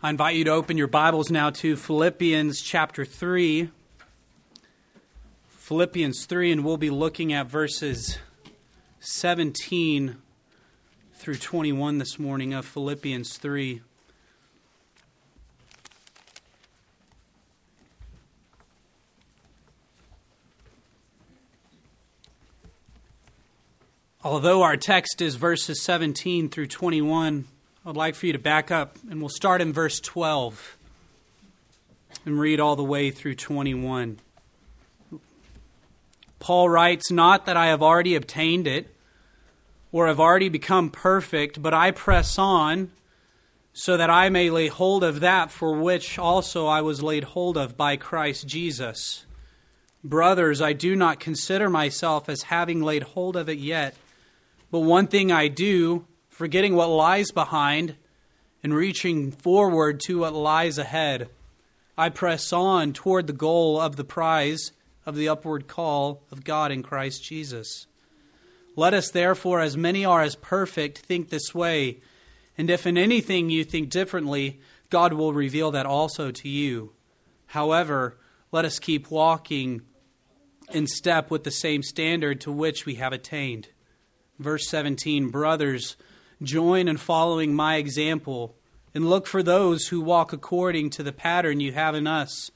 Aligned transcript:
I 0.00 0.10
invite 0.10 0.36
you 0.36 0.44
to 0.44 0.52
open 0.52 0.76
your 0.78 0.86
Bibles 0.86 1.28
now 1.28 1.50
to 1.50 1.74
Philippians 1.74 2.62
chapter 2.62 3.04
3. 3.04 3.68
Philippians 5.48 6.24
3, 6.24 6.52
and 6.52 6.64
we'll 6.64 6.76
be 6.76 6.88
looking 6.88 7.32
at 7.32 7.48
verses 7.48 8.16
17 9.00 10.18
through 11.14 11.34
21 11.34 11.98
this 11.98 12.16
morning 12.16 12.54
of 12.54 12.64
Philippians 12.64 13.38
3. 13.38 13.80
Although 24.22 24.62
our 24.62 24.76
text 24.76 25.20
is 25.20 25.34
verses 25.34 25.82
17 25.82 26.50
through 26.50 26.68
21, 26.68 27.46
I'd 27.86 27.96
like 27.96 28.16
for 28.16 28.26
you 28.26 28.32
to 28.32 28.38
back 28.38 28.70
up, 28.70 28.98
and 29.08 29.20
we'll 29.20 29.28
start 29.28 29.60
in 29.60 29.72
verse 29.72 30.00
12 30.00 30.76
and 32.26 32.38
read 32.38 32.60
all 32.60 32.76
the 32.76 32.84
way 32.84 33.10
through 33.10 33.36
21. 33.36 34.18
Paul 36.40 36.68
writes, 36.68 37.10
Not 37.10 37.46
that 37.46 37.56
I 37.56 37.66
have 37.68 37.82
already 37.82 38.14
obtained 38.14 38.66
it 38.66 38.94
or 39.92 40.08
have 40.08 40.20
already 40.20 40.48
become 40.48 40.90
perfect, 40.90 41.62
but 41.62 41.72
I 41.72 41.92
press 41.92 42.38
on 42.38 42.90
so 43.72 43.96
that 43.96 44.10
I 44.10 44.28
may 44.28 44.50
lay 44.50 44.66
hold 44.66 45.04
of 45.04 45.20
that 45.20 45.52
for 45.52 45.72
which 45.72 46.18
also 46.18 46.66
I 46.66 46.82
was 46.82 47.02
laid 47.02 47.24
hold 47.24 47.56
of 47.56 47.76
by 47.76 47.96
Christ 47.96 48.46
Jesus. 48.46 49.24
Brothers, 50.02 50.60
I 50.60 50.72
do 50.72 50.96
not 50.96 51.20
consider 51.20 51.70
myself 51.70 52.28
as 52.28 52.42
having 52.42 52.82
laid 52.82 53.04
hold 53.04 53.36
of 53.36 53.48
it 53.48 53.58
yet. 53.58 53.94
But 54.70 54.80
one 54.80 55.06
thing 55.06 55.30
I 55.30 55.48
do, 55.48 56.06
forgetting 56.38 56.76
what 56.76 56.88
lies 56.88 57.32
behind 57.32 57.96
and 58.62 58.72
reaching 58.72 59.32
forward 59.32 59.98
to 59.98 60.20
what 60.20 60.32
lies 60.32 60.78
ahead, 60.78 61.28
I 61.96 62.10
press 62.10 62.52
on 62.52 62.92
toward 62.92 63.26
the 63.26 63.32
goal 63.32 63.80
of 63.80 63.96
the 63.96 64.04
prize 64.04 64.70
of 65.04 65.16
the 65.16 65.28
upward 65.28 65.66
call 65.66 66.22
of 66.30 66.44
God 66.44 66.70
in 66.70 66.84
Christ 66.84 67.24
Jesus. 67.24 67.88
Let 68.76 68.94
us 68.94 69.10
therefore, 69.10 69.60
as 69.60 69.76
many 69.76 70.04
are 70.04 70.22
as 70.22 70.36
perfect, 70.36 70.98
think 70.98 71.30
this 71.30 71.56
way. 71.56 71.98
And 72.56 72.70
if 72.70 72.86
in 72.86 72.96
anything 72.96 73.50
you 73.50 73.64
think 73.64 73.90
differently, 73.90 74.60
God 74.90 75.14
will 75.14 75.32
reveal 75.32 75.72
that 75.72 75.86
also 75.86 76.30
to 76.30 76.48
you. 76.48 76.92
However, 77.46 78.16
let 78.52 78.64
us 78.64 78.78
keep 78.78 79.10
walking 79.10 79.82
in 80.70 80.86
step 80.86 81.32
with 81.32 81.42
the 81.42 81.50
same 81.50 81.82
standard 81.82 82.40
to 82.42 82.52
which 82.52 82.86
we 82.86 82.94
have 82.94 83.12
attained. 83.12 83.66
Verse 84.38 84.68
17 84.68 85.30
Brothers, 85.30 85.96
join 86.42 86.88
in 86.88 86.96
following 86.96 87.54
my 87.54 87.76
example, 87.76 88.54
and 88.94 89.08
look 89.08 89.26
for 89.26 89.42
those 89.42 89.88
who 89.88 90.00
walk 90.00 90.32
according 90.32 90.90
to 90.90 91.02
the 91.02 91.12
pattern 91.12 91.60
you 91.60 91.72
have 91.72 91.94
in 91.94 92.06
us. 92.06 92.50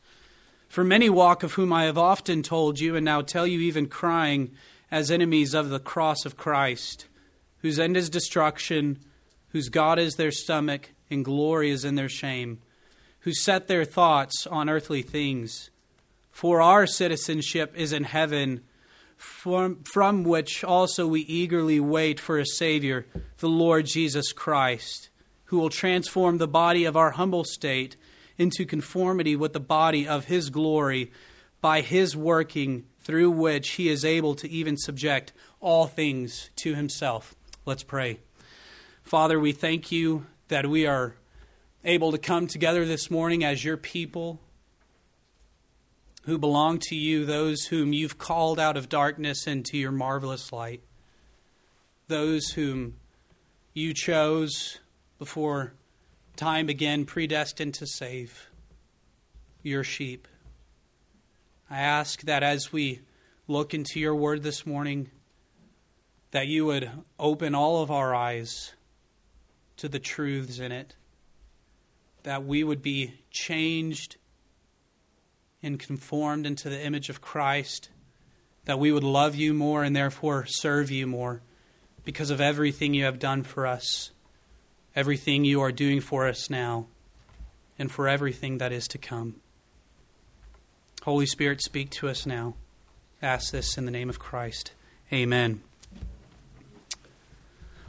For 0.69 0.85
many 0.85 1.11
walk, 1.11 1.43
of 1.43 1.53
whom 1.53 1.73
I 1.73 1.85
have 1.85 1.99
often 1.99 2.43
told 2.43 2.81
you, 2.81 2.97
and 2.97 3.05
now 3.05 3.21
tell 3.21 3.47
you 3.47 3.61
even 3.61 3.87
crying, 3.87 4.53
as 4.91 5.11
enemies 5.11 5.55
of 5.55 5.71
the 5.71 5.81
cross 5.81 6.25
of 6.25 6.37
Christ, 6.37 7.07
whose 7.59 7.79
end 7.79 7.97
is 7.97 8.11
destruction, 8.11 8.99
whose 9.49 9.69
God 9.69 9.99
is 9.99 10.17
their 10.17 10.31
stomach, 10.31 10.91
and 11.11 11.25
glory 11.25 11.71
is 11.71 11.85
in 11.85 11.95
their 11.95 12.09
shame, 12.09 12.61
who 13.21 13.33
set 13.33 13.69
their 13.69 13.85
thoughts 13.85 14.47
on 14.47 14.69
earthly 14.69 15.03
things. 15.03 15.71
For 16.31 16.61
our 16.61 16.87
citizenship 16.87 17.75
is 17.77 17.93
in 17.93 18.05
heaven 18.05 18.63
from, 19.23 19.85
from 19.85 20.25
which 20.25 20.65
also 20.65 21.07
we 21.07 21.21
eagerly 21.21 21.79
wait 21.79 22.19
for 22.19 22.39
a 22.39 22.47
Savior, 22.47 23.07
the 23.39 23.49
Lord 23.49 23.87
Jesus 23.87 24.33
Christ, 24.33 25.11
who 25.45 25.59
will 25.59 25.71
transform 25.71 26.39
the 26.39 26.49
body 26.49 26.85
of 26.85 26.97
our 26.97 27.13
humble 27.13 27.45
state 27.45 27.97
into 28.37 28.67
conformity 28.67 29.37
with 29.37 29.53
the 29.53 29.61
body 29.61 30.09
of 30.09 30.25
His 30.25 30.51
glory 30.51 31.13
by 31.61 31.83
His 31.83 32.17
working, 32.17 32.85
through 33.01 33.31
which 33.31 33.71
He 33.71 33.89
is 33.89 34.05
able 34.05 34.35
to 34.35 34.51
even 34.51 34.77
subject 34.77 35.33
all 35.61 35.87
things 35.87 36.51
to 36.57 36.75
Himself. 36.75 37.35
Let's 37.65 37.85
pray. 37.85 38.19
Father, 39.05 39.39
we 39.39 39.53
thank 39.53 39.93
you 39.93 40.27
that 40.49 40.67
we 40.67 40.85
are 40.85 41.15
able 41.85 42.11
to 42.11 42.19
come 42.19 42.49
together 42.49 42.85
this 42.85 43.11
morning 43.11 43.45
as 43.45 43.65
your 43.65 43.77
people 43.77 44.41
who 46.23 46.39
belong 46.39 46.79
to 46.79 46.95
you, 46.95 47.25
those 47.25 47.67
whom 47.67 47.93
you've 47.93 48.19
called 48.19 48.59
out 48.59 48.77
of 48.77 48.89
darkness 48.89 49.47
into 49.47 49.77
your 49.77 49.93
marvelous 49.93 50.53
light, 50.53 50.83
those 52.09 52.51
whom 52.51 52.95
you 53.75 53.93
chose 53.93 54.79
before 55.19 55.75
time 56.37 56.67
began, 56.67 57.05
predestined 57.05 57.75
to 57.75 57.87
save 57.87 58.49
your 59.63 59.85
sheep. 59.85 60.29
I 61.71 61.81
ask 61.81 62.23
that 62.23 62.43
as 62.43 62.73
we 62.73 63.01
look 63.49 63.75
into 63.75 63.99
your 63.99 64.15
word 64.15 64.43
this 64.43 64.67
morning, 64.67 65.11
that 66.31 66.47
you 66.47 66.67
would 66.67 66.91
open 67.19 67.55
all 67.55 67.83
of 67.83 67.91
our 67.91 68.15
eyes 68.15 68.73
to 69.77 69.89
the 69.89 69.99
truths 69.99 70.59
in 70.59 70.71
it, 70.71 70.95
that 72.23 72.45
we 72.45 72.63
would 72.63 72.83
be 72.83 73.15
changed 73.31 74.17
and 75.63 75.79
conformed 75.79 76.47
into 76.47 76.69
the 76.69 76.85
image 76.85 77.09
of 77.09 77.21
Christ, 77.21 77.89
that 78.65 78.79
we 78.79 78.93
would 78.93 79.05
love 79.05 79.35
you 79.35 79.55
more 79.55 79.83
and 79.85 79.95
therefore 79.95 80.47
serve 80.47 80.91
you 80.91 81.07
more 81.07 81.41
because 82.05 82.31
of 82.31 82.41
everything 82.41 82.95
you 82.95 83.05
have 83.05 83.19
done 83.19 83.43
for 83.43 83.67
us, 83.67 84.11
everything 84.95 85.45
you 85.45 85.61
are 85.61 85.73
doing 85.73 86.01
for 86.01 86.27
us 86.27 86.51
now, 86.51 86.87
and 87.79 87.91
for 87.91 88.09
everything 88.09 88.59
that 88.59 88.73
is 88.73 88.87
to 88.89 88.99
come. 88.99 89.37
Holy 91.05 91.27
Spirit, 91.27 91.63
speak 91.63 91.91
to 91.91 92.09
us 92.09 92.27
now. 92.27 92.55
ask 93.21 93.53
this 93.53 93.79
in 93.79 93.85
the 93.85 93.91
name 93.91 94.09
of 94.09 94.19
Christ. 94.19 94.73
Amen. 95.13 95.63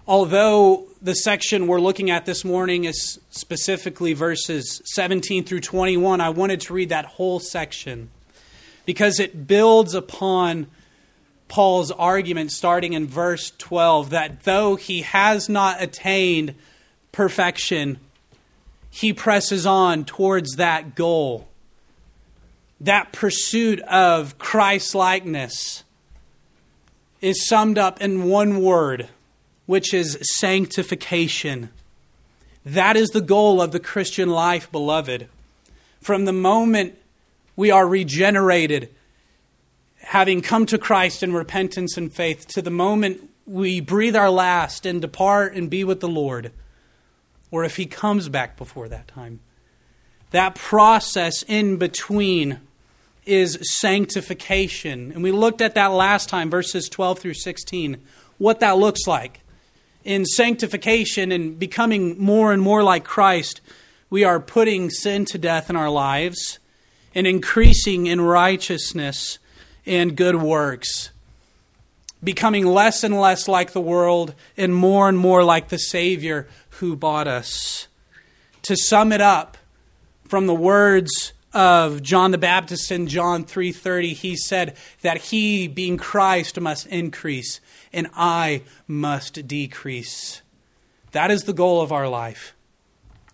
Although 0.06 0.88
the 1.02 1.16
section 1.16 1.66
we're 1.66 1.80
looking 1.80 2.12
at 2.12 2.26
this 2.26 2.44
morning 2.44 2.84
is 2.84 3.20
specifically 3.30 4.12
verses 4.12 4.82
17 4.84 5.46
through 5.46 5.62
21, 5.62 6.20
I 6.20 6.30
wanted 6.30 6.60
to 6.62 6.74
read 6.74 6.90
that 6.90 7.06
whole 7.06 7.40
section 7.40 8.10
because 8.86 9.18
it 9.22 9.48
builds 9.48 9.94
upon 9.94 10.68
Paul's 11.48 11.90
argument 11.90 12.52
starting 12.52 12.92
in 12.92 13.08
verse 13.08 13.54
12 13.58 14.10
that 14.10 14.44
though 14.44 14.76
he 14.76 15.04
has 15.04 15.48
not 15.48 15.82
attained 15.82 16.56
perfection, 17.14 17.98
he 18.90 19.14
presses 19.14 19.66
on 19.66 20.04
towards 20.04 20.58
that 20.58 20.96
goal. 20.96 21.48
That 22.82 23.14
pursuit 23.14 23.80
of 23.82 24.38
Christ 24.38 24.96
likeness 24.96 25.86
is 27.22 27.48
summed 27.48 27.78
up 27.78 28.02
in 28.02 28.26
one 28.26 28.62
word 28.62 29.08
which 29.66 29.94
is 29.94 30.18
sanctification. 30.40 31.70
That 32.66 32.96
is 32.96 33.10
the 33.10 33.22
goal 33.22 33.62
of 33.62 33.72
the 33.72 33.80
Christian 33.80 34.30
life, 34.30 34.72
beloved. 34.72 35.28
From 36.02 36.26
the 36.26 36.34
moment 36.34 36.98
we 37.56 37.72
are 37.72 37.88
regenerated, 37.88 38.90
having 39.98 40.42
come 40.42 40.66
to 40.66 40.78
Christ 40.78 41.24
in 41.24 41.34
repentance 41.34 41.98
and 41.98 42.14
faith, 42.14 42.48
to 42.50 42.62
the 42.62 42.72
moment 42.72 43.30
we 43.46 43.80
breathe 43.80 44.16
our 44.16 44.30
last 44.30 44.86
and 44.86 45.02
depart 45.02 45.54
and 45.54 45.70
be 45.70 45.84
with 45.84 46.00
the 46.00 46.08
Lord, 46.08 46.52
or 47.52 47.64
if 47.64 47.76
He 47.76 47.86
comes 47.86 48.30
back 48.30 48.58
before 48.58 48.88
that 48.90 49.08
time, 49.08 49.40
that 50.32 50.56
process 50.56 51.44
in 51.44 51.78
between 51.78 52.60
is 53.26 53.60
sanctification. 53.62 55.12
And 55.12 55.24
we 55.24 55.32
looked 55.32 55.62
at 55.62 55.76
that 55.76 55.88
last 55.88 56.28
time, 56.28 56.50
verses 56.50 56.90
12 56.90 57.20
through 57.20 57.36
16, 57.36 57.98
what 58.38 58.60
that 58.60 58.78
looks 58.78 59.08
like 59.08 59.43
in 60.04 60.26
sanctification 60.26 61.32
and 61.32 61.58
becoming 61.58 62.20
more 62.20 62.52
and 62.52 62.62
more 62.62 62.84
like 62.84 63.04
Christ, 63.04 63.62
we 64.10 64.24
are 64.24 64.40
putting 64.40 64.90
sin 64.90 65.26
to 65.26 65.38
death 65.38 65.70
in 65.70 65.76
our 65.76 65.90
lives 65.90 66.60
and 67.16 67.26
increasing 67.26 68.08
in 68.08 68.22
righteousness 68.22 69.40
and 69.86 70.16
good 70.16 70.36
works, 70.36 71.12
becoming 72.24 72.66
less 72.66 73.04
and 73.04 73.20
less 73.20 73.48
like 73.48 73.74
the 73.74 73.82
world 73.82 74.34
and 74.58 74.76
more 74.76 75.10
and 75.10 75.18
more 75.18 75.44
like 75.44 75.70
the 75.70 75.80
Savior 75.80 76.48
who 76.80 76.96
bought 76.96 77.28
us. 77.28 77.88
To 78.64 78.76
sum 78.76 79.12
it 79.12 79.22
up, 79.22 79.58
from 80.34 80.48
the 80.48 80.56
words 80.56 81.34
of 81.54 82.02
John 82.02 82.32
the 82.32 82.38
Baptist 82.38 82.92
in 82.92 83.08
John 83.08 83.46
3:30 83.46 84.14
he 84.14 84.36
said 84.36 84.76
that 85.02 85.18
he 85.18 85.68
being 85.68 85.98
Christ 85.98 86.60
must 86.60 86.88
increase 86.88 87.60
and 87.94 88.08
I 88.16 88.64
must 88.88 89.48
decrease. 89.48 90.42
That 91.12 91.32
is 91.32 91.44
the 91.44 91.54
goal 91.54 91.82
of 91.82 91.92
our 91.92 92.10
life. 92.10 92.54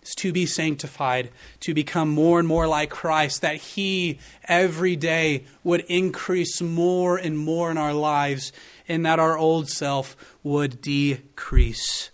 Is 0.02 0.14
to 0.16 0.32
be 0.32 0.46
sanctified, 0.46 1.30
to 1.60 1.74
become 1.74 2.08
more 2.08 2.38
and 2.38 2.48
more 2.48 2.66
like 2.66 2.88
Christ, 2.90 3.42
that 3.42 3.56
He 3.56 4.18
every 4.44 4.96
day 4.96 5.44
would 5.62 5.84
increase 5.88 6.62
more 6.62 7.18
and 7.18 7.38
more 7.38 7.70
in 7.70 7.76
our 7.76 7.92
lives, 7.92 8.52
and 8.88 9.04
that 9.04 9.18
our 9.18 9.36
old 9.36 9.68
self 9.68 10.16
would 10.42 10.80
decrease. 10.80 12.10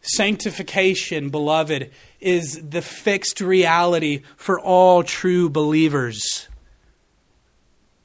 Sanctification, 0.00 1.28
beloved, 1.28 1.90
is 2.18 2.62
the 2.66 2.80
fixed 2.80 3.42
reality 3.42 4.22
for 4.36 4.58
all 4.58 5.02
true 5.02 5.50
believers. 5.50 6.48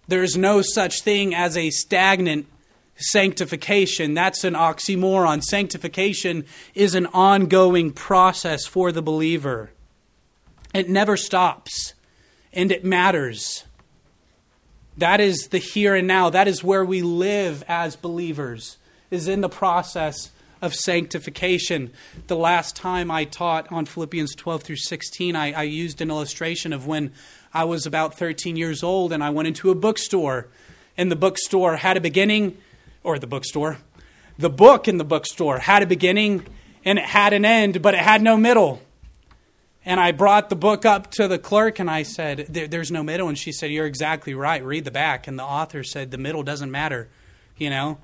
There 0.09 0.21
is 0.21 0.35
no 0.35 0.61
such 0.61 1.01
thing 1.01 1.33
as 1.33 1.55
a 1.55 1.69
stagnant 1.69 2.47
sanctification. 2.95 4.13
That's 4.13 4.43
an 4.43 4.53
oxymoron. 4.53 5.43
Sanctification 5.43 6.45
is 6.75 6.95
an 6.95 7.07
ongoing 7.07 7.91
process 7.91 8.65
for 8.65 8.91
the 8.91 9.01
believer, 9.01 9.71
it 10.73 10.89
never 10.89 11.17
stops, 11.17 11.93
and 12.51 12.71
it 12.71 12.83
matters. 12.83 13.65
That 14.97 15.19
is 15.19 15.47
the 15.47 15.57
here 15.57 15.95
and 15.95 16.07
now. 16.07 16.29
That 16.29 16.47
is 16.47 16.63
where 16.63 16.85
we 16.85 17.01
live 17.01 17.63
as 17.67 17.95
believers, 17.95 18.77
is 19.09 19.27
in 19.27 19.41
the 19.41 19.49
process 19.49 20.29
of 20.63 20.73
sanctification. 20.73 21.91
The 22.27 22.37
last 22.37 22.75
time 22.75 23.11
I 23.11 23.25
taught 23.25 23.69
on 23.69 23.85
Philippians 23.85 24.33
12 24.35 24.63
through 24.63 24.77
16, 24.77 25.35
I, 25.35 25.51
I 25.51 25.63
used 25.63 25.99
an 25.99 26.09
illustration 26.09 26.71
of 26.71 26.87
when 26.87 27.11
I 27.53 27.65
was 27.65 27.85
about 27.85 28.17
13 28.17 28.55
years 28.55 28.81
old 28.81 29.11
and 29.11 29.21
I 29.21 29.29
went 29.29 29.49
into 29.49 29.71
a 29.71 29.75
bookstore. 29.75 30.47
And 30.95 31.11
the 31.11 31.17
bookstore 31.17 31.77
had 31.77 31.97
a 31.97 32.01
beginning, 32.01 32.57
or 33.03 33.19
the 33.19 33.27
bookstore, 33.27 33.77
the 34.37 34.49
book 34.49 34.87
in 34.87 34.97
the 34.97 35.03
bookstore 35.03 35.59
had 35.59 35.83
a 35.83 35.85
beginning 35.85 36.45
and 36.85 36.97
it 36.97 37.05
had 37.05 37.33
an 37.33 37.45
end, 37.45 37.81
but 37.81 37.93
it 37.93 37.99
had 37.99 38.21
no 38.21 38.37
middle. 38.37 38.81
And 39.85 39.99
I 39.99 40.11
brought 40.11 40.49
the 40.49 40.55
book 40.55 40.85
up 40.85 41.11
to 41.11 41.27
the 41.27 41.37
clerk 41.37 41.79
and 41.79 41.89
I 41.89 42.03
said, 42.03 42.47
There's 42.49 42.91
no 42.91 43.03
middle. 43.03 43.27
And 43.27 43.37
she 43.37 43.51
said, 43.51 43.69
You're 43.69 43.85
exactly 43.85 44.33
right. 44.33 44.63
Read 44.63 44.85
the 44.85 44.91
back. 44.91 45.27
And 45.27 45.37
the 45.37 45.43
author 45.43 45.83
said, 45.83 46.11
The 46.11 46.17
middle 46.17 46.43
doesn't 46.43 46.71
matter. 46.71 47.09
You 47.57 47.69
know, 47.69 47.97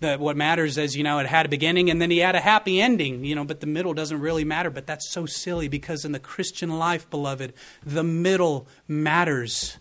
that 0.00 0.20
what 0.20 0.36
matters 0.36 0.78
is, 0.78 0.96
you 0.96 1.04
know, 1.04 1.18
it 1.18 1.26
had 1.26 1.46
a 1.46 1.48
beginning 1.48 1.90
and 1.90 2.00
then 2.00 2.10
he 2.10 2.18
had 2.18 2.34
a 2.34 2.40
happy 2.40 2.80
ending, 2.80 3.24
you 3.24 3.34
know, 3.34 3.44
but 3.44 3.60
the 3.60 3.66
middle 3.66 3.94
doesn't 3.94 4.20
really 4.20 4.44
matter. 4.44 4.70
But 4.70 4.86
that's 4.86 5.10
so 5.10 5.26
silly 5.26 5.68
because 5.68 6.04
in 6.04 6.12
the 6.12 6.18
Christian 6.18 6.78
life, 6.78 7.08
beloved, 7.10 7.52
the 7.84 8.04
middle 8.04 8.66
matters. 8.86 9.76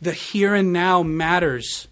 The 0.00 0.12
here 0.12 0.54
and 0.54 0.72
now 0.72 1.02
matters. 1.02 1.88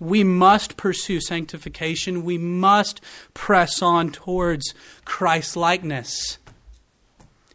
We 0.00 0.24
must 0.24 0.76
pursue 0.76 1.20
sanctification. 1.20 2.24
We 2.24 2.38
must 2.38 3.00
press 3.34 3.80
on 3.82 4.10
towards 4.10 4.74
Christ 5.04 5.56
likeness. 5.56 6.38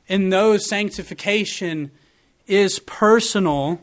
And 0.08 0.32
though 0.32 0.58
sanctification 0.58 1.92
is 2.48 2.80
personal, 2.80 3.82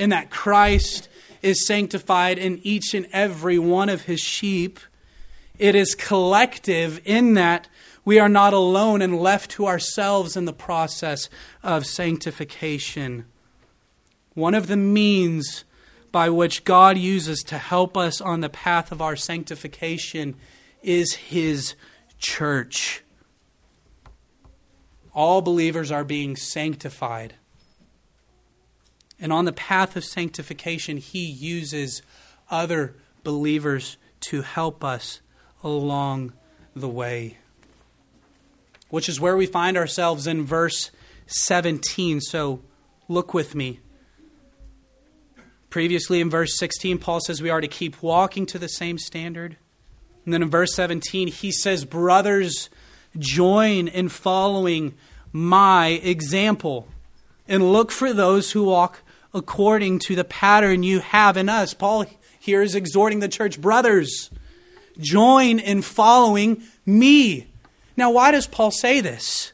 in 0.00 0.08
that 0.08 0.30
Christ 0.30 1.10
is 1.42 1.66
sanctified 1.66 2.38
in 2.38 2.58
each 2.62 2.94
and 2.94 3.06
every 3.12 3.58
one 3.58 3.90
of 3.90 4.02
his 4.02 4.20
sheep, 4.20 4.80
it 5.58 5.74
is 5.74 5.94
collective 5.94 7.02
in 7.04 7.34
that 7.34 7.68
we 8.02 8.18
are 8.18 8.28
not 8.28 8.54
alone 8.54 9.02
and 9.02 9.20
left 9.20 9.50
to 9.52 9.66
ourselves 9.66 10.36
in 10.36 10.46
the 10.46 10.54
process 10.54 11.28
of 11.62 11.84
sanctification. 11.84 13.26
One 14.32 14.54
of 14.54 14.68
the 14.68 14.76
means 14.76 15.64
by 16.12 16.28
which 16.28 16.64
God 16.64 16.98
uses 16.98 17.42
to 17.44 17.58
help 17.58 17.96
us 17.96 18.20
on 18.20 18.40
the 18.40 18.48
path 18.48 18.90
of 18.90 19.00
our 19.00 19.16
sanctification 19.16 20.36
is 20.82 21.14
His 21.14 21.74
church. 22.18 23.02
All 25.14 25.42
believers 25.42 25.90
are 25.90 26.04
being 26.04 26.36
sanctified. 26.36 27.34
And 29.18 29.32
on 29.32 29.44
the 29.44 29.52
path 29.52 29.96
of 29.96 30.04
sanctification, 30.04 30.96
He 30.96 31.24
uses 31.24 32.02
other 32.50 32.94
believers 33.22 33.96
to 34.20 34.42
help 34.42 34.82
us 34.82 35.20
along 35.62 36.32
the 36.74 36.88
way. 36.88 37.38
Which 38.88 39.08
is 39.08 39.20
where 39.20 39.36
we 39.36 39.46
find 39.46 39.76
ourselves 39.76 40.26
in 40.26 40.44
verse 40.44 40.90
17. 41.26 42.20
So 42.20 42.62
look 43.08 43.34
with 43.34 43.54
me. 43.54 43.80
Previously 45.70 46.20
in 46.20 46.28
verse 46.28 46.58
16, 46.58 46.98
Paul 46.98 47.20
says 47.20 47.40
we 47.40 47.48
are 47.48 47.60
to 47.60 47.68
keep 47.68 48.02
walking 48.02 48.44
to 48.46 48.58
the 48.58 48.68
same 48.68 48.98
standard. 48.98 49.56
And 50.24 50.34
then 50.34 50.42
in 50.42 50.50
verse 50.50 50.74
17, 50.74 51.28
he 51.28 51.52
says, 51.52 51.84
Brothers, 51.84 52.68
join 53.16 53.88
in 53.88 54.08
following 54.08 54.94
my 55.32 56.00
example 56.02 56.88
and 57.48 57.72
look 57.72 57.90
for 57.92 58.12
those 58.12 58.52
who 58.52 58.64
walk 58.64 59.02
according 59.32 60.00
to 60.00 60.16
the 60.16 60.24
pattern 60.24 60.82
you 60.82 61.00
have 61.00 61.36
in 61.36 61.48
us. 61.48 61.72
Paul 61.72 62.04
here 62.38 62.62
is 62.62 62.74
exhorting 62.74 63.20
the 63.20 63.28
church, 63.28 63.60
brothers, 63.60 64.30
join 64.98 65.58
in 65.58 65.82
following 65.82 66.62
me. 66.84 67.46
Now, 67.96 68.10
why 68.10 68.32
does 68.32 68.46
Paul 68.46 68.70
say 68.70 69.00
this? 69.00 69.52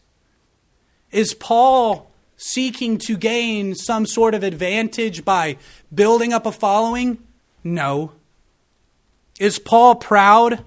Is 1.11 1.35
Paul 1.35 2.11
seeking 2.37 2.99
to 2.99 3.17
gain 3.17 3.75
some 3.75 4.07
sort 4.07 4.35
of 4.35 4.43
advantage 4.43 5.25
by 5.25 5.57
building 5.95 6.33
up 6.33 6.47
a 6.47 6.53
following? 6.53 7.19
No. 7.65 8.13
Is 9.39 9.59
Paul 9.59 9.97
proud, 9.97 10.65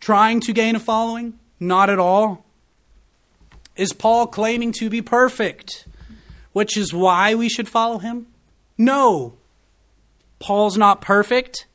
trying 0.00 0.40
to 0.40 0.52
gain 0.52 0.76
a 0.76 0.80
following? 0.80 1.38
Not 1.58 1.90
at 1.90 1.98
all. 1.98 2.44
Is 3.76 3.92
Paul 3.92 4.26
claiming 4.26 4.72
to 4.72 4.90
be 4.90 5.02
perfect, 5.02 5.86
which 6.52 6.76
is 6.76 6.92
why 6.92 7.34
we 7.34 7.48
should 7.48 7.68
follow 7.68 7.98
him? 7.98 8.26
No. 8.76 9.34
Paul's 10.38 10.76
not 10.76 11.00
perfect. 11.00 11.66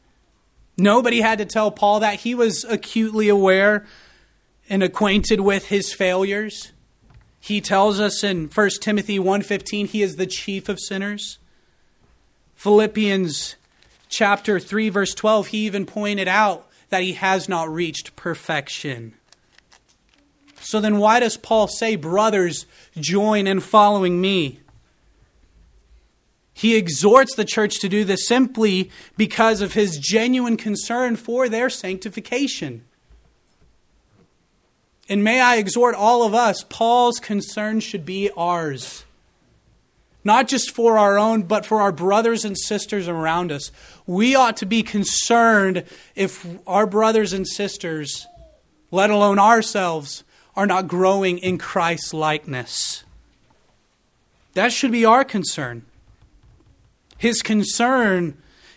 Nobody 0.78 1.22
had 1.22 1.38
to 1.38 1.46
tell 1.46 1.72
Paul 1.72 2.02
that. 2.02 2.22
He 2.22 2.36
was 2.36 2.66
acutely 2.66 3.30
aware 3.30 3.86
and 4.70 4.84
acquainted 4.84 5.40
with 5.40 5.68
his 5.68 5.94
failures. 5.94 6.74
He 7.46 7.62
tells 7.62 8.00
us 8.00 8.24
in 8.24 8.48
1 8.48 8.70
Timothy 8.82 9.20
1:15 9.20 9.90
he 9.90 10.02
is 10.02 10.16
the 10.16 10.26
chief 10.26 10.68
of 10.68 10.80
sinners. 10.80 11.38
Philippians 12.56 13.56
chapter 14.10 14.60
3 14.60 14.90
verse 14.90 15.14
12 15.14 15.48
he 15.48 15.60
even 15.60 15.86
pointed 15.86 16.28
out 16.28 16.68
that 16.90 17.04
he 17.04 17.14
has 17.14 17.48
not 17.48 17.72
reached 17.72 18.16
perfection. 18.16 19.14
So 20.60 20.80
then 20.82 20.98
why 20.98 21.20
does 21.20 21.38
Paul 21.38 21.68
say 21.68 21.96
brothers 21.96 22.66
join 22.98 23.46
in 23.46 23.60
following 23.60 24.20
me? 24.20 24.62
He 26.52 26.76
exhorts 26.76 27.36
the 27.36 27.46
church 27.46 27.80
to 27.82 27.88
do 27.88 28.04
this 28.04 28.26
simply 28.26 28.90
because 29.18 29.62
of 29.62 29.74
his 29.74 30.00
genuine 30.00 30.58
concern 30.58 31.16
for 31.16 31.48
their 31.48 31.70
sanctification. 31.70 32.86
And 35.08 35.24
may 35.24 35.40
I 35.40 35.58
exhort 35.58 35.96
all 35.96 36.24
of 36.24 36.34
us, 36.34 36.64
Paul's 36.68 37.20
concern 37.20 37.80
should 37.80 38.06
be 38.06 38.32
ours. 38.36 39.06
Not 40.24 40.48
just 40.48 40.72
for 40.72 40.98
our 40.98 41.20
own, 41.20 41.44
but 41.44 41.66
for 41.66 41.82
our 41.82 41.92
brothers 41.92 42.44
and 42.44 42.58
sisters 42.58 43.08
around 43.08 43.52
us. 43.52 43.72
We 44.08 44.34
ought 44.34 44.58
to 44.58 44.66
be 44.66 44.82
concerned 44.82 45.84
if 46.16 46.48
our 46.66 46.88
brothers 46.88 47.32
and 47.32 47.48
sisters, 47.48 48.26
let 48.90 49.12
alone 49.12 49.38
ourselves, 49.38 50.24
are 50.56 50.66
not 50.66 50.88
growing 50.88 51.38
in 51.38 51.60
Christ's 51.60 52.14
likeness. 52.14 53.04
That 54.56 54.74
should 54.74 54.92
be 54.92 55.06
our 55.06 55.24
concern. 55.24 55.86
His 57.20 57.44
concern 57.44 58.36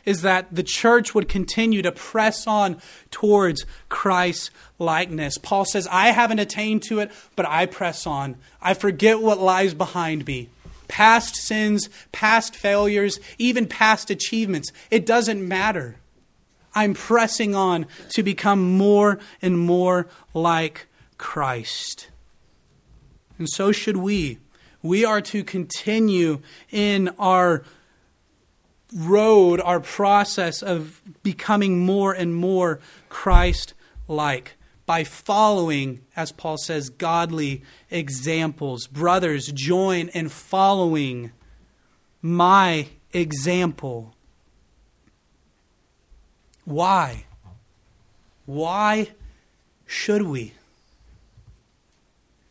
is 0.09 0.23
that 0.23 0.47
the 0.51 0.63
church 0.63 1.15
would 1.15 1.29
continue 1.29 1.83
to 1.83 1.93
press 1.93 2.47
on 2.47 2.81
towards 3.11 3.67
Christ's 3.91 4.51
likeness. 4.79 5.37
Paul 5.37 5.67
says, 5.67 5.87
I 5.91 6.13
haven't 6.13 6.39
attained 6.39 6.83
to 6.85 7.01
it, 7.01 7.13
but 7.37 7.47
I 7.47 7.67
press 7.67 8.07
on. 8.07 8.37
I 8.63 8.73
forget 8.73 9.21
what 9.21 9.39
lies 9.39 9.75
behind 9.75 10.27
me. 10.27 10.49
Past 10.89 11.37
sins, 11.37 11.91
past 12.11 12.57
failures, 12.57 13.21
even 13.37 13.67
past 13.67 14.09
achievements. 14.11 14.73
It 14.91 15.05
doesn't 15.05 15.47
matter. 15.47 15.97
I'm 16.75 16.95
pressing 16.95 17.55
on 17.55 17.85
to 18.15 18.23
become 18.23 18.79
more 18.79 19.19
and 19.43 19.59
more 19.59 20.09
like 20.33 20.87
Christ. 21.19 22.09
And 23.37 23.47
so 23.47 23.73
should 23.73 23.99
we. 23.99 24.39
We 24.81 25.05
are 25.05 25.21
to 25.21 25.45
continue 25.45 26.41
in 26.71 27.11
our 27.19 27.63
road, 28.95 29.61
our 29.61 29.81
process 29.81 30.63
of 30.63 31.01
becoming 31.23 31.85
more 31.85 32.13
and 32.13 32.35
more 32.35 32.81
Christ 33.09 33.75
like 34.07 34.55
by 34.87 35.05
following, 35.05 36.01
as 36.17 36.33
Paul 36.33 36.57
says, 36.57 36.89
godly 36.89 37.63
examples. 37.91 38.87
Brothers, 38.87 39.53
join 39.53 40.09
in 40.09 40.31
following 40.31 41.33
my 42.23 42.89
example. 43.13 44.15
Why? 46.65 47.27
Why 48.47 49.09
should 49.87 50.23
we? 50.23 50.55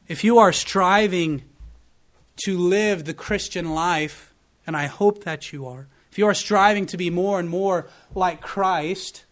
If 0.07 0.23
you 0.23 0.37
are 0.37 0.53
striving 0.53 1.43
to 2.45 2.57
live 2.57 3.05
the 3.05 3.13
Christian 3.15 3.73
life, 3.73 4.33
and 4.67 4.77
I 4.77 4.85
hope 4.85 5.23
that 5.23 5.51
you 5.51 5.65
are, 5.65 5.87
if 6.17 6.19
you 6.19 6.25
are 6.25 6.33
striving 6.33 6.87
to 6.87 6.97
be 6.97 7.11
more 7.11 7.39
and 7.39 7.47
more 7.47 7.87
like 8.15 8.41
Christ, 8.41 9.23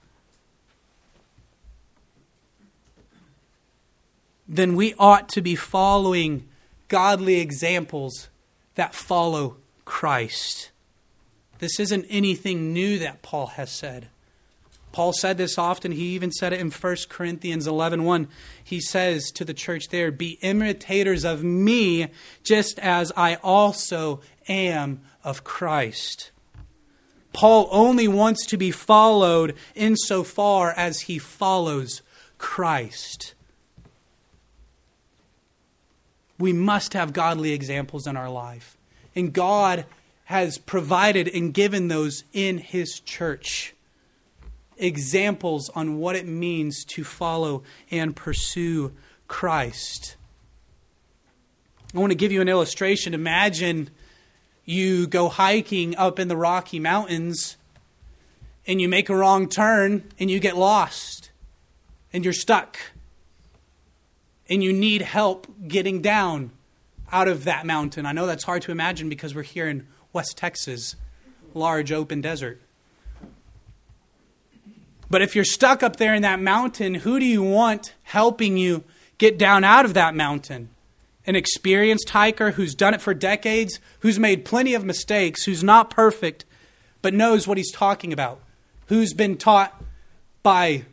then 4.48 4.76
we 4.76 4.94
ought 5.00 5.28
to 5.30 5.42
be 5.42 5.56
following 5.56 6.48
godly 6.88 7.40
examples 7.40 8.30
that 8.76 8.94
follow 8.94 9.58
Christ. 9.84 10.70
This 11.58 11.80
isn't 11.80 12.06
anything 12.08 12.72
new 12.72 13.00
that 13.00 13.24
Paul 13.24 13.48
has 13.48 13.72
said. 13.72 14.10
Paul 14.92 15.12
said 15.12 15.40
this 15.40 15.58
often. 15.58 15.92
He 15.92 16.14
even 16.14 16.32
said 16.32 16.54
it 16.54 16.60
in 16.60 16.70
1 16.70 17.10
Corinthians 17.10 17.66
11:1. 17.66 18.04
1. 18.04 18.28
He 18.64 18.80
says 18.80 19.32
to 19.32 19.44
the 19.44 19.56
church 19.56 19.86
there, 19.90 20.12
"Be 20.12 20.38
imitators 20.44 21.26
of 21.26 21.44
me, 21.44 22.10
just 22.44 22.78
as 22.78 23.12
I 23.18 23.38
also 23.38 24.22
am 24.48 25.02
of 25.24 25.44
Christ." 25.44 26.30
Paul 27.36 27.68
only 27.70 28.08
wants 28.08 28.46
to 28.46 28.58
be 28.58 28.72
followed 28.72 29.58
insofar 29.76 30.72
as 30.72 31.02
he 31.02 31.20
follows 31.20 32.02
Christ. 32.38 33.34
We 36.40 36.54
must 36.54 36.94
have 36.94 37.12
godly 37.12 37.52
examples 37.52 38.08
in 38.08 38.16
our 38.16 38.30
life. 38.30 38.78
And 39.18 39.34
God 39.34 39.86
has 40.26 40.58
provided 40.58 41.28
and 41.28 41.54
given 41.54 41.90
those 41.90 42.24
in 42.32 42.58
His 42.58 43.02
church. 43.02 43.74
Examples 44.78 45.70
on 45.70 45.98
what 45.98 46.16
it 46.16 46.26
means 46.26 46.86
to 46.86 47.04
follow 47.04 47.64
and 47.92 48.16
pursue 48.16 48.94
Christ. 49.28 50.16
I 51.94 52.00
want 52.00 52.12
to 52.12 52.18
give 52.18 52.32
you 52.32 52.40
an 52.40 52.50
illustration. 52.50 53.14
Imagine 53.14 53.90
you 54.66 55.08
go 55.08 55.30
hiking 55.30 55.96
up 55.96 56.20
in 56.20 56.28
the 56.28 56.36
Rocky 56.36 56.80
Mountains 56.80 57.58
and 58.68 58.82
you 58.82 58.90
make 58.90 59.10
a 59.10 59.16
wrong 59.16 59.48
turn 59.48 60.04
and 60.20 60.30
you 60.30 60.40
get 60.40 60.58
lost 60.58 61.30
and 62.12 62.24
you're 62.24 62.34
stuck 62.34 62.80
and 64.50 64.64
you 64.64 64.74
need 64.74 65.02
help 65.02 65.48
getting 65.68 66.02
down 66.02 66.52
out 67.12 67.28
of 67.28 67.44
that 67.44 67.66
mountain. 67.66 68.06
I 68.06 68.12
know 68.12 68.26
that's 68.26 68.44
hard 68.44 68.64
to 68.64 68.72
imagine 68.72 69.08
because 69.08 69.36
we're 69.36 69.44
here 69.44 69.68
in 69.68 69.88
West 70.14 70.38
Texas, 70.38 70.96
large 71.54 71.92
open 71.92 72.22
desert. 72.22 72.60
But 75.10 75.22
if 75.22 75.36
you're 75.36 75.46
stuck 75.46 75.84
up 75.84 75.98
there 75.98 76.16
in 76.16 76.24
that 76.24 76.42
mountain, 76.42 76.96
who 76.96 77.20
do 77.20 77.26
you 77.26 77.44
want 77.44 77.94
helping 78.04 78.58
you 78.58 78.84
get 79.18 79.38
down 79.38 79.64
out 79.64 79.86
of 79.86 79.94
that 79.94 80.16
mountain? 80.16 80.70
An 81.28 81.36
experienced 81.36 82.10
hiker 82.10 82.52
who's 82.52 82.76
done 82.76 82.94
it 82.94 83.02
for 83.02 83.14
decades, 83.14 83.80
who's 84.00 84.20
made 84.20 84.46
plenty 84.46 84.74
of 84.74 84.86
mistakes, 84.86 85.44
who's 85.44 85.64
not 85.64 85.90
perfect, 85.90 86.46
but 87.02 87.14
knows 87.14 87.48
what 87.48 87.58
he's 87.58 87.72
talking 87.72 88.14
about, 88.14 88.40
who's 88.88 89.14
been 89.14 89.38
taught 89.38 89.84
by 90.44 90.86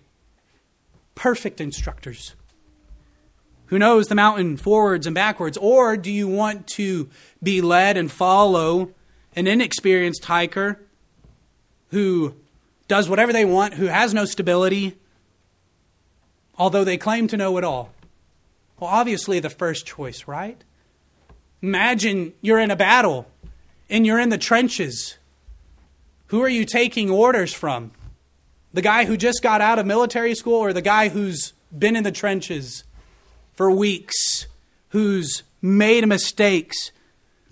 perfect 1.15 1.61
instructors 1.61 2.35
who 3.73 3.79
knows 3.79 4.09
the 4.09 4.15
mountain 4.15 4.59
forwards 4.59 5.07
and 5.07 5.15
backwards? 5.15 5.57
Or 5.57 5.97
do 5.97 6.13
you 6.13 6.29
want 6.29 6.67
to 6.75 7.09
be 7.43 7.63
led 7.63 7.97
and 7.97 8.13
follow 8.13 8.93
an 9.35 9.47
inexperienced 9.47 10.27
hiker 10.27 10.79
who 11.91 12.35
does 12.87 13.09
whatever 13.09 13.33
they 13.33 13.47
want, 13.47 13.73
who 13.73 13.87
has 13.87 14.13
no 14.13 14.27
stability, 14.27 14.99
although 16.59 16.85
they 16.85 16.99
claim 16.99 17.29
to 17.29 17.39
know 17.39 17.57
it 17.57 17.65
all? 17.65 17.95
Well, 18.83 18.91
obviously, 18.91 19.39
the 19.39 19.49
first 19.49 19.87
choice, 19.87 20.27
right? 20.27 20.61
Imagine 21.63 22.33
you're 22.41 22.59
in 22.59 22.73
a 22.73 22.75
battle 22.75 23.29
and 23.89 24.05
you're 24.05 24.19
in 24.19 24.31
the 24.31 24.37
trenches. 24.37 25.19
Who 26.27 26.43
are 26.43 26.49
you 26.49 26.65
taking 26.65 27.09
orders 27.09 27.55
from? 27.55 27.93
The 28.73 28.83
guy 28.83 29.05
who 29.05 29.17
just 29.17 29.41
got 29.41 29.61
out 29.61 29.79
of 29.79 29.87
military 29.87 30.35
school 30.35 30.57
or 30.57 30.73
the 30.73 30.83
guy 30.83 31.11
who's 31.11 31.53
been 31.79 31.95
in 31.95 32.03
the 32.03 32.11
trenches? 32.11 32.83
for 33.53 33.71
weeks, 33.71 34.49
who's 34.89 35.45
made 35.61 36.09
mistakes, 36.09 36.91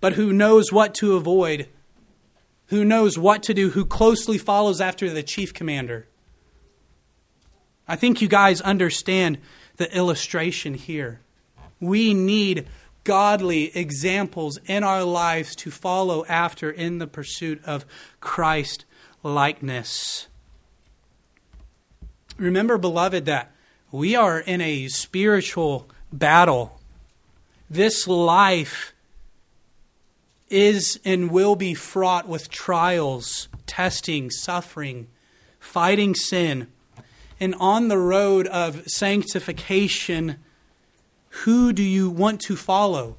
but 0.00 0.14
who 0.14 0.32
knows 0.32 0.72
what 0.72 0.96
to 0.96 1.14
avoid, 1.14 1.68
who 2.66 2.84
knows 2.84 3.16
what 3.16 3.44
to 3.44 3.54
do, 3.54 3.70
who 3.70 3.84
closely 3.84 4.37
follows 4.37 4.80
after 4.80 5.08
the 5.08 5.22
chief 5.22 5.54
commander. 5.54 6.08
I 7.87 7.94
think 7.94 8.20
you 8.20 8.26
guys 8.26 8.60
understand 8.62 9.38
the 9.80 9.96
illustration 9.96 10.75
here. 10.75 11.20
We 11.80 12.12
need 12.12 12.68
godly 13.02 13.75
examples 13.75 14.58
in 14.66 14.84
our 14.84 15.02
lives 15.02 15.56
to 15.56 15.70
follow 15.70 16.25
after 16.26 16.70
in 16.70 16.99
the 16.99 17.06
pursuit 17.06 17.64
of 17.64 17.87
Christ 18.20 18.84
likeness. 19.22 20.28
Remember, 22.37 22.76
beloved, 22.76 23.25
that 23.25 23.52
we 23.90 24.14
are 24.14 24.38
in 24.38 24.60
a 24.60 24.88
spiritual 24.88 25.88
battle. 26.12 26.78
This 27.70 28.06
life 28.06 28.92
is 30.50 31.00
and 31.06 31.30
will 31.30 31.56
be 31.56 31.72
fraught 31.72 32.28
with 32.28 32.50
trials, 32.50 33.49
testing, 33.66 34.30
suffering, 34.30 35.08
fighting 35.58 36.14
sin. 36.14 36.66
And 37.40 37.54
on 37.59 37.88
the 37.88 37.99
road 37.99 38.47
of 38.49 38.87
sanctification, 38.87 40.37
who 41.28 41.73
do 41.73 41.82
you 41.82 42.11
want 42.11 42.40
to 42.42 42.56
follow? 42.56 43.16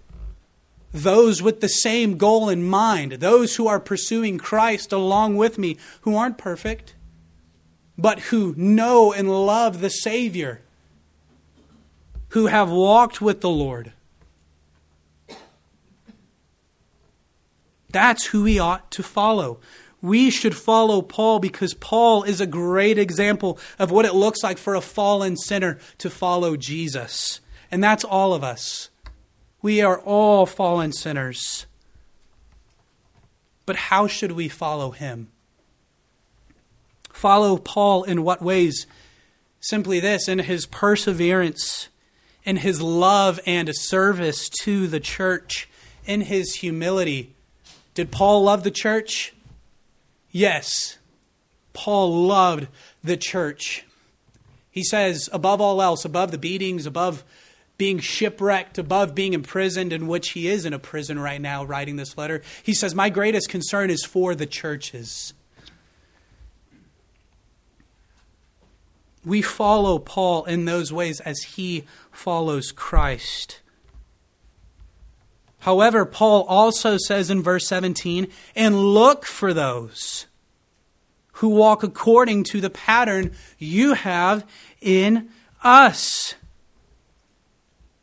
Those 0.93 1.41
with 1.41 1.61
the 1.61 1.69
same 1.69 2.17
goal 2.17 2.49
in 2.49 2.63
mind, 2.63 3.13
those 3.13 3.55
who 3.55 3.67
are 3.67 3.79
pursuing 3.79 4.37
Christ 4.37 4.91
along 4.91 5.37
with 5.37 5.57
me, 5.57 5.77
who 6.01 6.15
aren't 6.15 6.37
perfect 6.37 6.93
but 8.01 8.19
who 8.19 8.55
know 8.57 9.13
and 9.13 9.29
love 9.29 9.79
the 9.79 9.89
Savior, 9.89 10.61
who 12.29 12.47
have 12.47 12.71
walked 12.71 13.21
with 13.21 13.41
the 13.41 13.49
Lord. 13.49 13.93
That's 17.91 18.27
who 18.27 18.43
we 18.43 18.57
ought 18.57 18.89
to 18.91 19.03
follow. 19.03 19.59
We 20.01 20.31
should 20.31 20.55
follow 20.55 21.01
Paul 21.01 21.39
because 21.39 21.73
Paul 21.75 22.23
is 22.23 22.41
a 22.41 22.47
great 22.47 22.97
example 22.97 23.59
of 23.77 23.91
what 23.91 24.05
it 24.05 24.15
looks 24.15 24.43
like 24.43 24.57
for 24.57 24.73
a 24.73 24.81
fallen 24.81 25.37
sinner 25.37 25.77
to 25.99 26.09
follow 26.09 26.57
Jesus. 26.57 27.39
And 27.69 27.83
that's 27.83 28.03
all 28.03 28.33
of 28.33 28.43
us. 28.43 28.89
We 29.61 29.81
are 29.81 29.99
all 29.99 30.45
fallen 30.45 30.91
sinners. 30.91 31.67
But 33.65 33.75
how 33.75 34.07
should 34.07 34.31
we 34.31 34.49
follow 34.49 34.91
him? 34.91 35.29
Follow 37.13 37.57
Paul 37.57 38.03
in 38.03 38.23
what 38.23 38.41
ways? 38.41 38.87
Simply 39.59 39.99
this 39.99 40.27
in 40.27 40.39
his 40.39 40.65
perseverance, 40.65 41.89
in 42.43 42.57
his 42.57 42.81
love 42.81 43.39
and 43.45 43.69
service 43.75 44.49
to 44.61 44.87
the 44.87 44.99
church, 44.99 45.69
in 46.05 46.21
his 46.21 46.55
humility. 46.55 47.35
Did 47.93 48.11
Paul 48.11 48.43
love 48.43 48.63
the 48.63 48.71
church? 48.71 49.33
Yes. 50.31 50.97
Paul 51.73 52.25
loved 52.27 52.67
the 53.03 53.17
church. 53.17 53.85
He 54.69 54.83
says, 54.83 55.29
above 55.33 55.59
all 55.61 55.81
else, 55.81 56.05
above 56.05 56.31
the 56.31 56.37
beatings, 56.37 56.85
above 56.85 57.23
being 57.77 57.99
shipwrecked, 57.99 58.77
above 58.77 59.15
being 59.15 59.33
imprisoned, 59.33 59.91
in 59.91 60.07
which 60.07 60.29
he 60.31 60.47
is 60.47 60.65
in 60.65 60.73
a 60.73 60.79
prison 60.79 61.17
right 61.19 61.41
now 61.41 61.63
writing 61.63 61.95
this 61.95 62.17
letter, 62.17 62.41
he 62.61 62.73
says, 62.73 62.93
My 62.93 63.09
greatest 63.09 63.49
concern 63.49 63.89
is 63.89 64.05
for 64.05 64.35
the 64.35 64.45
churches. 64.45 65.33
We 69.25 69.41
follow 69.41 69.99
Paul 69.99 70.45
in 70.45 70.65
those 70.65 70.91
ways 70.91 71.19
as 71.21 71.41
he 71.41 71.85
follows 72.11 72.71
Christ. 72.71 73.61
However, 75.61 76.05
Paul 76.05 76.43
also 76.43 76.97
says 76.97 77.29
in 77.29 77.43
verse 77.43 77.67
17, 77.67 78.27
and 78.55 78.93
look 78.93 79.25
for 79.25 79.53
those 79.53 80.25
who 81.33 81.49
walk 81.49 81.83
according 81.83 82.43
to 82.45 82.61
the 82.61 82.69
pattern 82.69 83.33
you 83.59 83.93
have 83.93 84.43
in 84.81 85.29
us. 85.63 86.35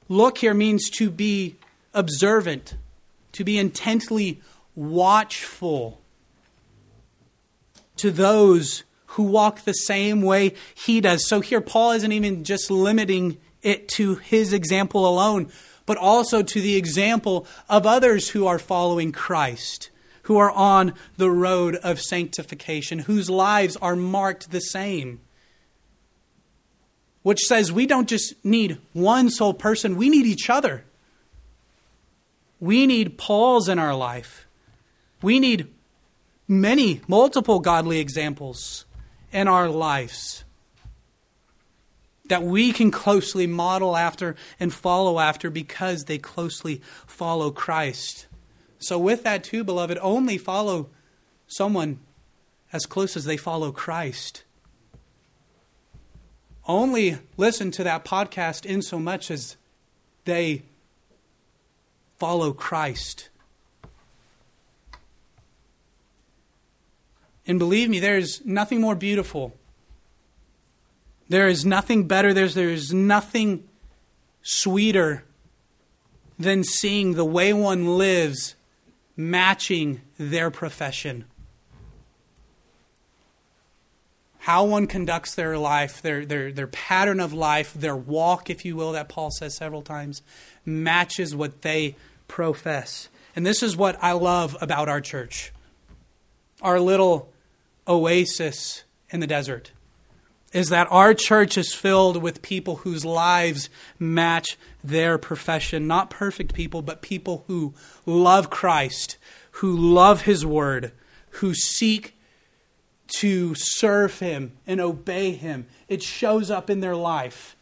Look 0.09 0.39
here 0.39 0.55
means 0.55 0.89
to 0.91 1.11
be 1.11 1.57
observant, 1.93 2.77
to 3.33 3.45
be 3.45 3.59
intently 3.59 4.41
watchful 4.77 6.01
to 7.97 8.13
those 8.13 8.85
who 9.07 9.25
walk 9.25 9.63
the 9.63 9.73
same 9.73 10.23
way 10.23 10.55
he 10.75 11.01
does. 11.01 11.27
So 11.27 11.41
here, 11.41 11.61
Paul 11.61 11.91
isn't 11.93 12.13
even 12.13 12.45
just 12.45 12.71
limiting 12.71 13.39
it 13.63 13.89
to 13.89 14.15
his 14.17 14.53
example 14.53 15.09
alone, 15.09 15.51
but 15.89 15.97
also 15.97 16.43
to 16.43 16.61
the 16.61 16.77
example 16.77 17.47
of 17.67 17.87
others 17.87 18.29
who 18.29 18.47
are 18.47 18.59
following 18.59 19.11
Christ, 19.11 19.89
who 20.25 20.37
are 20.37 20.51
on 20.51 20.93
the 21.17 21.31
road 21.31 21.77
of 21.77 21.99
sanctification, 21.99 22.99
whose 22.99 23.31
lives 23.31 23.75
are 23.81 23.97
marked 23.97 24.51
the 24.51 24.61
same. 24.61 25.23
Which 27.23 27.41
says 27.41 27.73
we 27.73 27.87
don't 27.87 28.07
just 28.07 28.35
need 28.45 28.77
one 28.93 29.31
sole 29.31 29.55
person, 29.55 29.97
we 29.97 30.11
need 30.11 30.27
each 30.27 30.51
other. 30.51 30.85
We 32.61 32.87
need 32.87 33.17
Paul's 33.17 33.67
in 33.67 33.79
our 33.79 33.95
life. 33.95 34.47
We 35.23 35.41
need 35.41 35.69
many, 36.47 37.01
multiple 37.09 37.61
godly 37.61 37.99
examples 37.99 38.85
in 39.33 39.49
our 39.49 39.71
lives. 39.71 40.45
That 42.29 42.43
we 42.43 42.73
can 42.73 42.91
closely 42.91 43.47
model 43.47 43.97
after 43.97 44.37
and 44.61 44.73
follow 44.73 45.19
after 45.19 45.51
because 45.51 46.05
they 46.05 46.19
closely 46.19 46.81
follow 47.07 47.51
Christ. 47.51 48.27
So, 48.79 48.99
with 48.99 49.25
that, 49.25 49.43
too, 49.45 49.65
beloved, 49.65 49.99
only 50.01 50.39
follow 50.39 50.89
someone 51.47 51.99
as 52.73 52.87
close 52.87 53.17
as 53.17 53.25
they 53.25 53.37
follow 53.37 53.73
Christ. 53.73 54.45
Only 56.67 57.19
listen 57.37 57.71
to 57.73 57.85
that 57.85 58.05
podcast 58.05 58.67
in 58.67 58.83
so 58.83 58.99
much 58.99 59.31
as 59.31 59.57
they 60.27 60.63
follow 62.19 62.53
Christ. 62.53 63.31
And 67.47 67.59
believe 67.59 67.89
me, 67.89 67.99
there 67.99 68.19
is 68.19 68.45
nothing 68.45 68.81
more 68.81 68.95
beautiful. 68.95 69.58
There 71.29 71.49
is 71.49 71.65
nothing 71.65 72.07
better. 72.07 72.33
There's, 72.33 72.55
there 72.55 72.71
is 72.71 72.93
nothing 72.93 73.65
sweeter 74.43 75.25
than 76.39 76.65
seeing 76.65 77.15
the 77.15 77.25
way 77.25 77.53
one 77.53 77.99
lives 77.99 78.55
matching 79.17 80.01
their 80.17 80.51
profession. 80.51 81.25
How 84.39 84.65
one 84.65 84.87
conducts 84.87 85.35
their 85.35 85.59
life, 85.59 86.01
their, 86.01 86.25
their, 86.25 86.53
their 86.53 86.69
pattern 86.69 87.21
of 87.21 87.35
life, 87.35 87.75
their 87.75 87.97
walk, 87.97 88.49
if 88.49 88.65
you 88.65 88.77
will, 88.77 88.93
that 88.93 89.09
Paul 89.09 89.31
says 89.31 89.55
several 89.57 89.83
times, 89.83 90.23
matches 90.65 91.37
what 91.37 91.63
they 91.63 91.97
profess. 92.29 93.09
And 93.37 93.45
this 93.45 93.63
is 93.63 93.77
what 93.77 94.03
I 94.03 94.13
love 94.13 94.57
about 94.61 94.89
our 94.89 95.01
church 95.01 95.53
our 96.61 96.81
little 96.81 97.31
oasis 97.87 98.83
in 99.11 99.21
the 99.21 99.29
desert 99.29 99.71
is 100.53 100.71
that 100.71 100.89
our 100.91 101.13
church 101.13 101.59
is 101.59 101.75
filled 101.75 102.23
with 102.23 102.41
people 102.41 102.77
whose 102.77 103.05
lives 103.05 103.69
match 103.99 104.57
their 104.83 105.19
profession. 105.19 105.87
Not 105.87 106.11
perfect 106.11 106.55
people, 106.55 106.81
but 106.81 107.03
people 107.03 107.45
who 107.47 107.75
love 108.07 108.49
Christ, 108.49 109.19
who 109.53 109.77
love 109.77 110.23
His 110.23 110.47
Word, 110.47 110.93
who 111.33 111.55
seek 111.55 112.15
to 113.19 113.55
serve 113.55 114.21
Him 114.21 114.53
and 114.67 114.81
obey 114.81 115.33
Him. 115.33 115.67
It 115.87 116.03
shows 116.03 116.51
up 116.51 116.71
in 116.71 116.81
their 116.81 116.97
life, 116.97 117.55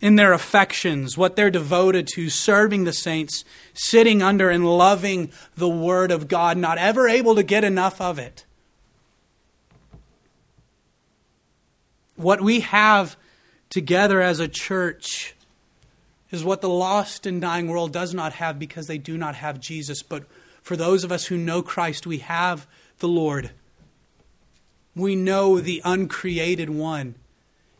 in 0.00 0.16
their 0.16 0.32
affections, 0.32 1.16
what 1.16 1.36
they're 1.36 1.50
devoted 1.50 2.08
to, 2.14 2.28
serving 2.28 2.84
the 2.84 2.92
saints, 2.92 3.44
sitting 3.72 4.20
under 4.20 4.50
and 4.50 4.66
loving 4.66 5.30
the 5.56 5.68
Word 5.68 6.10
of 6.10 6.26
God, 6.26 6.56
not 6.56 6.78
ever 6.78 7.06
able 7.06 7.36
to 7.36 7.42
get 7.44 7.62
enough 7.62 8.00
of 8.00 8.18
it. 8.18 8.44
What 12.20 12.42
we 12.42 12.60
have 12.60 13.16
together 13.70 14.20
as 14.20 14.40
a 14.40 14.48
church 14.48 15.34
is 16.30 16.44
what 16.44 16.60
the 16.60 16.68
lost 16.68 17.24
and 17.24 17.40
dying 17.40 17.68
world 17.68 17.94
does 17.94 18.12
not 18.12 18.34
have 18.34 18.58
because 18.58 18.86
they 18.86 18.98
do 18.98 19.16
not 19.16 19.36
have 19.36 19.58
Jesus. 19.58 20.02
But 20.02 20.24
for 20.60 20.76
those 20.76 21.02
of 21.02 21.10
us 21.10 21.26
who 21.26 21.38
know 21.38 21.62
Christ, 21.62 22.06
we 22.06 22.18
have 22.18 22.66
the 22.98 23.08
Lord. 23.08 23.52
We 24.94 25.16
know 25.16 25.60
the 25.60 25.80
uncreated 25.82 26.68
one. 26.68 27.14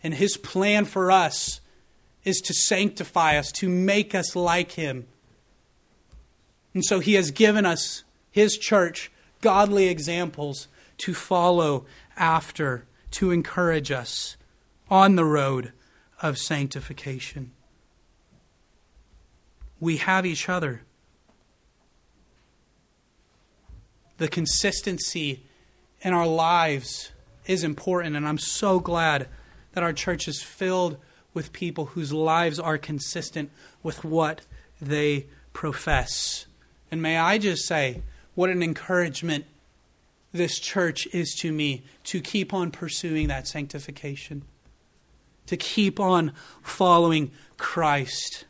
And 0.03 0.15
his 0.15 0.39
plan 0.39 0.87
for 0.87 1.11
us 1.11 1.61
is 2.25 2.41
to 2.41 2.55
sanctify 2.55 3.37
us, 3.37 3.53
to 3.53 3.69
make 3.69 4.15
us 4.15 4.35
like 4.35 4.73
him. 4.73 5.07
And 6.73 6.83
so 6.83 7.01
he 7.01 7.13
has 7.13 7.31
given 7.31 7.67
us, 7.67 8.05
his 8.31 8.57
church, 8.57 9.13
godly 9.43 9.89
examples 9.89 10.67
to 10.99 11.13
follow 11.13 11.85
after 12.17 12.87
to 13.13 13.31
encourage 13.31 13.91
us 13.91 14.37
on 14.89 15.17
the 15.17 15.25
road 15.25 15.73
of 16.23 16.39
sanctification. 16.39 17.53
We 19.79 19.99
have 19.99 20.27
each 20.27 20.49
other. 20.49 20.83
The 24.19 24.29
consistency 24.29 25.45
in 26.03 26.13
our 26.13 26.27
lives 26.27 27.13
is 27.47 27.65
important, 27.65 28.17
and 28.17 28.29
I'm 28.29 28.39
so 28.39 28.81
glad 28.81 29.29
that 29.73 29.83
our 29.83 29.93
church 29.93 30.29
is 30.29 30.43
filled 30.43 30.99
with 31.33 31.53
people 31.53 31.87
whose 31.87 32.13
lives 32.13 32.59
are 32.59 32.77
consistent 32.77 33.51
with 33.83 34.05
what 34.05 34.43
they 34.81 35.27
profess. 35.53 36.47
And 36.91 37.01
may 37.01 37.17
I 37.17 37.39
just 37.39 37.67
say, 37.67 38.03
what 38.35 38.51
an 38.51 38.63
encouragement 38.63 39.45
this 40.33 40.59
church 40.59 41.07
is 41.13 41.35
to 41.41 41.53
me 41.53 41.83
to 42.05 42.21
keep 42.21 42.55
on 42.55 42.71
pursuing 42.71 43.29
that 43.29 43.49
sanctification, 43.49 44.43
to 45.47 45.57
keep 45.57 45.99
on 45.99 46.33
following 46.63 47.33
Christ. 47.57 48.45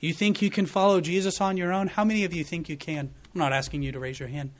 You 0.00 0.12
think 0.12 0.42
you 0.42 0.50
can 0.50 0.66
follow 0.66 1.00
Jesus 1.00 1.40
on 1.40 1.56
your 1.56 1.72
own? 1.72 1.88
How 1.88 2.04
many 2.04 2.24
of 2.24 2.34
you 2.34 2.44
think 2.44 2.68
you 2.68 2.76
can? 2.76 3.14
I'm 3.34 3.38
not 3.38 3.52
asking 3.52 3.82
you 3.82 3.92
to 3.92 3.98
raise 3.98 4.20
your 4.20 4.28
hand. 4.28 4.50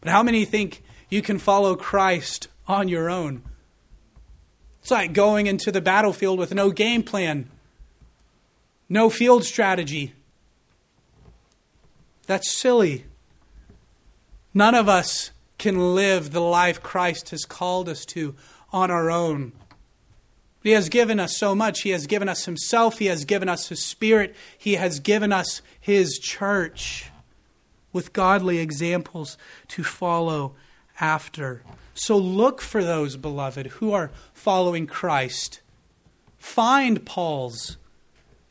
But 0.00 0.10
how 0.10 0.22
many 0.22 0.44
think 0.44 0.82
you 1.08 1.22
can 1.22 1.38
follow 1.38 1.74
Christ 1.74 2.48
on 2.68 2.88
your 2.88 3.10
own? 3.10 3.42
It's 4.80 4.90
like 4.90 5.12
going 5.12 5.46
into 5.46 5.72
the 5.72 5.80
battlefield 5.80 6.38
with 6.38 6.54
no 6.54 6.70
game 6.70 7.02
plan, 7.02 7.50
no 8.88 9.08
field 9.08 9.44
strategy. 9.44 10.12
That's 12.26 12.50
silly. 12.50 13.06
None 14.54 14.74
of 14.74 14.88
us 14.88 15.32
can 15.58 15.94
live 15.94 16.30
the 16.30 16.40
life 16.40 16.82
Christ 16.82 17.30
has 17.30 17.44
called 17.44 17.88
us 17.88 18.04
to 18.06 18.34
on 18.72 18.90
our 18.90 19.10
own. 19.10 19.52
He 20.62 20.70
has 20.70 20.88
given 20.88 21.20
us 21.20 21.36
so 21.36 21.54
much. 21.54 21.82
He 21.82 21.90
has 21.90 22.06
given 22.06 22.28
us 22.28 22.46
Himself. 22.46 22.98
He 22.98 23.06
has 23.06 23.24
given 23.24 23.48
us 23.48 23.68
His 23.68 23.84
Spirit. 23.84 24.34
He 24.56 24.74
has 24.74 25.00
given 25.00 25.32
us 25.32 25.60
His 25.78 26.18
church 26.18 27.10
with 27.92 28.12
godly 28.12 28.58
examples 28.58 29.36
to 29.68 29.84
follow 29.84 30.54
after. 31.00 31.62
So 31.92 32.16
look 32.16 32.60
for 32.60 32.82
those, 32.82 33.16
beloved, 33.16 33.66
who 33.66 33.92
are 33.92 34.10
following 34.32 34.86
Christ. 34.86 35.60
Find 36.38 37.04
Paul's 37.04 37.76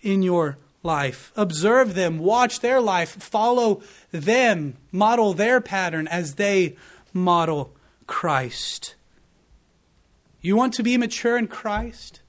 in 0.01 0.21
your 0.21 0.57
life. 0.83 1.31
Observe 1.35 1.95
them, 1.95 2.19
watch 2.19 2.59
their 2.59 2.81
life, 2.81 3.11
follow 3.11 3.81
them, 4.11 4.75
model 4.91 5.33
their 5.33 5.61
pattern 5.61 6.07
as 6.07 6.35
they 6.35 6.75
model 7.13 7.73
Christ. 8.05 8.95
You 10.41 10.57
want 10.57 10.73
to 10.73 10.83
be 10.83 10.97
mature 10.97 11.37
in 11.37 11.47
Christ? 11.47 12.19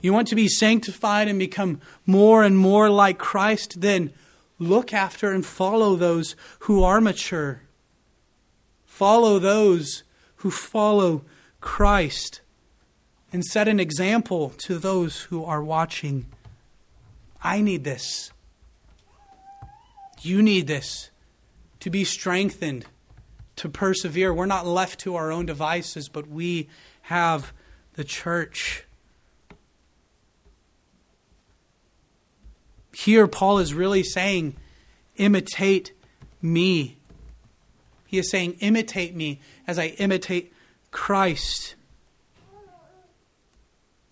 You 0.00 0.12
want 0.12 0.28
to 0.28 0.36
be 0.36 0.48
sanctified 0.48 1.28
and 1.28 1.38
become 1.38 1.80
more 2.06 2.44
and 2.44 2.56
more 2.56 2.88
like 2.88 3.18
Christ? 3.18 3.80
Then 3.80 4.12
look 4.58 4.92
after 4.92 5.32
and 5.32 5.44
follow 5.44 5.96
those 5.96 6.36
who 6.60 6.84
are 6.84 7.00
mature. 7.00 7.62
Follow 8.84 9.40
those 9.40 10.04
who 10.36 10.50
follow 10.50 11.24
Christ 11.60 12.42
and 13.32 13.44
set 13.44 13.66
an 13.66 13.80
example 13.80 14.50
to 14.58 14.78
those 14.78 15.22
who 15.22 15.44
are 15.44 15.64
watching. 15.64 16.26
I 17.44 17.60
need 17.60 17.84
this. 17.84 18.32
You 20.22 20.42
need 20.42 20.66
this 20.66 21.10
to 21.80 21.90
be 21.90 22.02
strengthened, 22.02 22.86
to 23.56 23.68
persevere. 23.68 24.32
We're 24.32 24.46
not 24.46 24.66
left 24.66 24.98
to 25.00 25.14
our 25.16 25.30
own 25.30 25.44
devices, 25.44 26.08
but 26.08 26.26
we 26.26 26.70
have 27.02 27.52
the 27.92 28.04
church. 28.04 28.84
Here, 32.94 33.28
Paul 33.28 33.58
is 33.58 33.74
really 33.74 34.02
saying, 34.02 34.56
imitate 35.16 35.92
me. 36.40 36.96
He 38.06 38.18
is 38.18 38.30
saying, 38.30 38.56
imitate 38.60 39.14
me 39.14 39.40
as 39.66 39.78
I 39.78 39.88
imitate 39.98 40.52
Christ. 40.90 41.74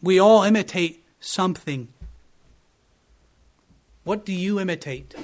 We 0.02 0.18
all 0.18 0.42
imitate 0.42 1.04
something. 1.20 1.88
What 4.04 4.24
do 4.24 4.32
you 4.32 4.58
imitate? 4.58 5.14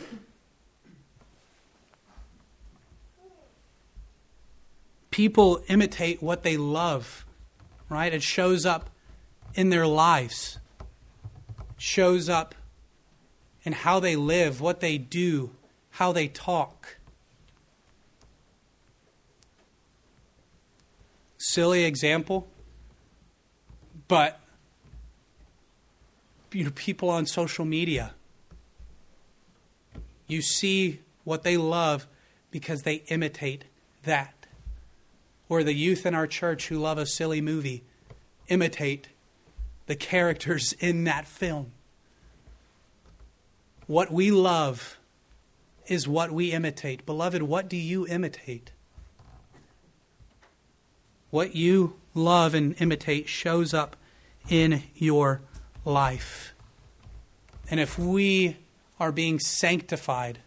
People 5.10 5.62
imitate 5.66 6.22
what 6.22 6.44
they 6.44 6.56
love, 6.56 7.26
right? 7.88 8.12
It 8.14 8.22
shows 8.22 8.64
up 8.64 8.90
in 9.54 9.70
their 9.70 9.86
lives, 9.86 10.58
shows 11.76 12.28
up 12.28 12.54
in 13.64 13.72
how 13.72 13.98
they 13.98 14.14
live, 14.14 14.60
what 14.60 14.78
they 14.78 14.96
do, 14.96 15.50
how 15.90 16.12
they 16.12 16.28
talk. 16.28 16.98
Silly 21.36 21.84
example, 21.84 22.48
but 24.06 24.40
you 26.52 26.64
know, 26.64 26.70
people 26.74 27.10
on 27.10 27.26
social 27.26 27.64
media 27.64 28.14
you 30.28 30.40
see 30.42 31.00
what 31.24 31.42
they 31.42 31.56
love 31.56 32.06
because 32.50 32.82
they 32.82 33.02
imitate 33.08 33.64
that. 34.04 34.34
or 35.48 35.64
the 35.64 35.72
youth 35.74 36.04
in 36.04 36.14
our 36.14 36.26
church 36.26 36.68
who 36.68 36.78
love 36.78 36.98
a 36.98 37.06
silly 37.06 37.40
movie 37.40 37.82
imitate 38.48 39.08
the 39.86 39.96
characters 39.96 40.72
in 40.78 41.04
that 41.04 41.26
film. 41.26 41.72
What 43.86 44.12
we 44.12 44.30
love 44.30 44.98
is 45.86 46.06
what 46.06 46.30
we 46.30 46.52
imitate. 46.52 47.06
Beloved, 47.06 47.42
what 47.42 47.68
do 47.68 47.76
you 47.76 48.06
imitate? 48.06 48.72
What 51.30 51.56
you 51.56 51.94
love 52.14 52.54
and 52.54 52.74
imitate 52.78 53.28
shows 53.28 53.72
up 53.72 53.96
in 54.50 54.82
your 54.94 55.40
life. 55.86 56.52
And 57.70 57.80
if 57.80 57.98
we 57.98 58.58
are 59.00 59.12
being 59.12 59.38
sanctified, 59.38 60.40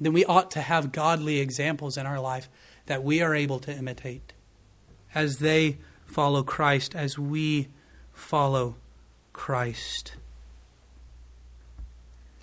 then 0.00 0.12
we 0.12 0.24
ought 0.24 0.50
to 0.52 0.60
have 0.60 0.92
godly 0.92 1.38
examples 1.38 1.96
in 1.96 2.06
our 2.06 2.20
life 2.20 2.48
that 2.86 3.04
we 3.04 3.22
are 3.22 3.34
able 3.34 3.58
to 3.60 3.72
imitate 3.72 4.32
as 5.14 5.38
they 5.38 5.78
follow 6.06 6.42
Christ, 6.42 6.94
as 6.94 7.18
we 7.18 7.68
follow 8.12 8.76
Christ. 9.32 10.16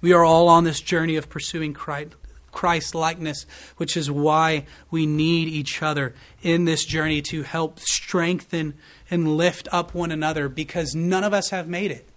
We 0.01 0.13
are 0.13 0.23
all 0.23 0.47
on 0.47 0.63
this 0.63 0.79
journey 0.79 1.17
of 1.17 1.29
pursuing 1.29 1.73
Christ 1.73 2.95
likeness, 2.95 3.45
which 3.77 3.97
is 3.97 4.09
why 4.09 4.65
we 4.89 5.05
need 5.05 5.47
each 5.49 5.83
other 5.83 6.15
in 6.41 6.65
this 6.65 6.85
journey 6.85 7.21
to 7.23 7.43
help 7.43 7.79
strengthen 7.79 8.75
and 9.11 9.35
lift 9.35 9.67
up 9.71 9.93
one 9.93 10.11
another 10.11 10.47
because 10.47 10.95
none 10.95 11.23
of 11.23 11.33
us 11.33 11.49
have 11.49 11.67
made 11.67 11.91
it. 11.91 12.08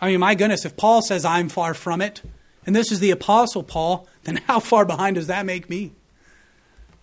I 0.00 0.10
mean, 0.10 0.20
my 0.20 0.34
goodness, 0.34 0.64
if 0.64 0.76
Paul 0.76 1.02
says 1.02 1.24
I'm 1.24 1.48
far 1.48 1.74
from 1.74 2.00
it, 2.00 2.22
and 2.64 2.74
this 2.76 2.92
is 2.92 3.00
the 3.00 3.10
Apostle 3.10 3.62
Paul, 3.62 4.08
then 4.24 4.36
how 4.46 4.60
far 4.60 4.84
behind 4.84 5.16
does 5.16 5.26
that 5.26 5.46
make 5.46 5.68
me? 5.68 5.92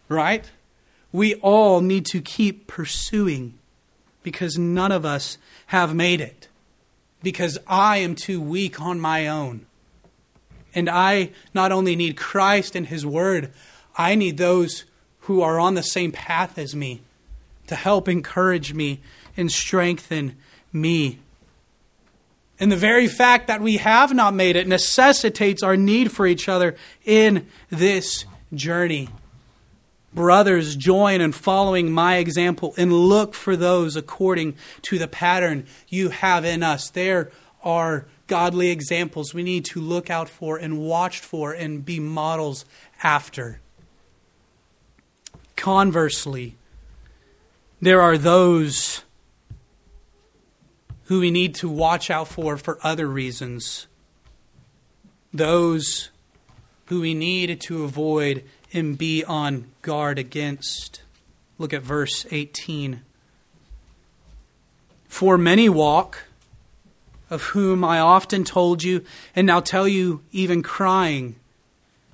Right? 0.07 0.49
We 1.11 1.35
all 1.35 1.81
need 1.81 2.05
to 2.07 2.21
keep 2.21 2.67
pursuing 2.67 3.57
because 4.21 4.57
none 4.57 4.91
of 4.91 5.05
us 5.05 5.37
have 5.67 5.95
made 5.95 6.21
it. 6.21 6.47
Because 7.23 7.57
I 7.67 7.97
am 7.97 8.15
too 8.15 8.41
weak 8.41 8.81
on 8.81 8.99
my 8.99 9.27
own. 9.27 9.65
And 10.73 10.89
I 10.89 11.31
not 11.53 11.71
only 11.71 11.95
need 11.95 12.17
Christ 12.17 12.75
and 12.75 12.87
His 12.87 13.05
Word, 13.05 13.51
I 13.97 14.15
need 14.15 14.37
those 14.37 14.83
who 15.21 15.41
are 15.41 15.59
on 15.59 15.75
the 15.75 15.83
same 15.83 16.11
path 16.11 16.57
as 16.57 16.75
me 16.75 17.01
to 17.67 17.75
help 17.75 18.07
encourage 18.07 18.73
me 18.73 18.99
and 19.37 19.51
strengthen 19.51 20.35
me. 20.71 21.19
And 22.59 22.71
the 22.71 22.77
very 22.77 23.07
fact 23.07 23.47
that 23.47 23.61
we 23.61 23.77
have 23.77 24.13
not 24.13 24.33
made 24.33 24.55
it 24.55 24.67
necessitates 24.67 25.61
our 25.61 25.75
need 25.75 26.11
for 26.11 26.25
each 26.25 26.47
other 26.47 26.75
in 27.03 27.47
this 27.69 28.25
journey. 28.53 29.09
Brothers, 30.13 30.77
join 30.77 31.19
in 31.19 31.33
following 31.33 31.91
my 31.91 32.15
example 32.17 32.73
and 32.77 32.93
look 32.93 33.33
for 33.33 33.57
those 33.57 33.97
according 33.97 34.55
to 34.83 34.97
the 34.97 35.09
pattern 35.09 35.65
you 35.89 36.09
have 36.09 36.45
in 36.45 36.63
us. 36.63 36.89
There 36.89 37.31
are 37.61 38.05
godly 38.27 38.69
examples 38.69 39.33
we 39.33 39.43
need 39.43 39.65
to 39.65 39.81
look 39.81 40.09
out 40.09 40.29
for 40.29 40.57
and 40.57 40.79
watch 40.79 41.19
for 41.19 41.51
and 41.51 41.83
be 41.83 41.99
models 41.99 42.63
after. 43.03 43.59
Conversely, 45.57 46.55
there 47.81 48.01
are 48.01 48.17
those 48.17 49.03
who 51.05 51.19
we 51.19 51.31
need 51.31 51.55
to 51.55 51.69
watch 51.69 52.09
out 52.09 52.27
for 52.27 52.57
for 52.57 52.79
other 52.83 53.07
reasons. 53.07 53.87
Those 55.33 56.09
who 56.85 57.01
we 57.01 57.13
need 57.13 57.59
to 57.61 57.83
avoid 57.83 58.43
and 58.73 58.97
be 58.97 59.23
on 59.23 59.71
guard 59.81 60.19
against. 60.19 61.01
Look 61.57 61.73
at 61.73 61.81
verse 61.81 62.25
18. 62.31 63.01
For 65.07 65.37
many 65.37 65.69
walk, 65.69 66.25
of 67.29 67.43
whom 67.43 67.83
I 67.83 67.99
often 67.99 68.43
told 68.43 68.83
you, 68.83 69.03
and 69.35 69.47
now 69.47 69.59
tell 69.59 69.87
you, 69.87 70.21
even 70.31 70.61
crying, 70.61 71.35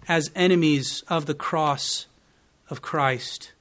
as 0.07 0.31
enemies 0.35 1.03
of 1.07 1.25
the 1.25 1.33
cross 1.33 2.07
of 2.69 2.81
Christ, 2.81 3.51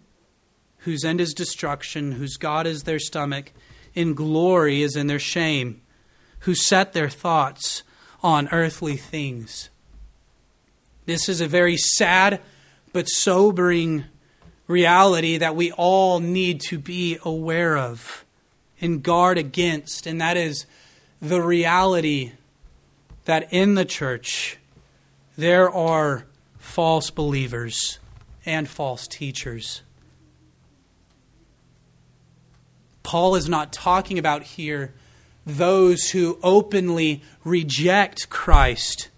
whose 0.79 1.05
end 1.05 1.21
is 1.21 1.35
destruction, 1.35 2.12
whose 2.12 2.37
God 2.37 2.66
is 2.66 2.85
their 2.85 2.99
stomach 2.99 3.53
in 3.94 4.14
glory 4.14 4.83
as 4.83 4.96
in 4.96 5.07
their 5.07 5.18
shame, 5.18 5.81
who 6.40 6.55
set 6.55 6.92
their 6.92 7.09
thoughts 7.09 7.83
on 8.22 8.48
earthly 8.53 8.96
things. 8.96 9.70
This 11.07 11.29
is 11.29 11.40
a 11.40 11.48
very 11.48 11.76
sad 11.76 12.40
but 12.92 13.09
sobering 13.09 14.05
reality 14.66 15.37
that 15.38 15.57
we 15.57 15.72
all 15.72 16.20
need 16.20 16.61
to 16.61 16.79
be 16.79 17.18
aware 17.24 17.76
of 17.76 18.24
and 18.81 19.03
guard 19.03 19.38
against, 19.38 20.07
and 20.07 20.20
that 20.20 20.37
is 20.37 20.66
the 21.20 21.42
reality 21.42 22.33
that 23.24 23.53
in 23.53 23.74
the 23.74 23.85
church 23.85 24.59
there 25.37 25.70
are 25.70 26.24
false 26.59 27.11
believers 27.11 27.98
and 28.46 28.68
false 28.68 29.07
teachers. 29.07 29.83
Paul 33.11 33.35
is 33.35 33.49
not 33.49 33.73
talking 33.73 34.20
about 34.20 34.44
here 34.44 34.94
those 35.44 36.11
who 36.11 36.38
openly 36.44 37.23
reject 37.42 38.31
Christ, 38.31 39.09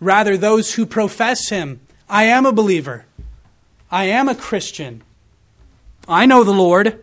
rather, 0.00 0.38
those 0.38 0.72
who 0.72 0.86
profess 0.86 1.50
Him. 1.50 1.80
I 2.08 2.24
am 2.24 2.46
a 2.46 2.52
believer, 2.52 3.04
I 3.90 4.04
am 4.04 4.26
a 4.26 4.34
Christian, 4.34 5.02
I 6.08 6.24
know 6.24 6.44
the 6.44 6.54
Lord, 6.54 6.98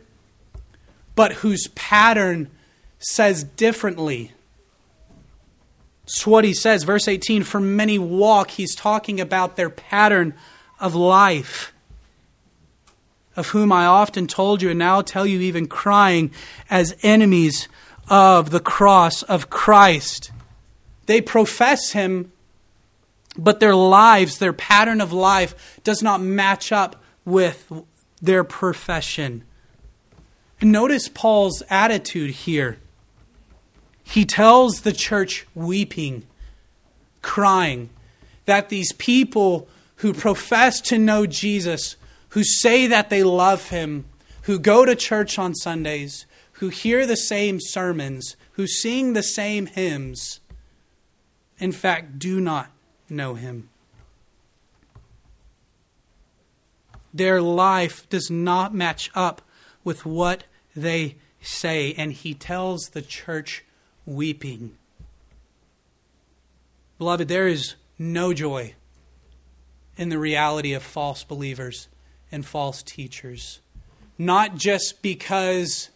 but 1.13 1.34
whose 1.34 1.67
pattern 1.75 2.49
says 2.97 3.43
differently. 3.43 4.32
It's 6.06 6.25
what 6.25 6.45
he 6.45 6.53
says, 6.56 6.84
verse 6.84 7.08
18 7.08 7.43
For 7.43 7.60
many 7.60 7.99
walk, 7.99 8.49
he's 8.49 8.73
talking 8.73 9.21
about 9.21 9.56
their 9.56 9.69
pattern 9.69 10.34
of 10.80 10.95
life 10.95 11.73
of 13.38 13.50
whom 13.50 13.71
I 13.71 13.86
often 13.86 14.28
told 14.28 14.62
you 14.62 14.71
and 14.71 14.80
now 14.80 15.02
tell 15.02 15.26
you, 15.26 15.39
even 15.39 15.67
crying, 15.67 16.32
as 16.69 16.97
enemies 17.04 17.69
of 18.10 18.50
the 18.50 18.60
cross 18.60 19.21
of 19.23 19.50
Christ. 19.50 20.32
They 21.06 21.21
profess 21.21 21.91
Him, 21.91 22.32
but 23.38 23.60
their 23.60 23.76
lives, 23.76 24.39
their 24.39 24.54
pattern 24.54 25.00
of 25.00 25.13
life, 25.13 25.80
does 25.84 26.02
not 26.02 26.19
match 26.19 26.71
up 26.71 27.02
with 27.23 27.71
their 28.21 28.43
profession. 28.43 29.43
And 30.60 30.71
notice 30.71 31.08
Paul's 31.08 31.62
attitude 31.69 32.32
here. 32.32 32.80
He 34.04 34.26
tells 34.26 34.82
the 34.82 34.93
church, 34.93 35.45
weeping, 35.54 36.26
crying, 37.21 37.89
that 38.45 38.69
these 38.69 38.93
people 38.93 39.67
who 39.97 40.13
profess 40.13 40.82
to 40.82 40.97
know 40.97 41.28
Jesus 41.28 41.97
who 42.38 42.43
say 42.43 42.86
that 42.86 43.10
they 43.10 43.23
love 43.23 43.69
him, 43.69 44.06
who 44.43 44.60
go 44.60 44.86
to 44.86 44.95
church 44.95 45.39
on 45.39 45.56
Sundays, 45.56 46.28
who 46.52 46.69
hear 46.69 47.04
the 47.08 47.17
same 47.17 47.58
sermons, 47.60 48.38
who 48.52 48.67
sing 48.67 49.13
the 49.13 49.23
same 49.23 49.65
hymns, 49.65 50.39
in 51.58 51.71
fact, 51.71 52.19
do 52.19 52.39
not 52.39 52.69
know 53.10 53.34
him. 53.34 53.69
Their 57.12 57.41
life 57.41 58.08
does 58.08 58.30
not 58.30 58.71
match 58.71 59.10
up 59.15 59.41
with 59.84 60.06
what 60.06 60.43
they 60.76 61.15
say, 61.41 61.95
and 61.97 62.13
he 62.13 62.36
tells 62.36 62.89
the 62.89 63.02
church 63.02 63.65
weeping. 64.06 64.78
Beloved, 67.00 67.30
there 67.30 67.47
is 67.47 67.73
no 67.97 68.32
joy 68.32 68.76
in 69.97 70.10
the 70.10 70.19
reality 70.19 70.73
of 70.73 70.84
false 70.84 71.23
believers 71.23 71.88
and 72.31 72.45
false 72.45 72.83
teachers. 72.83 73.59
Not 74.17 74.55
just 74.55 75.01
because 75.01 75.89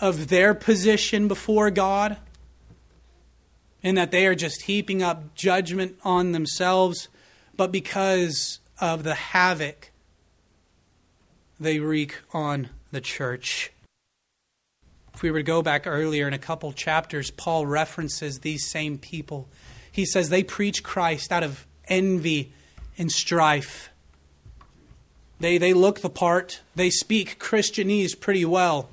of 0.00 0.28
their 0.28 0.54
position 0.54 1.28
before 1.28 1.70
God 1.70 2.16
and 3.82 3.98
that 3.98 4.10
they 4.10 4.26
are 4.26 4.34
just 4.34 4.62
heaping 4.62 5.02
up 5.02 5.34
judgment 5.34 5.98
on 6.04 6.32
themselves, 6.32 7.08
but 7.56 7.70
because 7.70 8.60
of 8.80 9.02
the 9.02 9.14
havoc 9.14 9.90
they 11.60 11.78
wreak 11.78 12.20
on 12.32 12.70
the 12.90 13.00
church. 13.00 13.70
If 15.14 15.22
we 15.22 15.30
were 15.30 15.38
to 15.38 15.44
go 15.44 15.62
back 15.62 15.86
earlier 15.86 16.26
in 16.26 16.34
a 16.34 16.38
couple 16.38 16.72
chapters, 16.72 17.30
Paul 17.30 17.66
references 17.66 18.40
these 18.40 18.68
same 18.68 18.98
people. 18.98 19.48
He 19.90 20.04
says 20.04 20.28
they 20.28 20.42
preach 20.42 20.82
Christ 20.82 21.30
out 21.30 21.44
of 21.44 21.66
envy 21.86 22.52
and 22.98 23.12
strife. 23.12 23.90
They, 25.44 25.58
they 25.58 25.74
look 25.74 26.00
the 26.00 26.08
part. 26.08 26.62
They 26.74 26.88
speak 26.88 27.38
Christianese 27.38 28.18
pretty 28.18 28.46
well. 28.46 28.88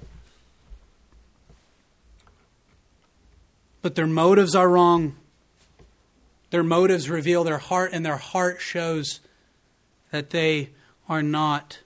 But 3.82 3.96
their 3.96 4.06
motives 4.06 4.54
are 4.54 4.68
wrong. 4.68 5.16
Their 6.50 6.62
motives 6.62 7.10
reveal 7.10 7.46
their 7.46 7.60
heart, 7.60 7.92
and 7.94 8.06
their 8.06 8.18
heart 8.18 8.60
shows 8.60 9.22
that 10.12 10.32
they 10.32 10.72
are 11.08 11.24
not 11.24 11.80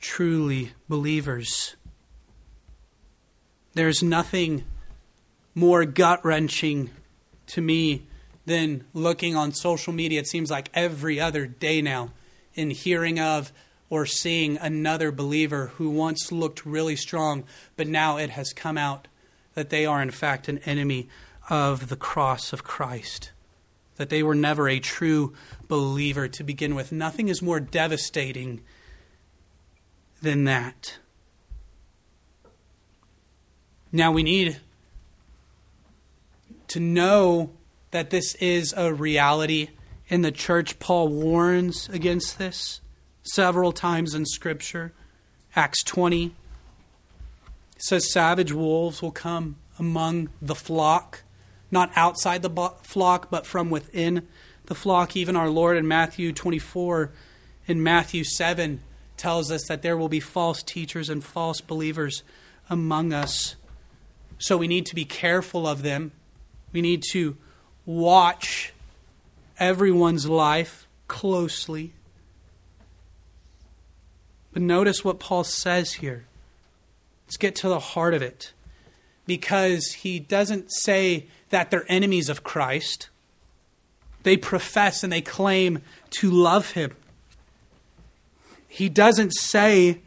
truly 0.00 0.72
believers. 0.86 1.76
There's 3.72 4.02
nothing 4.02 4.64
more 5.54 5.86
gut 5.86 6.22
wrenching 6.22 6.90
to 7.46 7.62
me 7.62 8.02
than 8.44 8.84
looking 8.92 9.34
on 9.34 9.52
social 9.52 9.94
media. 9.94 10.20
It 10.20 10.26
seems 10.26 10.50
like 10.50 10.68
every 10.74 11.18
other 11.18 11.46
day 11.46 11.80
now 11.80 12.10
in 12.56 12.70
hearing 12.70 13.20
of 13.20 13.52
or 13.88 14.04
seeing 14.04 14.56
another 14.56 15.12
believer 15.12 15.68
who 15.76 15.88
once 15.88 16.32
looked 16.32 16.66
really 16.66 16.96
strong, 16.96 17.44
but 17.76 17.86
now 17.86 18.16
it 18.16 18.30
has 18.30 18.52
come 18.52 18.76
out 18.76 19.06
that 19.54 19.70
they 19.70 19.86
are, 19.86 20.02
in 20.02 20.10
fact, 20.10 20.48
an 20.48 20.58
enemy 20.58 21.08
of 21.48 21.88
the 21.88 21.96
cross 21.96 22.52
of 22.52 22.64
Christ. 22.64 23.30
That 23.96 24.10
they 24.10 24.22
were 24.22 24.34
never 24.34 24.68
a 24.68 24.80
true 24.80 25.34
believer 25.68 26.28
to 26.28 26.44
begin 26.44 26.74
with. 26.74 26.92
Nothing 26.92 27.28
is 27.28 27.40
more 27.40 27.60
devastating 27.60 28.60
than 30.20 30.44
that. 30.44 30.98
Now 33.92 34.12
we 34.12 34.22
need 34.22 34.58
to 36.68 36.80
know 36.80 37.50
that 37.92 38.10
this 38.10 38.34
is 38.34 38.74
a 38.76 38.92
reality 38.92 39.70
in 40.08 40.22
the 40.22 40.32
church. 40.32 40.78
Paul 40.78 41.08
warns 41.08 41.88
against 41.88 42.38
this 42.38 42.80
several 43.22 43.72
times 43.72 44.14
in 44.14 44.26
Scripture. 44.26 44.92
Acts 45.54 45.82
20 45.84 46.34
says, 47.78 48.12
Savage 48.12 48.52
wolves 48.52 49.02
will 49.02 49.10
come 49.10 49.56
among 49.78 50.30
the 50.40 50.54
flock, 50.54 51.22
not 51.70 51.90
outside 51.96 52.42
the 52.42 52.70
flock, 52.82 53.30
but 53.30 53.46
from 53.46 53.70
within 53.70 54.26
the 54.66 54.74
flock. 54.74 55.16
Even 55.16 55.36
our 55.36 55.50
Lord 55.50 55.76
in 55.76 55.86
Matthew 55.88 56.32
24 56.32 57.10
in 57.66 57.82
Matthew 57.82 58.24
7 58.24 58.80
tells 59.16 59.50
us 59.50 59.66
that 59.68 59.82
there 59.82 59.96
will 59.96 60.08
be 60.08 60.20
false 60.20 60.62
teachers 60.62 61.08
and 61.08 61.24
false 61.24 61.60
believers 61.60 62.22
among 62.68 63.12
us. 63.12 63.56
So 64.38 64.56
we 64.56 64.68
need 64.68 64.86
to 64.86 64.94
be 64.94 65.04
careful 65.04 65.66
of 65.66 65.82
them. 65.82 66.12
We 66.72 66.82
need 66.82 67.02
to 67.12 67.36
watch 67.86 68.72
everyone's 69.58 70.28
life 70.28 70.86
closely. 71.08 71.92
But 74.52 74.62
notice 74.62 75.04
what 75.04 75.20
Paul 75.20 75.44
says 75.44 75.94
here. 75.94 76.24
Let's 77.26 77.36
get 77.36 77.54
to 77.56 77.68
the 77.68 77.80
heart 77.80 78.14
of 78.14 78.22
it. 78.22 78.52
Because 79.26 79.92
he 79.92 80.18
doesn't 80.18 80.72
say 80.72 81.26
that 81.50 81.70
they're 81.70 81.84
enemies 81.88 82.28
of 82.28 82.44
Christ, 82.44 83.08
they 84.22 84.36
profess 84.36 85.02
and 85.02 85.12
they 85.12 85.20
claim 85.20 85.82
to 86.10 86.30
love 86.30 86.72
him. 86.72 86.92
He 88.68 88.88
doesn't 88.88 89.32
say 89.32 90.00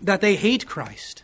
that 0.00 0.20
they 0.20 0.36
hate 0.36 0.66
Christ. 0.66 1.22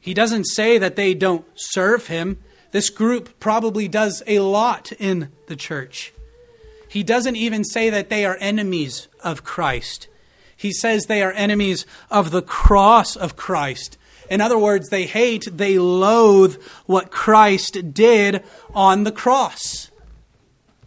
He 0.00 0.14
doesn't 0.14 0.44
say 0.44 0.78
that 0.78 0.96
they 0.96 1.14
don't 1.14 1.44
serve 1.54 2.06
him. 2.06 2.38
This 2.72 2.90
group 2.90 3.38
probably 3.40 3.88
does 3.88 4.22
a 4.26 4.40
lot 4.40 4.92
in 4.92 5.30
the 5.46 5.56
church. 5.56 6.12
He 6.88 7.02
doesn't 7.02 7.36
even 7.36 7.64
say 7.64 7.90
that 7.90 8.10
they 8.10 8.24
are 8.24 8.36
enemies 8.40 9.08
of 9.22 9.44
Christ. 9.44 10.08
He 10.56 10.72
says 10.72 11.06
they 11.06 11.22
are 11.22 11.32
enemies 11.32 11.86
of 12.10 12.30
the 12.30 12.42
cross 12.42 13.16
of 13.16 13.36
Christ. 13.36 13.96
In 14.28 14.40
other 14.40 14.58
words, 14.58 14.88
they 14.88 15.06
hate, 15.06 15.48
they 15.52 15.78
loathe 15.78 16.60
what 16.86 17.10
Christ 17.10 17.94
did 17.94 18.44
on 18.74 19.04
the 19.04 19.12
cross. 19.12 19.90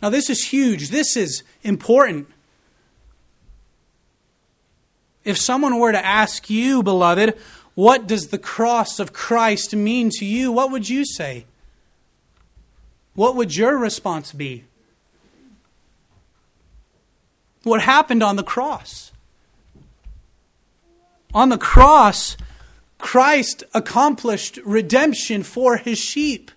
Now, 0.02 0.10
this 0.10 0.30
is 0.30 0.48
huge. 0.48 0.90
This 0.90 1.18
is 1.18 1.44
important. 1.64 2.28
If 5.24 5.38
someone 5.38 5.80
were 5.80 5.92
to 5.92 6.06
ask 6.06 6.50
you, 6.50 6.84
beloved, 6.84 7.38
what 7.76 8.08
does 8.08 8.28
the 8.28 8.38
cross 8.38 9.00
of 9.00 9.14
Christ 9.14 9.76
mean 9.76 10.10
to 10.18 10.26
you? 10.26 10.52
What 10.52 10.72
would 10.72 10.90
you 10.90 11.06
say? 11.06 11.46
What 13.16 13.36
would 13.36 13.56
your 13.56 13.78
response 13.78 14.32
be? 14.32 14.66
What 17.64 17.82
happened 17.82 18.24
on 18.24 18.36
the 18.36 18.44
cross? 18.44 19.12
On 21.34 21.50
the 21.50 21.58
cross, 21.58 22.36
Christ 22.98 23.64
accomplished 23.74 24.60
redemption 24.66 25.44
for 25.44 25.78
his 25.78 25.98
sheep. 25.98 26.52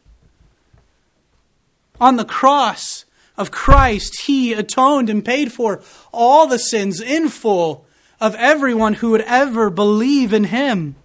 On 2.00 2.16
the 2.16 2.24
cross 2.24 3.04
of 3.36 3.50
Christ, 3.50 4.22
he 4.26 4.52
atoned 4.52 5.08
and 5.08 5.24
paid 5.24 5.52
for 5.52 5.82
all 6.12 6.46
the 6.46 6.58
sins 6.58 7.00
in 7.00 7.28
full 7.28 7.86
of 8.20 8.34
everyone 8.36 8.94
who 8.94 9.10
would 9.10 9.22
ever 9.22 9.70
believe 9.70 10.32
in 10.32 10.44
him. 10.44 10.96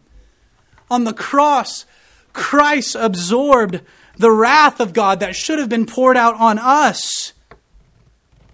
On 0.90 1.04
the 1.04 1.14
cross, 1.14 1.86
Christ 2.34 2.96
absorbed 2.96 3.82
the 4.22 4.32
wrath 4.32 4.80
of 4.80 4.94
God 4.94 5.20
that 5.20 5.36
should 5.36 5.58
have 5.58 5.68
been 5.68 5.88
poured 5.88 6.16
out 6.16 6.36
on 6.36 6.60
us. 6.60 7.34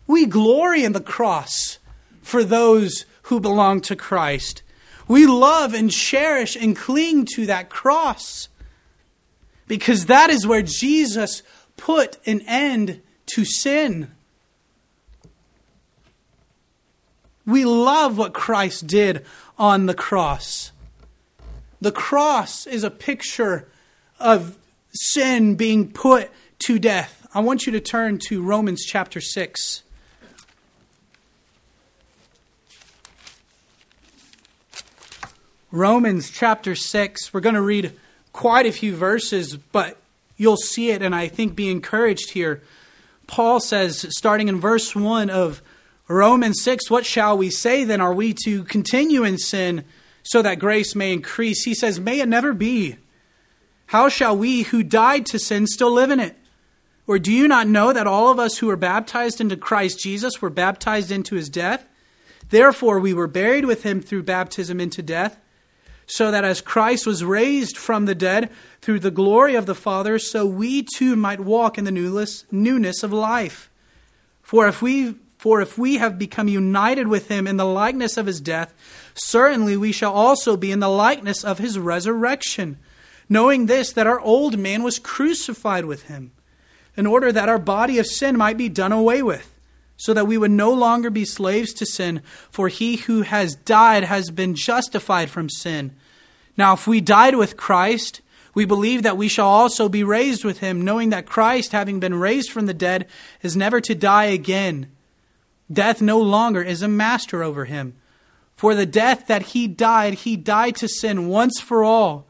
We 0.08 0.26
glory 0.26 0.86
in 0.86 0.94
the 0.94 1.02
cross 1.02 1.78
for 2.22 2.44
those 2.44 3.06
who 3.24 3.42
belong 3.42 3.82
to 3.82 3.96
Christ. 3.96 4.64
We 5.10 5.28
love 5.28 5.74
and 5.74 5.92
cherish 5.92 6.56
and 6.56 6.76
cling 6.76 7.26
to 7.36 7.46
that 7.48 7.70
cross 7.70 8.48
because 9.68 10.06
that 10.06 10.30
is 10.30 10.48
where 10.48 10.62
Jesus 10.62 11.44
put 11.76 12.18
an 12.26 12.42
end 12.48 13.02
to 13.28 13.44
sin. 13.44 14.12
We 17.46 17.66
love 17.66 18.18
what 18.18 18.34
Christ 18.34 18.88
did 18.88 19.26
on 19.58 19.86
the 19.86 19.94
cross. 19.94 20.72
The 21.82 21.92
cross 21.92 22.66
is 22.66 22.86
a 22.86 22.90
picture 22.90 23.68
of 24.18 24.57
sin 24.98 25.56
being 25.56 25.92
put 25.92 26.30
to 26.60 26.80
death. 26.80 27.28
I 27.34 27.42
want 27.42 27.66
you 27.66 27.72
to 27.74 27.80
turn 27.80 28.20
to 28.28 28.42
Romans 28.42 28.84
chapter 28.86 29.22
6. 29.22 29.84
Romans 35.72 36.32
chapter 36.32 36.76
6. 36.76 37.34
We're 37.34 37.40
going 37.42 37.56
to 37.56 37.62
read 37.62 37.94
quite 38.34 38.66
a 38.66 38.72
few 38.72 38.96
verses, 38.96 39.58
but 39.58 39.98
you'll 40.38 40.58
see 40.58 40.92
it 40.92 41.02
and 41.02 41.14
I 41.14 41.28
think 41.28 41.56
be 41.56 41.70
encouraged 41.70 42.32
here. 42.32 42.62
Paul 43.28 43.60
says, 43.60 44.06
starting 44.12 44.48
in 44.48 44.60
verse 44.60 44.96
1 44.96 45.30
of 45.30 45.62
Romans 46.08 46.62
6, 46.64 46.90
What 46.90 47.06
shall 47.06 47.38
we 47.38 47.50
say 47.50 47.84
then? 47.84 48.00
Are 48.00 48.14
we 48.14 48.34
to 48.46 48.64
continue 48.64 49.24
in 49.24 49.38
sin? 49.38 49.84
so 50.28 50.42
that 50.42 50.60
grace 50.60 50.94
may 50.94 51.14
increase. 51.14 51.64
He 51.64 51.74
says, 51.74 52.00
May 52.00 52.20
it 52.20 52.28
never 52.28 52.54
be. 52.54 52.98
How 53.88 54.10
shall 54.10 54.38
we 54.38 54.64
who 54.64 54.84
died 54.84 55.26
to 55.28 55.40
sin 55.40 55.68
still 55.68 55.92
live 55.92 56.12
in 56.12 56.20
it? 56.20 56.38
Or 57.08 57.18
do 57.18 57.32
you 57.32 57.48
not 57.48 57.68
know 57.68 57.94
that 57.94 58.08
all 58.08 58.30
of 58.30 58.40
us 58.40 58.58
who 58.58 58.68
were 58.68 58.76
baptized 58.76 59.40
into 59.40 59.56
Christ 59.56 60.00
Jesus 60.00 60.42
were 60.42 60.50
baptized 60.50 61.10
into 61.10 61.36
his 61.36 61.50
death? 61.50 61.88
Therefore, 62.50 63.00
we 63.00 63.14
were 63.14 63.28
buried 63.28 63.66
with 63.66 63.84
him 63.84 64.02
through 64.02 64.24
baptism 64.24 64.80
into 64.80 65.02
death, 65.02 65.40
so 66.06 66.32
that 66.32 66.44
as 66.44 66.62
Christ 66.62 67.06
was 67.06 67.24
raised 67.24 67.78
from 67.78 68.06
the 68.06 68.16
dead 68.16 68.50
through 68.82 69.00
the 69.00 69.12
glory 69.12 69.56
of 69.56 69.66
the 69.66 69.76
Father, 69.76 70.20
so 70.20 70.46
we 70.46 70.84
too 70.84 71.16
might 71.16 71.40
walk 71.40 71.78
in 71.78 71.84
the 71.84 71.92
newness 72.52 73.04
of 73.04 73.14
life. 73.14 73.70
For 74.42 74.68
if 74.68 74.82
we 74.82 75.16
for 75.38 75.62
if 75.62 75.78
we 75.78 75.98
have 75.98 76.18
become 76.18 76.48
united 76.48 77.08
with 77.08 77.28
him 77.28 77.46
in 77.46 77.58
the 77.58 77.66
likeness 77.66 78.18
of 78.18 78.26
his 78.26 78.42
death, 78.42 78.74
certainly 79.14 79.78
we 79.78 79.92
shall 79.92 80.12
also 80.12 80.58
be 80.58 80.72
in 80.72 80.80
the 80.80 80.90
likeness 80.90 81.44
of 81.44 81.60
his 81.60 81.78
resurrection, 81.78 82.78
knowing 83.30 83.66
this, 83.66 83.92
that 83.94 84.08
our 84.08 84.20
old 84.20 84.58
man 84.58 84.84
was 84.84 85.00
crucified 85.00 85.86
with 85.86 86.04
him, 86.04 86.32
in 86.96 87.06
order 87.06 87.32
that 87.32 87.50
our 87.50 87.60
body 87.60 88.00
of 88.00 88.06
sin 88.06 88.38
might 88.38 88.58
be 88.58 88.70
done 88.70 88.92
away 88.92 89.22
with, 89.22 89.54
so 89.98 90.14
that 90.14 90.28
we 90.28 90.38
would 90.38 90.52
no 90.52 90.72
longer 90.72 91.10
be 91.10 91.26
slaves 91.26 91.74
to 91.74 91.86
sin, 91.86 92.22
for 92.50 92.68
he 92.68 92.98
who 92.98 93.22
has 93.24 93.56
died 93.56 94.04
has 94.04 94.30
been 94.30 94.56
justified 94.56 95.30
from 95.30 95.50
sin. 95.50 95.96
Now, 96.56 96.74
if 96.74 96.88
we 96.88 97.02
died 97.02 97.36
with 97.36 97.58
Christ, 97.58 98.22
we 98.54 98.66
believe 98.66 99.04
that 99.04 99.18
we 99.18 99.28
shall 99.28 99.48
also 99.48 99.88
be 99.88 100.04
raised 100.04 100.44
with 100.44 100.60
him, 100.60 100.84
knowing 100.84 101.10
that 101.10 101.28
Christ, 101.28 101.72
having 101.72 102.00
been 102.00 102.16
raised 102.16 102.52
from 102.52 102.66
the 102.66 102.74
dead, 102.74 103.08
is 103.44 103.56
never 103.56 103.80
to 103.82 103.94
die 103.94 104.26
again. 104.26 104.92
Death 105.72 106.02
no 106.02 106.20
longer 106.20 106.62
is 106.62 106.82
a 106.82 106.88
master 106.88 107.44
over 107.44 107.66
him. 107.66 107.96
For 108.56 108.74
the 108.74 108.88
death 108.88 109.28
that 109.28 109.44
he 109.44 109.68
died, 109.68 110.16
he 110.16 110.36
died 110.36 110.76
to 110.78 110.88
sin 110.88 111.28
once 111.28 111.60
for 111.60 111.84
all. 111.84 112.27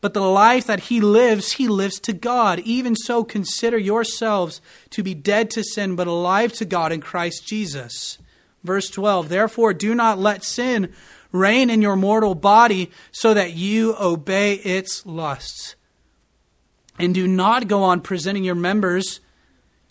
But 0.00 0.14
the 0.14 0.20
life 0.20 0.66
that 0.66 0.84
he 0.84 1.00
lives, 1.00 1.52
he 1.52 1.68
lives 1.68 1.98
to 2.00 2.12
God. 2.12 2.60
Even 2.60 2.94
so, 2.94 3.24
consider 3.24 3.78
yourselves 3.78 4.60
to 4.90 5.02
be 5.02 5.14
dead 5.14 5.50
to 5.52 5.64
sin, 5.64 5.96
but 5.96 6.06
alive 6.06 6.52
to 6.54 6.64
God 6.64 6.92
in 6.92 7.00
Christ 7.00 7.46
Jesus. 7.46 8.18
Verse 8.62 8.90
12 8.90 9.28
Therefore, 9.28 9.72
do 9.72 9.94
not 9.94 10.18
let 10.18 10.44
sin 10.44 10.92
reign 11.32 11.70
in 11.70 11.82
your 11.82 11.96
mortal 11.96 12.34
body, 12.34 12.90
so 13.12 13.34
that 13.34 13.52
you 13.52 13.94
obey 14.00 14.54
its 14.54 15.04
lusts. 15.06 15.74
And 16.98 17.14
do 17.14 17.26
not 17.28 17.68
go 17.68 17.82
on 17.82 18.00
presenting 18.00 18.44
your 18.44 18.54
members 18.54 19.20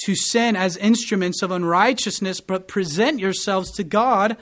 to 0.05 0.15
sin 0.15 0.55
as 0.55 0.77
instruments 0.77 1.41
of 1.41 1.51
unrighteousness, 1.51 2.41
but 2.41 2.67
present 2.67 3.19
yourselves 3.19 3.71
to 3.71 3.83
God 3.83 4.37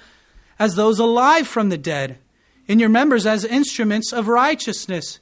as 0.58 0.76
those 0.76 1.00
alive 1.00 1.48
from 1.48 1.70
the 1.70 1.78
dead, 1.78 2.20
and 2.68 2.80
your 2.80 2.90
members 2.90 3.26
as 3.26 3.44
instruments 3.44 4.14
of 4.14 4.28
righteousness. 4.28 5.20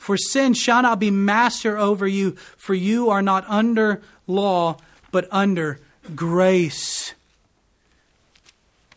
For 0.00 0.16
sin 0.16 0.54
shall 0.54 0.80
not 0.80 0.98
be 0.98 1.10
master 1.10 1.76
over 1.76 2.08
you, 2.08 2.30
for 2.56 2.72
you 2.72 3.10
are 3.10 3.20
not 3.20 3.44
under 3.46 4.00
law, 4.26 4.78
but 5.12 5.28
under 5.30 5.78
grace. 6.16 7.12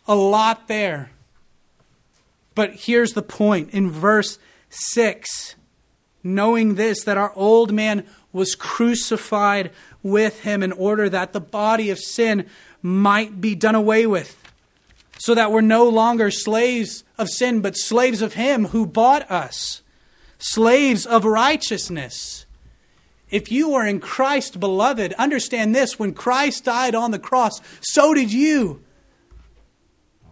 A 0.07 0.15
lot 0.15 0.69
there. 0.69 1.11
But 2.55 2.71
here's 2.75 3.11
the 3.11 3.21
point 3.21 3.71
in 3.71 3.91
verse 3.91 4.39
6 4.69 5.55
knowing 6.23 6.75
this, 6.75 7.03
that 7.03 7.17
our 7.17 7.33
old 7.35 7.73
man 7.73 8.05
was 8.31 8.55
crucified 8.55 9.71
with 10.03 10.43
him 10.43 10.63
in 10.63 10.71
order 10.71 11.09
that 11.09 11.33
the 11.33 11.41
body 11.41 11.89
of 11.89 11.99
sin 11.99 12.49
might 12.81 13.41
be 13.41 13.55
done 13.55 13.75
away 13.75 14.07
with, 14.07 14.41
so 15.17 15.35
that 15.35 15.51
we're 15.51 15.59
no 15.59 15.83
longer 15.89 16.31
slaves 16.31 17.03
of 17.17 17.27
sin, 17.27 17.59
but 17.59 17.75
slaves 17.75 18.21
of 18.21 18.35
him 18.35 18.67
who 18.67 18.85
bought 18.85 19.29
us, 19.29 19.81
slaves 20.43 21.05
of 21.05 21.23
righteousness. 21.23 22.45
If 23.29 23.49
you 23.49 23.73
are 23.75 23.87
in 23.87 24.01
Christ, 24.01 24.59
beloved, 24.59 25.13
understand 25.13 25.73
this 25.73 25.97
when 25.97 26.13
Christ 26.13 26.65
died 26.65 26.93
on 26.93 27.11
the 27.11 27.17
cross, 27.17 27.61
so 27.79 28.13
did 28.13 28.31
you. 28.31 28.83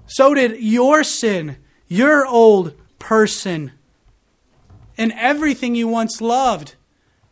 So 0.08 0.34
did 0.34 0.62
your 0.62 1.06
sin, 1.06 1.56
your 1.88 2.28
old 2.28 2.74
person, 3.00 3.72
and 4.98 5.14
everything 5.14 5.76
you 5.76 5.88
once 5.88 6.20
loved, 6.20 6.76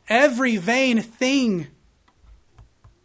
every 0.07 0.55
vain 0.55 1.01
thing 1.01 1.67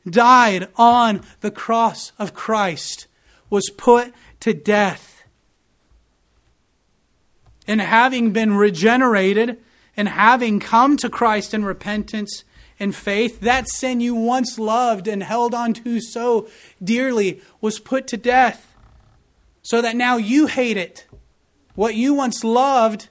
died 0.09 0.69
on 0.77 1.21
the 1.41 1.51
cross 1.51 2.13
of 2.17 2.33
Christ, 2.33 3.09
was 3.51 3.69
put 3.77 4.15
to 4.39 4.55
death. 4.55 5.25
And 7.67 7.81
having 7.81 8.31
been 8.31 8.55
regenerated 8.55 9.59
and 9.97 10.09
having 10.09 10.61
come 10.61 10.97
to 10.99 11.09
Christ 11.09 11.55
in 11.55 11.65
repentance 11.65 12.45
and 12.79 12.95
faith, 12.95 13.41
that 13.41 13.69
sin 13.69 14.01
you 14.01 14.15
once 14.15 14.59
loved 14.59 15.07
and 15.07 15.23
held 15.23 15.55
on 15.55 15.73
to 15.75 16.01
so 16.01 16.49
dearly 16.83 17.41
was 17.61 17.79
put 17.79 18.07
to 18.09 18.17
death. 18.17 18.75
So 19.63 19.81
that 19.81 19.97
now 19.97 20.17
you 20.17 20.47
hate 20.47 20.77
it. 20.77 21.07
What 21.75 21.95
you 21.95 22.15
once 22.15 22.45
loved, 22.45 23.09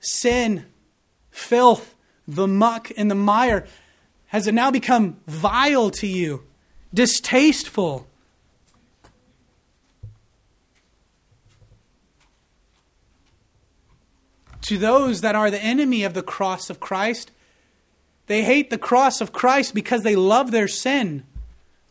sin, 0.00 0.66
filth, 1.30 1.94
the 2.26 2.46
muck, 2.46 2.90
and 2.96 3.10
the 3.10 3.14
mire, 3.14 3.66
has 4.26 4.46
it 4.46 4.54
now 4.54 4.70
become 4.70 5.18
vile 5.26 5.90
to 5.90 6.06
you, 6.06 6.44
distasteful? 6.92 8.06
To 14.64 14.78
those 14.78 15.20
that 15.20 15.34
are 15.34 15.50
the 15.50 15.62
enemy 15.62 16.04
of 16.04 16.14
the 16.14 16.22
cross 16.22 16.70
of 16.70 16.80
Christ, 16.80 17.30
they 18.28 18.42
hate 18.44 18.70
the 18.70 18.78
cross 18.78 19.20
of 19.20 19.32
Christ 19.32 19.74
because 19.74 20.02
they 20.02 20.16
love 20.16 20.50
their 20.50 20.68
sin. 20.68 21.24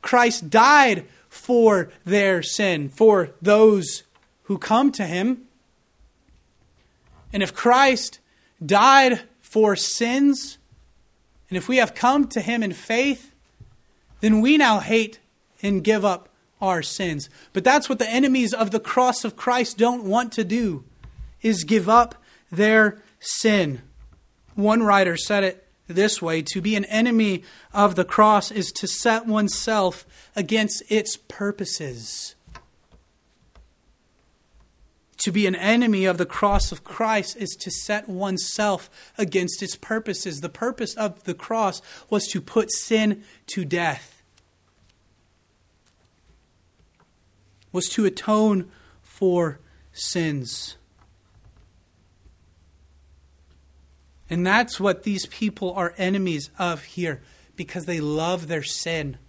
Christ 0.01 0.49
died 0.49 1.05
for 1.29 1.91
their 2.03 2.41
sin, 2.41 2.89
for 2.89 3.29
those 3.41 4.03
who 4.43 4.57
come 4.57 4.91
to 4.93 5.05
him. 5.05 5.43
And 7.31 7.43
if 7.43 7.53
Christ 7.53 8.19
died 8.63 9.21
for 9.41 9.75
sins, 9.75 10.57
and 11.49 11.57
if 11.57 11.67
we 11.67 11.77
have 11.77 11.93
come 11.93 12.27
to 12.29 12.41
him 12.41 12.63
in 12.63 12.73
faith, 12.73 13.31
then 14.21 14.41
we 14.41 14.57
now 14.57 14.79
hate 14.79 15.19
and 15.61 15.83
give 15.83 16.03
up 16.03 16.29
our 16.59 16.81
sins. 16.81 17.29
But 17.51 17.63
that's 17.63 17.87
what 17.87 17.99
the 17.99 18.09
enemies 18.09 18.51
of 18.51 18.71
the 18.71 18.79
cross 18.79 19.23
of 19.23 19.35
Christ 19.35 19.77
don't 19.77 20.05
want 20.05 20.31
to 20.33 20.43
do 20.43 20.83
is 21.43 21.63
give 21.63 21.87
up 21.87 22.15
their 22.55 23.01
sin. 23.19 23.81
One 24.55 24.83
writer 24.83 25.17
said 25.17 25.43
it 25.43 25.67
this 25.87 26.21
way 26.21 26.41
to 26.43 26.61
be 26.61 26.75
an 26.75 26.85
enemy 26.85 27.43
of 27.73 27.95
the 27.95 28.05
cross 28.05 28.51
is 28.51 28.71
to 28.73 28.87
set 28.87 29.25
oneself 29.25 30.05
against 30.35 30.83
its 30.89 31.17
purposes. 31.17 32.35
To 35.17 35.31
be 35.31 35.47
an 35.47 35.55
enemy 35.55 36.05
of 36.05 36.17
the 36.17 36.25
cross 36.25 36.71
of 36.71 36.83
Christ 36.83 37.37
is 37.37 37.55
to 37.61 37.71
set 37.71 38.09
oneself 38.09 38.89
against 39.17 39.63
its 39.63 39.75
purposes. 39.75 40.41
The 40.41 40.49
purpose 40.49 40.93
of 40.95 41.23
the 41.23 41.33
cross 41.33 41.81
was 42.09 42.27
to 42.27 42.41
put 42.41 42.71
sin 42.71 43.23
to 43.47 43.63
death, 43.63 44.21
was 47.71 47.87
to 47.89 48.05
atone 48.05 48.69
for 49.01 49.59
sins. 49.93 50.75
And 54.33 54.47
that's 54.47 54.79
what 54.79 55.03
these 55.03 55.27
people 55.27 55.75
are 55.75 55.93
enemies 55.95 56.49
of 56.57 56.83
here 56.83 57.21
because 57.55 57.85
they 57.85 57.99
love 57.99 58.47
their 58.47 58.63
sin. 58.63 59.19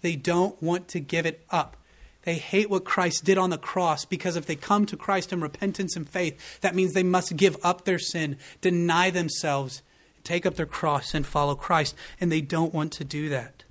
They 0.00 0.16
don't 0.16 0.60
want 0.62 0.88
to 0.88 1.00
give 1.00 1.26
it 1.26 1.44
up. 1.50 1.76
They 2.22 2.36
hate 2.36 2.70
what 2.70 2.86
Christ 2.86 3.26
did 3.26 3.36
on 3.36 3.50
the 3.50 3.58
cross 3.58 4.06
because 4.06 4.36
if 4.36 4.46
they 4.46 4.56
come 4.56 4.86
to 4.86 4.96
Christ 4.96 5.34
in 5.34 5.42
repentance 5.42 5.96
and 5.96 6.08
faith, 6.08 6.62
that 6.62 6.74
means 6.74 6.94
they 6.94 7.02
must 7.02 7.36
give 7.36 7.58
up 7.62 7.84
their 7.84 7.98
sin, 7.98 8.38
deny 8.62 9.10
themselves, 9.10 9.82
take 10.24 10.46
up 10.46 10.54
their 10.54 10.64
cross, 10.64 11.12
and 11.12 11.26
follow 11.26 11.54
Christ. 11.54 11.94
And 12.18 12.32
they 12.32 12.40
don't 12.40 12.72
want 12.72 12.92
to 12.92 13.04
do 13.04 13.28
that. 13.28 13.64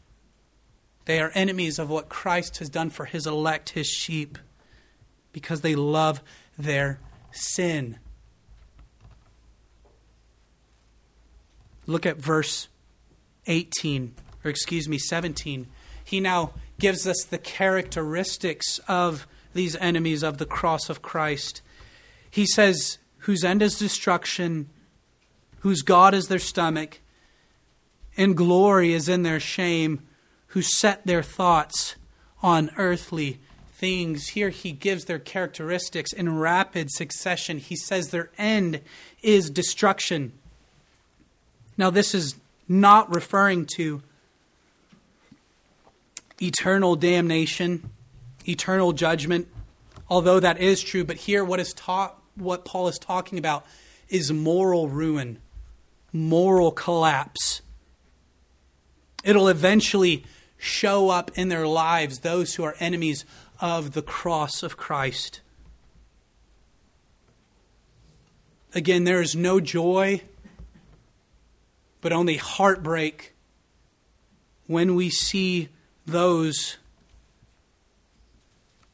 They 1.06 1.20
are 1.20 1.32
enemies 1.34 1.80
of 1.80 1.90
what 1.90 2.08
Christ 2.08 2.60
has 2.60 2.70
done 2.70 2.92
for 2.92 3.06
his 3.06 3.26
elect, 3.26 3.70
his 3.70 3.88
sheep, 3.88 4.38
because 5.32 5.62
they 5.62 5.74
love 5.74 6.22
their 6.56 7.00
sin. 7.32 7.98
Look 11.88 12.06
at 12.06 12.18
verse 12.18 12.68
18, 13.48 14.14
or 14.44 14.52
excuse 14.52 14.88
me, 14.88 15.00
17. 15.00 15.68
He 16.04 16.20
now 16.20 16.54
gives 16.80 17.08
us 17.08 17.24
the 17.24 17.38
characteristics 17.38 18.80
of 18.88 19.26
these 19.54 19.76
enemies 19.78 20.22
of 20.22 20.38
the 20.38 20.46
cross 20.46 20.90
of 20.90 21.02
Christ. 21.02 21.62
He 22.30 22.46
says, 22.46 23.00
whose 23.20 23.44
end 23.44 23.62
is 23.62 23.80
destruction, 23.80 24.70
whose 25.60 25.82
God 25.82 26.14
is 26.14 26.28
their 26.28 26.40
stomach, 26.40 27.00
and 28.16 28.38
glory 28.38 28.94
is 28.94 29.10
in 29.10 29.24
their 29.24 29.40
shame, 29.40 30.06
who 30.48 30.62
set 30.62 31.06
their 31.06 31.24
thoughts 31.24 31.96
on 32.42 32.70
earthly 32.78 33.40
things. 33.74 34.30
Here 34.30 34.50
he 34.50 34.72
gives 34.72 35.06
their 35.06 35.20
characteristics 35.20 36.14
in 36.14 36.38
rapid 36.38 36.90
succession. 36.92 37.58
He 37.58 37.76
says 37.76 38.10
their 38.10 38.32
end 38.38 38.82
is 39.22 39.50
destruction. 39.50 40.34
Now, 41.78 41.90
this 41.90 42.16
is 42.16 42.36
not 42.68 43.14
referring 43.14 43.68
to 43.76 44.02
eternal 46.42 46.96
damnation, 46.96 47.90
eternal 48.48 48.94
judgment, 48.94 49.48
although 50.10 50.40
that 50.40 50.60
is 50.60 50.82
true. 50.82 51.04
But 51.04 51.18
here, 51.18 51.44
what 51.44 51.60
is 51.60 51.74
taught, 51.74 52.20
what 52.36 52.66
Paul 52.66 52.88
is 52.88 52.98
talking 52.98 53.38
about, 53.38 53.66
is 54.10 54.32
moral 54.32 54.88
ruin, 54.88 55.40
moral 56.12 56.72
collapse. 56.72 57.62
It'll 59.24 59.48
eventually 59.48 60.24
show 60.58 61.10
up 61.10 61.32
in 61.36 61.50
their 61.50 61.68
lives, 61.68 62.20
those 62.20 62.56
who 62.56 62.64
are 62.64 62.76
enemies 62.80 63.26
of 63.60 63.94
the 63.94 64.02
cross 64.02 64.64
of 64.64 64.78
Christ. 64.78 65.42
Again, 68.74 69.04
there 69.04 69.22
is 69.22 69.36
no 69.36 69.60
joy, 69.60 70.22
but 72.02 72.14
only 72.14 72.38
heartbreak 72.38 73.34
when 74.68 74.96
we 74.96 75.10
see 75.10 75.70
those 76.06 76.78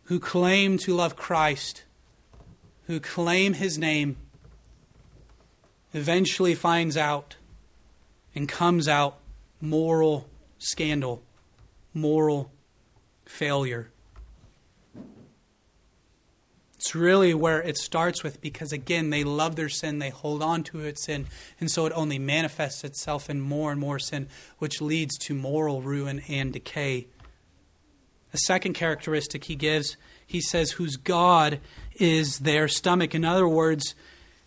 who 0.05 0.19
claim 0.19 0.77
to 0.77 0.93
love 0.93 1.15
Christ, 1.15 1.83
who 2.87 2.99
claim 2.99 3.53
his 3.53 3.77
name, 3.77 4.17
eventually 5.93 6.55
finds 6.55 6.97
out 6.97 7.37
and 8.35 8.49
comes 8.49 8.87
out 8.87 9.19
moral 9.61 10.27
scandal, 10.57 11.23
moral 11.93 12.51
failure. 13.25 13.92
It's 16.83 16.93
really 16.93 17.33
where 17.33 17.61
it 17.61 17.77
starts 17.77 18.23
with 18.23 18.41
because, 18.41 18.73
again, 18.73 19.09
they 19.09 19.23
love 19.23 19.55
their 19.55 19.69
sin, 19.69 19.99
they 19.99 20.09
hold 20.09 20.43
on 20.43 20.63
to 20.63 20.81
its 20.81 21.05
sin, 21.05 21.27
and 21.57 21.71
so 21.71 21.85
it 21.85 21.93
only 21.95 22.19
manifests 22.19 22.83
itself 22.83 23.29
in 23.29 23.39
more 23.39 23.71
and 23.71 23.79
more 23.79 23.99
sin, 23.99 24.27
which 24.57 24.81
leads 24.81 25.17
to 25.19 25.33
moral 25.33 25.81
ruin 25.81 26.23
and 26.27 26.51
decay. 26.51 27.07
A 28.33 28.37
second 28.37 28.73
characteristic 28.73 29.45
he 29.45 29.55
gives, 29.55 29.95
he 30.27 30.41
says, 30.41 30.71
whose 30.71 30.97
God 30.97 31.61
is 31.95 32.39
their 32.39 32.67
stomach. 32.67 33.15
In 33.15 33.23
other 33.23 33.47
words, 33.47 33.95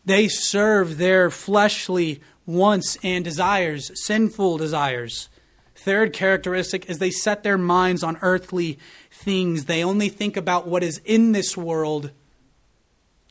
they 0.04 0.28
serve 0.28 0.98
their 0.98 1.30
fleshly 1.30 2.20
wants 2.44 2.98
and 3.02 3.24
desires, 3.24 3.90
sinful 4.04 4.58
desires. 4.58 5.30
Third 5.74 6.12
characteristic 6.12 6.90
is 6.90 6.98
they 6.98 7.10
set 7.10 7.44
their 7.44 7.56
minds 7.56 8.02
on 8.02 8.18
earthly 8.20 8.78
things. 9.10 9.64
They 9.64 9.82
only 9.82 10.10
think 10.10 10.36
about 10.36 10.68
what 10.68 10.82
is 10.82 11.00
in 11.06 11.32
this 11.32 11.56
world 11.56 12.10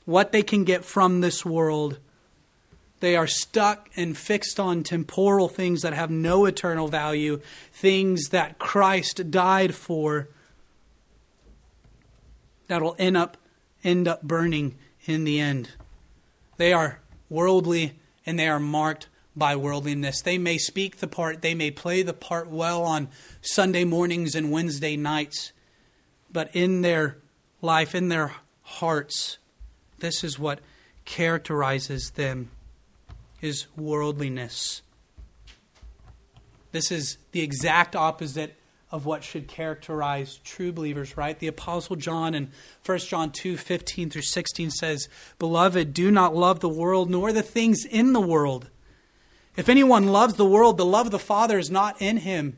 what 0.06 0.32
they 0.32 0.44
can 0.44 0.64
get 0.64 0.86
from 0.86 1.22
this 1.22 1.46
world. 1.46 2.00
They 3.00 3.16
are 3.16 3.28
stuck 3.28 3.90
and 3.96 4.18
fixed 4.18 4.60
on 4.60 4.84
temporal 4.84 5.50
things 5.50 5.82
that 5.82 5.94
have 5.94 6.10
no 6.10 6.46
eternal 6.46 6.88
value, 6.88 7.42
things 7.72 8.30
that 8.30 8.58
Christ 8.58 9.30
died 9.30 9.76
for, 9.76 10.30
that 12.68 12.82
will 12.82 12.96
end 12.98 13.18
up, 13.18 13.38
end 13.84 14.08
up 14.08 14.24
burning 14.24 14.76
in 15.06 15.24
the 15.24 15.40
end. 15.40 15.72
They 16.58 16.74
are 16.74 17.00
worldly 17.30 17.94
and 18.26 18.40
they 18.40 18.48
are 18.48 18.60
marked 18.60 19.08
by 19.36 19.56
worldliness. 19.56 20.22
They 20.22 20.38
may 20.38 20.58
speak 20.58 20.98
the 20.98 21.08
part, 21.08 21.42
they 21.42 21.54
may 21.54 21.70
play 21.70 22.02
the 22.02 22.14
part 22.14 22.50
well 22.50 22.84
on 22.84 23.10
Sunday 23.42 23.84
mornings 23.84 24.34
and 24.34 24.52
Wednesday 24.52 24.96
nights, 24.96 25.52
but 26.32 26.50
in 26.56 26.82
their 26.82 27.18
life, 27.62 27.94
in 27.94 28.08
their 28.10 28.34
hearts, 28.62 29.38
this 30.00 30.24
is 30.24 30.38
what 30.40 30.60
characterizes 31.06 32.12
them 32.12 32.50
is 33.42 33.68
worldliness. 33.76 34.82
This 36.72 36.92
is 36.92 37.18
the 37.32 37.42
exact 37.42 37.96
opposite 37.96 38.56
of 38.92 39.06
what 39.06 39.24
should 39.24 39.48
characterize 39.48 40.40
true 40.44 40.72
believers, 40.72 41.18
right? 41.18 41.38
The 41.38 41.48
apostle 41.48 41.96
John 41.96 42.34
in 42.34 42.50
1 42.86 42.98
John 43.00 43.32
2, 43.32 43.58
15 43.58 44.10
through 44.10 44.22
16 44.22 44.72
says, 44.72 45.10
Beloved, 45.40 45.94
do 45.94 46.12
not 46.12 46.36
love 46.36 46.60
the 46.60 46.70
world 46.70 47.10
nor 47.10 47.32
the 47.32 47.42
things 47.42 47.86
in 47.86 48.14
the 48.14 48.22
world. 48.22 48.70
If 49.56 49.70
anyone 49.70 50.08
loves 50.08 50.36
the 50.36 50.46
world, 50.46 50.78
the 50.78 50.86
love 50.86 51.08
of 51.08 51.12
the 51.12 51.20
Father 51.20 51.58
is 51.58 51.72
not 51.72 52.02
in 52.02 52.18
him. 52.18 52.58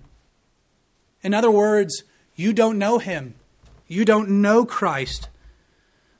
In 1.22 1.34
other 1.34 1.52
words, 1.52 2.04
you 2.36 2.54
don't 2.54 2.78
know 2.78 2.98
him. 3.00 3.36
You 3.88 4.04
don't 4.04 4.42
know 4.42 4.66
Christ. 4.66 5.30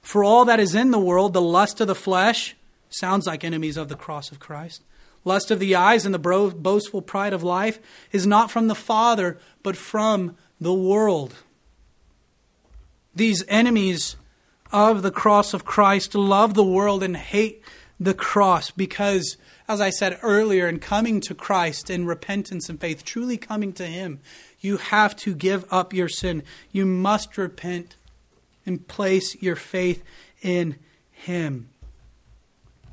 For 0.08 0.24
all 0.24 0.46
that 0.46 0.62
is 0.62 0.74
in 0.74 0.92
the 0.92 1.00
world, 1.00 1.34
the 1.34 1.42
lust 1.42 1.82
of 1.82 1.88
the 1.88 1.94
flesh, 1.94 2.56
sounds 2.90 3.28
like 3.28 3.44
enemies 3.44 3.76
of 3.76 3.90
the 3.90 3.98
cross 3.98 4.32
of 4.32 4.40
Christ. 4.40 4.82
Lust 5.26 5.52
of 5.52 5.60
the 5.60 5.76
eyes 5.76 6.06
and 6.06 6.16
the 6.16 6.54
boastful 6.58 7.02
pride 7.02 7.34
of 7.34 7.44
life 7.44 7.78
is 8.14 8.26
not 8.26 8.50
from 8.50 8.70
the 8.70 8.74
Father, 8.74 9.38
but 9.64 9.76
from 9.76 10.38
the 10.62 10.74
world. 10.74 11.36
These 13.14 13.44
enemies 13.50 14.16
of 14.72 15.02
the 15.02 15.12
cross 15.12 15.54
of 15.54 15.66
Christ 15.66 16.16
love 16.16 16.54
the 16.54 16.64
world 16.64 17.04
and 17.04 17.18
hate 17.18 17.62
the 18.00 18.14
cross 18.14 18.72
because, 18.72 19.36
as 19.68 19.82
I 19.82 19.90
said 19.90 20.20
earlier, 20.22 20.70
in 20.70 20.80
coming 20.80 21.20
to 21.20 21.36
Christ 21.36 21.90
in 21.90 22.06
repentance 22.06 22.70
and 22.70 22.80
faith, 22.80 23.04
truly 23.04 23.36
coming 23.36 23.74
to 23.74 23.86
Him, 23.86 24.22
you 24.62 24.78
have 24.78 25.18
to 25.18 25.36
give 25.36 25.66
up 25.70 25.92
your 25.92 26.08
sin. 26.08 26.44
You 26.72 26.86
must 26.86 27.38
repent 27.38 27.97
and 28.68 28.88
place 28.88 29.42
your 29.42 29.56
faith 29.56 30.04
in 30.44 30.76
Him. 31.12 31.70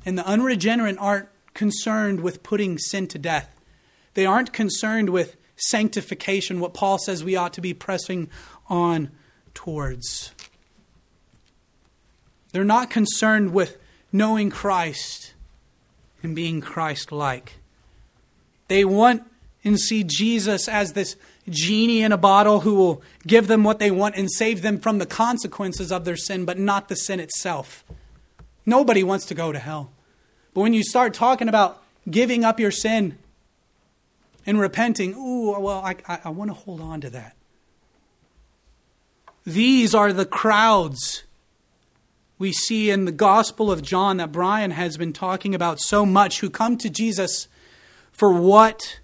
And 0.05 0.17
the 0.17 0.25
unregenerate 0.25 0.97
aren't 0.99 1.29
concerned 1.53 2.21
with 2.21 2.41
putting 2.41 2.79
sin 2.79 3.07
to 3.09 3.19
death, 3.19 3.61
they 4.15 4.25
aren't 4.25 4.53
concerned 4.53 5.09
with 5.09 5.35
sanctification, 5.57 6.59
what 6.59 6.73
Paul 6.73 6.97
says 6.97 7.23
we 7.23 7.35
ought 7.35 7.53
to 7.53 7.61
be 7.61 7.73
pressing 7.73 8.29
on 8.67 9.11
towards. 9.53 10.33
They're 12.51 12.63
not 12.63 12.89
concerned 12.89 13.51
with 13.51 13.77
knowing 14.11 14.49
Christ 14.49 15.33
and 16.23 16.35
being 16.35 16.61
Christ 16.61 17.11
like. 17.11 17.59
They 18.67 18.85
want 18.85 19.23
and 19.63 19.79
see 19.79 20.03
Jesus 20.03 20.67
as 20.67 20.93
this 20.93 21.17
genie 21.49 22.01
in 22.01 22.11
a 22.11 22.17
bottle 22.17 22.61
who 22.61 22.75
will 22.75 23.01
give 23.25 23.47
them 23.47 23.63
what 23.63 23.79
they 23.79 23.91
want 23.91 24.15
and 24.15 24.31
save 24.31 24.61
them 24.61 24.79
from 24.79 24.97
the 24.97 25.05
consequences 25.05 25.91
of 25.91 26.05
their 26.05 26.17
sin, 26.17 26.45
but 26.45 26.57
not 26.57 26.89
the 26.89 26.95
sin 26.95 27.19
itself. 27.19 27.83
Nobody 28.65 29.03
wants 29.03 29.25
to 29.27 29.35
go 29.35 29.51
to 29.51 29.59
hell. 29.59 29.91
But 30.53 30.61
when 30.61 30.73
you 30.73 30.83
start 30.83 31.13
talking 31.13 31.49
about 31.49 31.83
giving 32.09 32.43
up 32.43 32.59
your 32.59 32.71
sin 32.71 33.17
and 34.45 34.59
repenting, 34.59 35.13
ooh, 35.13 35.59
well, 35.59 35.81
I, 35.83 35.95
I, 36.07 36.19
I 36.25 36.29
want 36.29 36.49
to 36.49 36.55
hold 36.55 36.81
on 36.81 37.01
to 37.01 37.09
that. 37.11 37.35
These 39.45 39.93
are 39.93 40.11
the 40.11 40.25
crowds 40.25 41.23
we 42.39 42.51
see 42.51 42.89
in 42.89 43.05
the 43.05 43.11
Gospel 43.11 43.71
of 43.71 43.81
John 43.81 44.17
that 44.17 44.31
Brian 44.31 44.71
has 44.71 44.97
been 44.97 45.13
talking 45.13 45.53
about 45.53 45.79
so 45.79 46.05
much 46.05 46.39
who 46.39 46.49
come 46.49 46.77
to 46.77 46.89
Jesus 46.89 47.47
for 48.11 48.33
what 48.33 48.99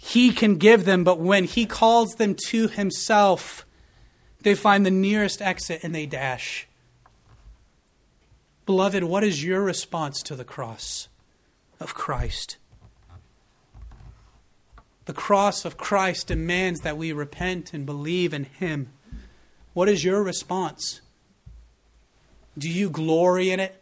he 0.00 0.30
can 0.32 0.54
give 0.54 0.84
them, 0.84 1.02
but 1.02 1.18
when 1.18 1.44
He 1.44 1.66
calls 1.66 2.14
them 2.14 2.36
to 2.46 2.68
Himself, 2.68 3.66
they 4.40 4.54
find 4.54 4.86
the 4.86 4.92
nearest 4.92 5.42
exit 5.42 5.80
and 5.82 5.92
they 5.92 6.06
dash. 6.06 6.68
Beloved, 8.64 9.02
what 9.02 9.24
is 9.24 9.44
your 9.44 9.60
response 9.60 10.22
to 10.22 10.36
the 10.36 10.44
cross 10.44 11.08
of 11.80 11.94
Christ? 11.94 12.58
The 15.06 15.12
cross 15.12 15.64
of 15.64 15.76
Christ 15.76 16.28
demands 16.28 16.80
that 16.82 16.96
we 16.96 17.12
repent 17.12 17.74
and 17.74 17.84
believe 17.84 18.32
in 18.32 18.44
Him. 18.44 18.90
What 19.74 19.88
is 19.88 20.04
your 20.04 20.22
response? 20.22 21.00
Do 22.56 22.70
you 22.70 22.88
glory 22.88 23.50
in 23.50 23.58
it? 23.58 23.77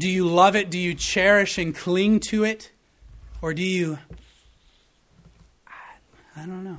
Do 0.00 0.08
you 0.08 0.26
love 0.26 0.56
it? 0.56 0.70
Do 0.70 0.78
you 0.78 0.94
cherish 0.94 1.58
and 1.58 1.74
cling 1.74 2.20
to 2.20 2.42
it? 2.42 2.70
Or 3.42 3.52
do 3.52 3.62
you, 3.62 3.98
I 6.34 6.46
don't 6.46 6.64
know, 6.64 6.78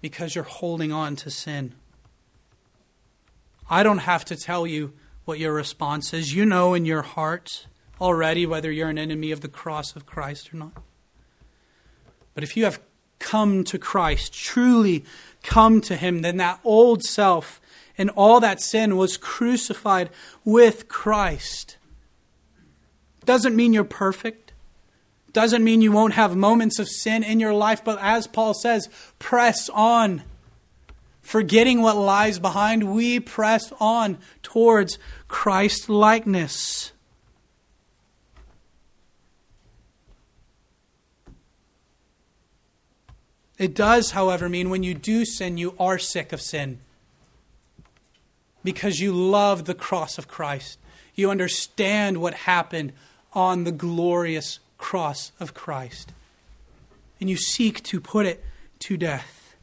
because 0.00 0.34
you're 0.34 0.42
holding 0.42 0.90
on 0.90 1.14
to 1.14 1.30
sin? 1.30 1.74
I 3.70 3.84
don't 3.84 3.98
have 3.98 4.24
to 4.24 4.36
tell 4.36 4.66
you 4.66 4.94
what 5.26 5.38
your 5.38 5.52
response 5.52 6.12
is. 6.12 6.34
You 6.34 6.44
know 6.44 6.74
in 6.74 6.86
your 6.86 7.02
heart 7.02 7.68
already 8.00 8.46
whether 8.46 8.72
you're 8.72 8.88
an 8.88 8.98
enemy 8.98 9.30
of 9.30 9.40
the 9.40 9.46
cross 9.46 9.94
of 9.94 10.04
Christ 10.04 10.52
or 10.52 10.56
not. 10.56 10.82
But 12.34 12.42
if 12.42 12.56
you 12.56 12.64
have 12.64 12.80
come 13.20 13.62
to 13.62 13.78
Christ, 13.78 14.34
truly 14.34 15.04
come 15.44 15.80
to 15.82 15.94
Him, 15.94 16.22
then 16.22 16.38
that 16.38 16.58
old 16.64 17.04
self 17.04 17.60
and 17.96 18.10
all 18.10 18.40
that 18.40 18.60
sin 18.60 18.96
was 18.96 19.16
crucified 19.16 20.10
with 20.44 20.88
Christ. 20.88 21.76
Doesn't 23.24 23.56
mean 23.56 23.72
you're 23.72 23.84
perfect. 23.84 24.52
Doesn't 25.32 25.64
mean 25.64 25.80
you 25.80 25.92
won't 25.92 26.14
have 26.14 26.36
moments 26.36 26.78
of 26.78 26.88
sin 26.88 27.22
in 27.22 27.40
your 27.40 27.54
life, 27.54 27.82
but 27.82 27.98
as 28.00 28.26
Paul 28.26 28.54
says, 28.54 28.88
press 29.18 29.68
on. 29.70 30.22
Forgetting 31.22 31.80
what 31.80 31.96
lies 31.96 32.38
behind, 32.38 32.92
we 32.92 33.20
press 33.20 33.72
on 33.80 34.18
towards 34.42 34.98
Christ 35.28 35.88
likeness. 35.88 36.92
It 43.56 43.74
does, 43.74 44.10
however, 44.10 44.48
mean 44.48 44.70
when 44.70 44.82
you 44.82 44.92
do 44.92 45.24
sin, 45.24 45.56
you 45.56 45.74
are 45.78 45.98
sick 45.98 46.32
of 46.32 46.42
sin 46.42 46.80
because 48.64 49.00
you 49.00 49.12
love 49.12 49.64
the 49.64 49.74
cross 49.74 50.18
of 50.18 50.28
Christ. 50.28 50.78
You 51.14 51.30
understand 51.30 52.18
what 52.18 52.34
happened 52.34 52.92
on 53.32 53.64
the 53.64 53.72
glorious 53.72 54.60
cross 54.78 55.32
of 55.40 55.54
Christ. 55.54 56.12
And 57.20 57.30
you 57.30 57.36
seek 57.36 57.82
to 57.84 58.00
put 58.00 58.26
it 58.26 58.44
to 58.80 58.96
death. 58.96 59.54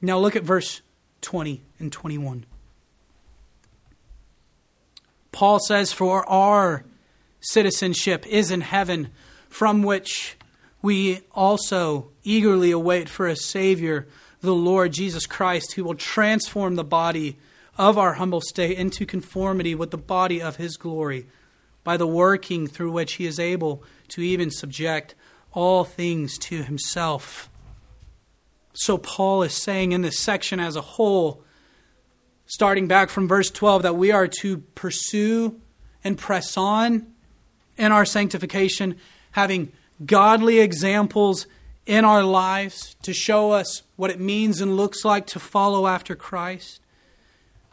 Now 0.00 0.18
look 0.18 0.36
at 0.36 0.42
verse 0.42 0.80
20 1.20 1.60
and 1.78 1.92
21. 1.92 2.46
Paul 5.32 5.60
says, 5.60 5.92
For 5.92 6.28
our 6.28 6.84
citizenship 7.40 8.26
is 8.26 8.50
in 8.50 8.62
heaven, 8.62 9.10
from 9.48 9.82
which 9.82 10.36
we 10.82 11.20
also 11.32 12.08
eagerly 12.24 12.70
await 12.70 13.08
for 13.08 13.26
a 13.26 13.36
Savior, 13.36 14.06
the 14.40 14.54
Lord 14.54 14.92
Jesus 14.92 15.26
Christ, 15.26 15.72
who 15.72 15.84
will 15.84 15.94
transform 15.94 16.76
the 16.76 16.84
body 16.84 17.36
of 17.78 17.96
our 17.96 18.14
humble 18.14 18.40
state 18.40 18.76
into 18.76 19.06
conformity 19.06 19.74
with 19.74 19.90
the 19.90 19.98
body 19.98 20.40
of 20.40 20.56
his 20.56 20.76
glory 20.76 21.26
by 21.84 21.96
the 21.96 22.06
working 22.06 22.66
through 22.66 22.92
which 22.92 23.14
he 23.14 23.26
is 23.26 23.38
able 23.38 23.82
to 24.08 24.20
even 24.20 24.50
subject 24.50 25.14
all 25.52 25.84
things 25.84 26.38
to 26.38 26.62
himself. 26.62 27.48
So, 28.72 28.98
Paul 28.98 29.42
is 29.42 29.54
saying 29.54 29.92
in 29.92 30.02
this 30.02 30.20
section 30.20 30.60
as 30.60 30.76
a 30.76 30.80
whole, 30.80 31.42
starting 32.46 32.86
back 32.86 33.10
from 33.10 33.26
verse 33.26 33.50
12, 33.50 33.82
that 33.82 33.96
we 33.96 34.12
are 34.12 34.28
to 34.40 34.58
pursue 34.74 35.60
and 36.04 36.16
press 36.16 36.56
on 36.56 37.06
in 37.76 37.92
our 37.92 38.04
sanctification, 38.04 38.96
having 39.32 39.72
godly 40.04 40.60
examples 40.60 41.46
in 41.86 42.04
our 42.04 42.22
lives 42.22 42.94
to 43.02 43.12
show 43.12 43.50
us 43.50 43.82
what 43.96 44.10
it 44.10 44.20
means 44.20 44.60
and 44.60 44.76
looks 44.76 45.04
like 45.04 45.26
to 45.26 45.40
follow 45.40 45.86
after 45.86 46.14
Christ. 46.14 46.80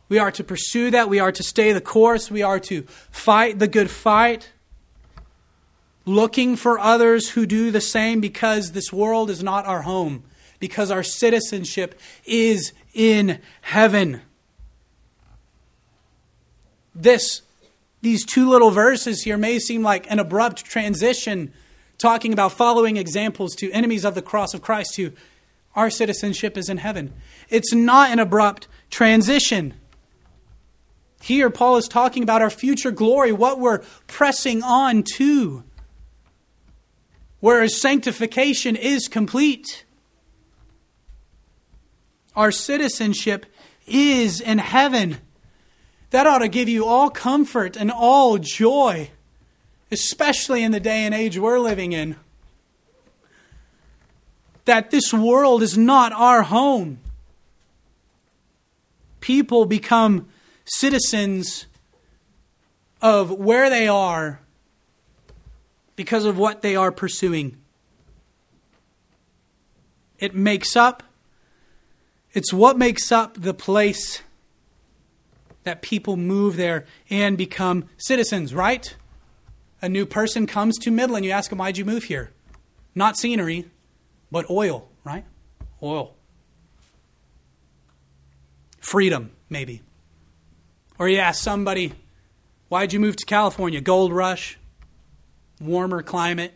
We 0.10 0.20
are 0.20 0.32
to 0.32 0.44
pursue 0.44 0.92
that. 0.92 1.10
We 1.10 1.20
are 1.20 1.32
to 1.32 1.44
stay 1.44 1.74
the 1.74 1.82
course. 1.82 2.32
We 2.32 2.42
are 2.42 2.60
to 2.62 2.84
fight 3.12 3.60
the 3.60 3.68
good 3.68 3.90
fight, 3.90 4.52
looking 6.06 6.56
for 6.56 6.80
others 6.80 7.32
who 7.32 7.46
do 7.46 7.72
the 7.72 7.82
same 7.82 8.22
because 8.22 8.72
this 8.72 8.94
world 8.94 9.30
is 9.30 9.44
not 9.44 9.66
our 9.66 9.82
home. 9.82 10.24
because 10.60 10.92
our 10.92 11.04
citizenship 11.04 12.00
is 12.26 12.74
in 12.94 13.40
heaven. 13.62 14.22
This, 16.96 17.42
these 18.02 18.26
two 18.26 18.50
little 18.50 18.72
verses 18.72 19.24
here 19.24 19.38
may 19.38 19.60
seem 19.60 19.84
like 19.84 20.10
an 20.10 20.20
abrupt 20.20 20.66
transition, 20.66 21.54
talking 21.98 22.34
about 22.34 22.54
following 22.54 22.98
examples 22.98 23.54
to 23.56 23.72
enemies 23.72 24.06
of 24.06 24.16
the 24.16 24.22
cross 24.22 24.54
of 24.54 24.62
Christ 24.62 24.96
to 24.96 25.14
our 25.76 25.90
citizenship 25.92 26.58
is 26.58 26.70
in 26.70 26.78
heaven. 26.78 27.14
It's 27.50 27.74
not 27.74 28.10
an 28.10 28.18
abrupt 28.18 28.68
transition. 28.90 29.76
Here, 31.22 31.50
Paul 31.50 31.78
is 31.78 31.88
talking 31.88 32.24
about 32.24 32.42
our 32.42 32.50
future 32.50 32.92
glory, 32.92 33.32
what 33.32 33.60
we're 33.60 33.80
pressing 34.06 34.64
on 34.64 35.04
to, 35.16 35.64
whereas 37.40 37.80
sanctification 37.80 38.76
is 38.76 39.08
complete. 39.08 39.84
Our 42.36 42.52
citizenship 42.52 43.46
is 43.88 44.40
in 44.40 44.60
heaven. 44.60 45.18
That 46.12 46.28
ought 46.28 46.40
to 46.40 46.48
give 46.48 46.70
you 46.70 46.86
all 46.86 47.10
comfort 47.10 47.76
and 47.76 47.92
all 47.92 48.38
joy, 48.38 49.10
especially 49.92 50.64
in 50.64 50.72
the 50.72 50.80
day 50.80 51.06
and 51.06 51.14
age 51.14 51.38
we're 51.38 51.60
living 51.60 51.94
in 51.94 52.16
that 54.68 54.92
this 54.92 55.14
world 55.14 55.64
is 55.64 55.78
not 55.78 56.14
our 56.14 56.44
home. 56.44 57.00
People 59.20 59.66
become 59.66 60.28
citizens 60.68 61.66
of 63.02 63.32
where 63.32 63.70
they 63.70 63.88
are 63.88 64.42
because 65.96 66.26
of 66.26 66.38
what 66.38 66.62
they 66.62 66.76
are 66.76 66.92
pursuing. 66.92 67.58
It 70.20 70.36
makes 70.36 70.76
up, 70.76 71.04
it's 72.34 72.54
what 72.54 72.78
makes 72.78 73.12
up 73.12 73.36
the 73.40 73.54
place 73.54 74.22
that 75.64 75.82
people 75.82 76.16
move 76.16 76.56
there 76.56 76.86
and 77.10 77.38
become 77.38 77.86
citizens, 77.98 78.54
right? 78.54 78.96
A 79.82 79.90
new 79.90 80.06
person 80.06 80.48
comes 80.48 80.78
to 80.80 80.92
Midland, 80.92 81.26
you 81.26 81.32
ask 81.32 81.50
them, 81.50 81.60
why'd 81.60 81.78
you 81.78 81.86
move 81.86 82.06
here? 82.06 82.32
Not 82.96 83.18
scenery, 83.18 83.66
but 84.32 84.50
oil, 84.50 84.90
right? 85.04 85.26
Oil. 85.84 86.16
Freedom, 88.80 89.32
maybe. 89.50 89.82
Or 91.00 91.08
you 91.08 91.18
ask 91.18 91.44
somebody, 91.44 91.94
why'd 92.70 92.94
you 92.94 93.00
move 93.00 93.16
to 93.18 93.26
California? 93.26 93.82
Gold 93.82 94.12
rush, 94.12 94.58
warmer 95.62 96.02
climate, 96.02 96.54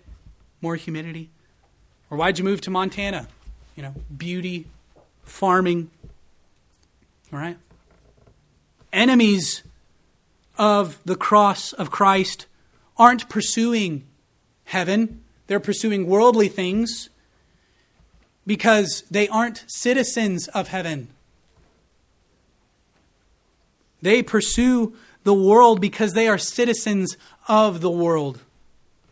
more 0.61 0.75
humidity. 0.75 1.29
Or 2.09 2.17
why'd 2.17 2.39
you 2.39 2.43
move 2.43 2.61
to 2.61 2.71
Montana? 2.71 3.27
You 3.75 3.83
know, 3.83 3.95
beauty, 4.15 4.65
farming. 5.23 5.89
All 7.31 7.39
right? 7.39 7.57
Enemies 8.91 9.63
of 10.57 10.99
the 11.05 11.15
cross 11.15 11.73
of 11.73 11.89
Christ 11.91 12.45
aren't 12.97 13.29
pursuing 13.29 14.05
heaven, 14.65 15.23
they're 15.47 15.59
pursuing 15.59 16.07
worldly 16.07 16.47
things 16.47 17.09
because 18.45 19.03
they 19.09 19.27
aren't 19.27 19.63
citizens 19.67 20.47
of 20.49 20.69
heaven. 20.69 21.09
They 24.01 24.23
pursue 24.23 24.95
the 25.23 25.33
world 25.33 25.79
because 25.79 26.13
they 26.13 26.27
are 26.27 26.37
citizens 26.37 27.15
of 27.47 27.81
the 27.81 27.91
world 27.91 28.39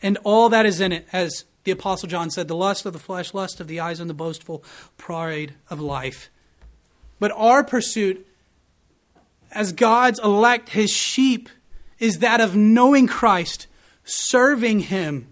and 0.02 0.18
all 0.24 0.50
that 0.50 0.66
is 0.66 0.80
in 0.80 0.92
it, 0.92 1.08
as 1.12 1.46
the 1.64 1.72
Apostle 1.72 2.08
John 2.08 2.30
said 2.30 2.48
the 2.48 2.56
lust 2.56 2.86
of 2.86 2.94
the 2.94 3.00
flesh, 3.00 3.34
lust 3.34 3.60
of 3.60 3.68
the 3.68 3.80
eyes, 3.80 4.00
and 4.00 4.10
the 4.10 4.14
boastful 4.14 4.64
pride 4.98 5.54
of 5.70 5.80
life. 5.80 6.30
But 7.20 7.32
our 7.36 7.64
pursuit 7.64 8.26
as 9.52 9.74
God's 9.74 10.20
elect, 10.20 10.70
his 10.70 10.92
sheep, 10.92 11.50
is 11.98 12.20
that 12.20 12.40
of 12.40 12.56
knowing 12.56 13.08
Christ, 13.08 13.68
serving 14.06 14.82
him, 14.82 15.28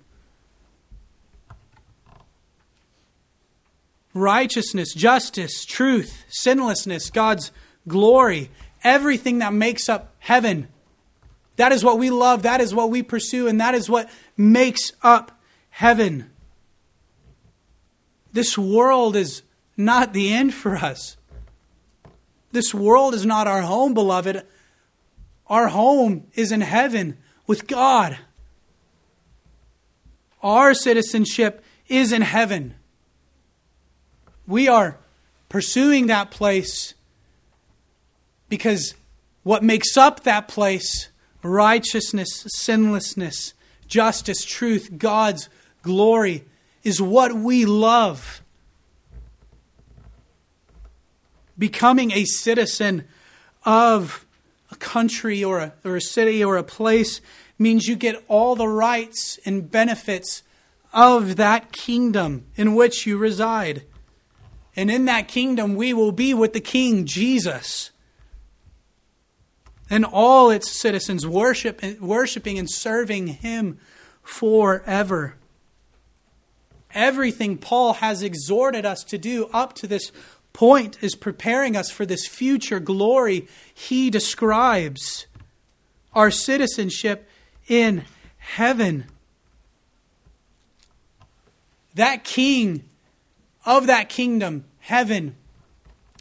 righteousness, 4.13 4.93
justice, 4.93 5.63
truth, 5.63 6.25
sinlessness, 6.27 7.09
God's 7.09 7.51
glory, 7.87 8.49
everything 8.87 9.39
that 9.39 9.53
makes 9.53 9.89
up 9.89 10.13
heaven. 10.19 10.67
That 11.57 11.71
is 11.71 11.83
what 11.83 11.99
we 11.99 12.09
love, 12.09 12.43
that 12.43 12.61
is 12.61 12.73
what 12.73 12.89
we 12.89 13.03
pursue, 13.03 13.47
and 13.47 13.59
that 13.59 13.75
is 13.75 13.89
what 13.89 14.09
makes 14.35 14.91
up 15.01 15.39
heaven. 15.69 16.29
This 18.31 18.57
world 18.57 19.15
is 19.15 19.41
not 19.75 20.13
the 20.13 20.31
end 20.33 20.53
for 20.53 20.75
us. 20.75 21.17
This 22.51 22.73
world 22.73 23.13
is 23.13 23.25
not 23.25 23.47
our 23.47 23.61
home, 23.61 23.93
beloved. 23.93 24.43
Our 25.47 25.67
home 25.67 26.27
is 26.33 26.51
in 26.51 26.61
heaven 26.61 27.17
with 27.45 27.67
God. 27.67 28.17
Our 30.41 30.73
citizenship 30.73 31.63
is 31.87 32.11
in 32.11 32.21
heaven. 32.21 32.75
We 34.45 34.67
are 34.67 34.97
pursuing 35.49 36.07
that 36.07 36.31
place 36.31 36.93
because 38.49 38.93
what 39.43 39.63
makes 39.63 39.97
up 39.97 40.23
that 40.23 40.47
place 40.47 41.09
righteousness, 41.43 42.45
sinlessness, 42.49 43.53
justice, 43.87 44.43
truth, 44.43 44.97
God's 44.97 45.49
glory 45.81 46.43
is 46.83 47.01
what 47.01 47.33
we 47.33 47.65
love. 47.65 48.41
Becoming 51.57 52.11
a 52.11 52.25
citizen 52.25 53.07
of 53.65 54.25
a 54.71 54.75
country 54.75 55.43
or 55.43 55.59
a, 55.59 55.73
or 55.83 55.95
a 55.95 56.01
city 56.01 56.43
or 56.43 56.57
a 56.57 56.63
place 56.63 57.21
means 57.57 57.87
you 57.87 57.95
get 57.95 58.23
all 58.27 58.55
the 58.55 58.67
rights 58.67 59.39
and 59.45 59.71
benefits 59.71 60.43
of 60.93 61.35
that 61.37 61.71
kingdom 61.71 62.45
in 62.55 62.75
which 62.75 63.05
you 63.05 63.17
reside. 63.17 63.83
And 64.75 64.91
in 64.91 65.05
that 65.05 65.27
kingdom, 65.27 65.75
we 65.75 65.93
will 65.93 66.11
be 66.11 66.33
with 66.33 66.53
the 66.53 66.61
King 66.61 67.05
Jesus. 67.05 67.91
And 69.89 70.03
all 70.05 70.49
its 70.49 70.79
citizens 70.79 71.25
worship, 71.25 71.81
worshiping 71.99 72.59
and 72.59 72.69
serving 72.69 73.27
him 73.27 73.79
forever. 74.21 75.35
Everything 76.93 77.57
Paul 77.57 77.93
has 77.93 78.21
exhorted 78.21 78.85
us 78.85 79.03
to 79.05 79.17
do 79.17 79.49
up 79.53 79.73
to 79.75 79.87
this 79.87 80.11
point 80.53 80.97
is 81.01 81.15
preparing 81.15 81.75
us 81.77 81.91
for 81.91 82.05
this 82.05 82.27
future 82.27 82.79
glory 82.79 83.47
he 83.73 84.09
describes. 84.09 85.27
Our 86.13 86.31
citizenship 86.31 87.29
in 87.67 88.05
heaven. 88.37 89.05
That 91.93 92.23
king 92.23 92.83
of 93.65 93.87
that 93.87 94.09
kingdom, 94.09 94.65
heaven, 94.79 95.35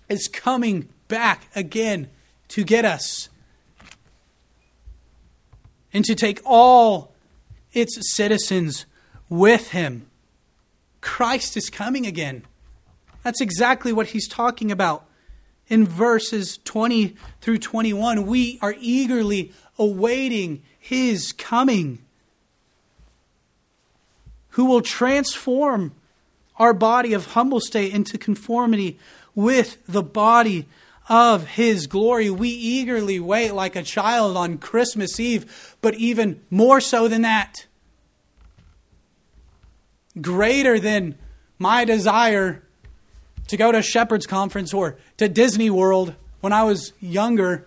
is 0.08 0.28
coming 0.28 0.88
back 1.08 1.48
again 1.54 2.10
to 2.48 2.64
get 2.64 2.84
us 2.84 3.28
and 5.96 6.04
to 6.04 6.14
take 6.14 6.42
all 6.44 7.14
its 7.72 7.96
citizens 8.14 8.84
with 9.30 9.70
him. 9.70 10.06
Christ 11.00 11.56
is 11.56 11.70
coming 11.70 12.04
again. 12.04 12.44
That's 13.22 13.40
exactly 13.40 13.94
what 13.94 14.08
he's 14.08 14.28
talking 14.28 14.70
about. 14.70 15.06
In 15.68 15.86
verses 15.86 16.58
20 16.64 17.16
through 17.40 17.58
21, 17.58 18.26
we 18.26 18.58
are 18.60 18.74
eagerly 18.78 19.52
awaiting 19.78 20.62
his 20.78 21.32
coming, 21.32 22.00
who 24.50 24.66
will 24.66 24.82
transform 24.82 25.92
our 26.58 26.74
body 26.74 27.14
of 27.14 27.28
humble 27.28 27.60
state 27.60 27.94
into 27.94 28.18
conformity 28.18 28.98
with 29.34 29.78
the 29.88 30.02
body 30.02 30.66
of 31.08 31.46
his 31.46 31.86
glory. 31.86 32.30
We 32.30 32.48
eagerly 32.48 33.20
wait 33.20 33.52
like 33.52 33.76
a 33.76 33.82
child 33.82 34.36
on 34.36 34.58
Christmas 34.58 35.20
Eve, 35.20 35.76
but 35.80 35.94
even 35.94 36.40
more 36.50 36.80
so 36.80 37.08
than 37.08 37.22
that. 37.22 37.66
Greater 40.20 40.78
than 40.78 41.16
my 41.58 41.84
desire 41.84 42.62
to 43.48 43.56
go 43.56 43.70
to 43.70 43.82
Shepherd's 43.82 44.26
Conference 44.26 44.74
or 44.74 44.96
to 45.18 45.28
Disney 45.28 45.70
World 45.70 46.14
when 46.40 46.52
I 46.52 46.64
was 46.64 46.92
younger 47.00 47.66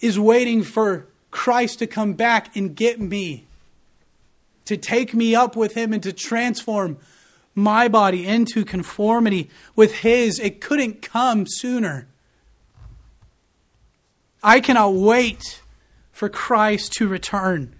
is 0.00 0.18
waiting 0.18 0.62
for 0.62 1.06
Christ 1.30 1.80
to 1.80 1.86
come 1.86 2.14
back 2.14 2.56
and 2.56 2.74
get 2.74 3.00
me 3.00 3.44
to 4.64 4.76
take 4.76 5.14
me 5.14 5.34
up 5.34 5.56
with 5.56 5.74
him 5.74 5.92
and 5.92 6.02
to 6.02 6.12
transform 6.12 6.98
my 7.58 7.88
body 7.88 8.26
into 8.26 8.64
conformity 8.64 9.50
with 9.76 9.96
his. 9.96 10.38
It 10.38 10.60
couldn't 10.60 11.02
come 11.02 11.46
sooner. 11.46 12.08
I 14.42 14.60
cannot 14.60 14.94
wait 14.94 15.62
for 16.12 16.28
Christ 16.28 16.92
to 16.94 17.08
return 17.08 17.74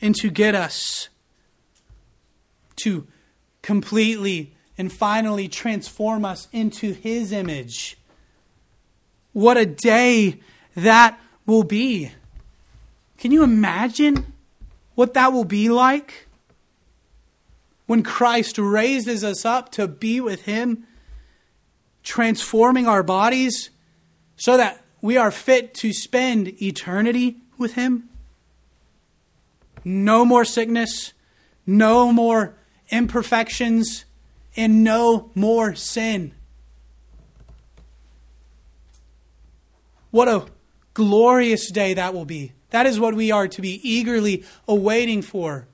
and 0.00 0.14
to 0.16 0.30
get 0.30 0.54
us 0.54 1.08
to 2.76 3.06
completely 3.62 4.54
and 4.76 4.92
finally 4.92 5.48
transform 5.48 6.24
us 6.24 6.48
into 6.52 6.92
His 6.92 7.32
image. 7.32 7.96
What 9.32 9.56
a 9.56 9.66
day 9.66 10.40
that 10.74 11.18
will 11.46 11.64
be. 11.64 12.12
Can 13.18 13.30
you 13.32 13.42
imagine 13.42 14.32
what 14.94 15.14
that 15.14 15.32
will 15.32 15.44
be 15.44 15.68
like? 15.68 16.28
When 17.86 18.02
Christ 18.02 18.58
raises 18.58 19.22
us 19.22 19.44
up 19.44 19.70
to 19.72 19.86
be 19.86 20.20
with 20.20 20.42
Him, 20.42 20.86
transforming 22.02 22.86
our 22.86 23.02
bodies 23.02 23.70
so 24.36 24.56
that 24.56 24.82
we 25.00 25.16
are 25.16 25.30
fit 25.30 25.74
to 25.74 25.92
spend 25.92 26.62
eternity 26.62 27.38
with 27.58 27.74
Him. 27.74 28.08
No 29.84 30.24
more 30.24 30.44
sickness, 30.44 31.12
no 31.66 32.10
more 32.12 32.54
imperfections, 32.88 34.04
and 34.56 34.82
no 34.82 35.30
more 35.34 35.74
sin. 35.74 36.32
What 40.10 40.28
a 40.28 40.46
glorious 40.94 41.70
day 41.70 41.94
that 41.94 42.14
will 42.14 42.24
be. 42.24 42.52
That 42.70 42.86
is 42.86 42.98
what 43.00 43.14
we 43.14 43.30
are 43.30 43.48
to 43.48 43.60
be 43.60 43.80
eagerly 43.88 44.44
awaiting 44.66 45.22
for. 45.22 45.66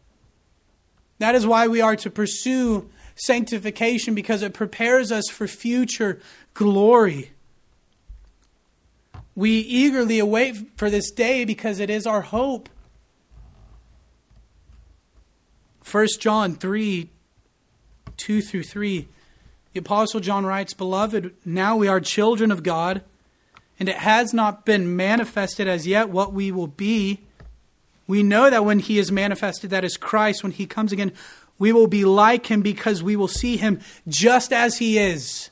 That 1.20 1.34
is 1.34 1.46
why 1.46 1.68
we 1.68 1.82
are 1.82 1.96
to 1.96 2.10
pursue 2.10 2.88
sanctification 3.14 4.14
because 4.14 4.42
it 4.42 4.54
prepares 4.54 5.12
us 5.12 5.28
for 5.28 5.46
future 5.46 6.18
glory. 6.54 7.32
We 9.34 9.58
eagerly 9.60 10.18
await 10.18 10.56
for 10.78 10.88
this 10.88 11.10
day 11.10 11.44
because 11.44 11.78
it 11.78 11.90
is 11.90 12.06
our 12.06 12.22
hope. 12.22 12.70
1 15.90 16.06
John 16.18 16.54
3 16.56 17.10
2 18.16 18.42
through 18.42 18.62
3. 18.64 19.08
The 19.72 19.80
Apostle 19.80 20.20
John 20.20 20.46
writes, 20.46 20.72
Beloved, 20.74 21.34
now 21.44 21.76
we 21.76 21.86
are 21.86 22.00
children 22.00 22.50
of 22.50 22.62
God 22.62 23.02
and 23.78 23.90
it 23.90 23.96
has 23.96 24.32
not 24.32 24.64
been 24.64 24.96
manifested 24.96 25.68
as 25.68 25.86
yet 25.86 26.08
what 26.08 26.32
we 26.32 26.50
will 26.50 26.66
be. 26.66 27.20
We 28.10 28.24
know 28.24 28.50
that 28.50 28.64
when 28.64 28.80
he 28.80 28.98
is 28.98 29.12
manifested, 29.12 29.70
that 29.70 29.84
is 29.84 29.96
Christ, 29.96 30.42
when 30.42 30.50
he 30.50 30.66
comes 30.66 30.90
again, 30.90 31.12
we 31.60 31.70
will 31.70 31.86
be 31.86 32.04
like 32.04 32.50
him 32.50 32.60
because 32.60 33.04
we 33.04 33.14
will 33.14 33.28
see 33.28 33.56
him 33.56 33.78
just 34.08 34.52
as 34.52 34.78
he 34.78 34.98
is. 34.98 35.50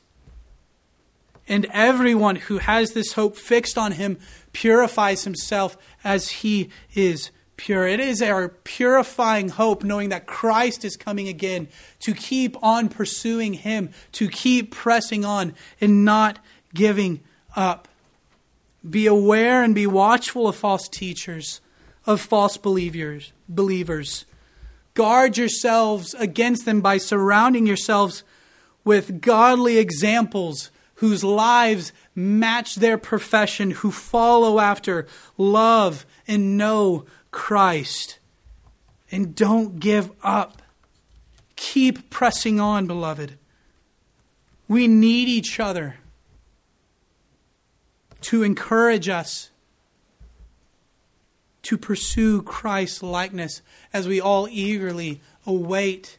And 1.46 1.66
everyone 1.72 2.34
who 2.34 2.58
has 2.58 2.94
this 2.94 3.12
hope 3.12 3.36
fixed 3.36 3.78
on 3.78 3.92
him 3.92 4.18
purifies 4.52 5.22
himself 5.22 5.76
as 6.02 6.30
he 6.30 6.70
is 6.96 7.30
pure. 7.56 7.86
It 7.86 8.00
is 8.00 8.20
our 8.20 8.48
purifying 8.48 9.50
hope 9.50 9.84
knowing 9.84 10.08
that 10.08 10.26
Christ 10.26 10.84
is 10.84 10.96
coming 10.96 11.28
again 11.28 11.68
to 12.00 12.12
keep 12.12 12.60
on 12.60 12.88
pursuing 12.88 13.52
him, 13.52 13.90
to 14.12 14.28
keep 14.28 14.72
pressing 14.72 15.24
on 15.24 15.54
and 15.80 16.04
not 16.04 16.40
giving 16.74 17.20
up. 17.54 17.86
Be 18.88 19.06
aware 19.06 19.62
and 19.62 19.76
be 19.76 19.86
watchful 19.86 20.48
of 20.48 20.56
false 20.56 20.88
teachers, 20.88 21.60
of 22.08 22.22
false 22.22 22.56
believers, 22.56 23.34
believers. 23.50 24.24
Guard 24.94 25.36
yourselves 25.36 26.14
against 26.14 26.64
them 26.64 26.80
by 26.80 26.96
surrounding 26.96 27.66
yourselves 27.66 28.24
with 28.82 29.20
godly 29.20 29.76
examples 29.76 30.70
whose 30.94 31.22
lives 31.22 31.92
match 32.14 32.76
their 32.76 32.96
profession, 32.96 33.72
who 33.72 33.92
follow 33.92 34.58
after, 34.58 35.06
love, 35.36 36.06
and 36.26 36.56
know 36.56 37.04
Christ. 37.30 38.18
And 39.12 39.34
don't 39.34 39.78
give 39.78 40.10
up. 40.22 40.62
Keep 41.56 42.08
pressing 42.08 42.58
on, 42.58 42.86
beloved. 42.86 43.36
We 44.66 44.88
need 44.88 45.28
each 45.28 45.60
other 45.60 45.96
to 48.22 48.42
encourage 48.42 49.10
us 49.10 49.50
to 51.68 51.76
pursue 51.76 52.40
Christ's 52.40 53.02
likeness 53.02 53.60
as 53.92 54.08
we 54.08 54.18
all 54.18 54.48
eagerly 54.48 55.20
await 55.44 56.16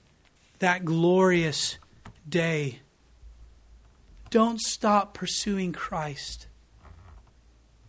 that 0.60 0.86
glorious 0.86 1.80
day. 2.30 2.82
Don't 4.30 4.62
stop 4.62 5.16
pursuing 5.16 5.74
Christ. 5.74 6.46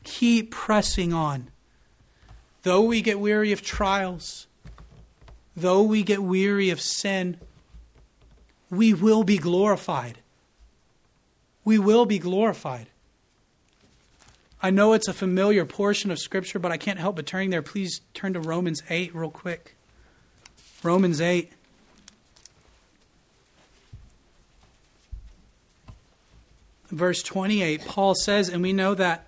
Keep 0.05 0.51
pressing 0.51 1.13
on. 1.13 1.51
Though 2.63 2.81
we 2.81 3.03
get 3.03 3.21
weary 3.21 3.53
of 3.53 3.61
trials, 3.61 4.47
though 5.55 5.83
we 5.83 6.03
get 6.03 6.23
weary 6.23 6.71
of 6.71 6.81
sin, 6.81 7.39
we 8.71 8.95
will 8.95 9.23
be 9.23 9.37
glorified. 9.37 10.21
We 11.67 11.79
will 11.79 12.07
be 12.07 12.19
glorified. 12.19 12.87
I 14.63 14.71
know 14.71 14.93
it's 14.93 15.09
a 15.09 15.15
familiar 15.15 15.65
portion 15.65 16.11
of 16.11 16.19
Scripture, 16.19 16.59
but 16.59 16.71
I 16.71 16.77
can't 16.77 16.99
help 16.99 17.17
but 17.17 17.27
turning 17.27 17.51
there. 17.51 17.63
Please 17.63 18.03
turn 18.13 18.35
to 18.35 18.41
Romans 18.41 18.83
8 18.91 19.15
real 19.15 19.31
quick. 19.31 19.77
Romans 20.83 21.21
8. 21.21 21.53
Verse 26.91 27.23
28, 27.23 27.85
Paul 27.87 28.15
says, 28.17 28.49
and 28.49 28.63
we 28.63 28.73
know 28.73 28.95
that 28.95 29.27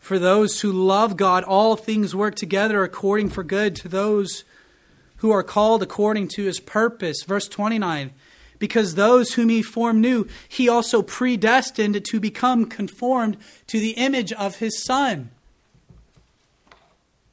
for 0.00 0.18
those 0.18 0.60
who 0.60 0.72
love 0.72 1.16
God, 1.16 1.44
all 1.44 1.76
things 1.76 2.16
work 2.16 2.34
together 2.34 2.82
according 2.82 3.30
for 3.30 3.44
good 3.44 3.76
to 3.76 3.88
those 3.88 4.44
who 5.18 5.30
are 5.30 5.44
called 5.44 5.82
according 5.82 6.26
to 6.28 6.44
his 6.44 6.58
purpose. 6.58 7.22
Verse 7.22 7.46
29, 7.46 8.12
because 8.60 8.94
those 8.94 9.32
whom 9.32 9.48
he 9.48 9.62
formed 9.62 10.04
foreknew, 10.04 10.28
he 10.48 10.68
also 10.68 11.02
predestined 11.02 12.04
to 12.04 12.20
become 12.20 12.66
conformed 12.66 13.36
to 13.66 13.80
the 13.80 13.92
image 13.92 14.32
of 14.34 14.56
his 14.56 14.84
Son. 14.84 15.30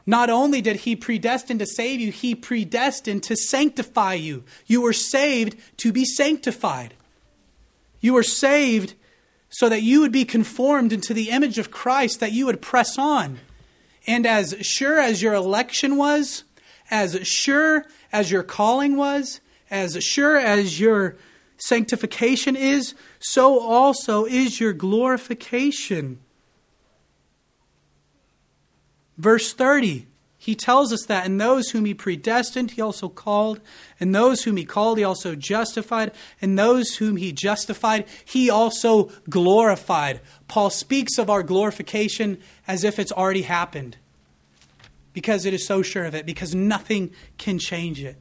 Not 0.07 0.29
only 0.29 0.61
did 0.61 0.77
he 0.77 0.95
predestine 0.95 1.59
to 1.59 1.67
save 1.67 1.99
you, 1.99 2.11
he 2.13 2.33
predestined 2.33 3.23
to 3.23 3.35
sanctify 3.35 4.13
you. 4.13 4.45
You 4.65 4.81
were 4.81 4.93
saved 4.93 5.57
to 5.77 5.91
be 5.91 6.05
sanctified. 6.05 6.93
You 7.99 8.13
were 8.13 8.23
saved 8.23 8.95
so 9.49 9.67
that 9.67 9.81
you 9.81 9.99
would 9.99 10.13
be 10.13 10.23
conformed 10.23 10.93
into 10.93 11.13
the 11.13 11.29
image 11.29 11.57
of 11.57 11.71
Christ, 11.71 12.21
that 12.21 12.31
you 12.31 12.45
would 12.45 12.61
press 12.61 12.97
on. 12.97 13.39
And 14.07 14.25
as 14.25 14.55
sure 14.61 14.97
as 14.97 15.21
your 15.21 15.33
election 15.33 15.97
was, 15.97 16.45
as 16.89 17.27
sure 17.27 17.85
as 18.13 18.31
your 18.31 18.43
calling 18.43 18.95
was, 18.95 19.41
as 19.69 19.97
sure 20.03 20.37
as 20.37 20.79
your 20.79 21.17
sanctification 21.57 22.55
is, 22.55 22.93
so 23.19 23.59
also 23.59 24.25
is 24.25 24.59
your 24.59 24.73
glorification. 24.73 26.19
Verse 29.17 29.53
30, 29.53 30.05
he 30.37 30.53
tells 30.53 30.93
us 30.93 31.03
that, 31.07 31.25
and 31.25 31.41
those 31.41 31.71
whom 31.71 31.85
he 31.85 31.95
predestined, 31.95 32.71
he 32.71 32.81
also 32.81 33.09
called, 33.09 33.59
and 33.99 34.13
those 34.13 34.43
whom 34.43 34.55
he 34.55 34.63
called, 34.63 34.99
he 34.99 35.03
also 35.03 35.33
justified, 35.33 36.11
and 36.39 36.57
those 36.57 36.97
whom 36.97 37.17
he 37.17 37.31
justified, 37.31 38.05
he 38.23 38.49
also 38.49 39.09
glorified. 39.27 40.21
Paul 40.47 40.69
speaks 40.69 41.17
of 41.17 41.29
our 41.29 41.41
glorification 41.41 42.37
as 42.67 42.83
if 42.83 42.99
it's 42.99 43.11
already 43.11 43.41
happened, 43.41 43.97
because 45.13 45.45
it 45.45 45.53
is 45.55 45.65
so 45.65 45.81
sure 45.81 46.05
of 46.05 46.13
it, 46.13 46.25
because 46.25 46.53
nothing 46.53 47.11
can 47.39 47.57
change 47.57 48.03
it. 48.03 48.17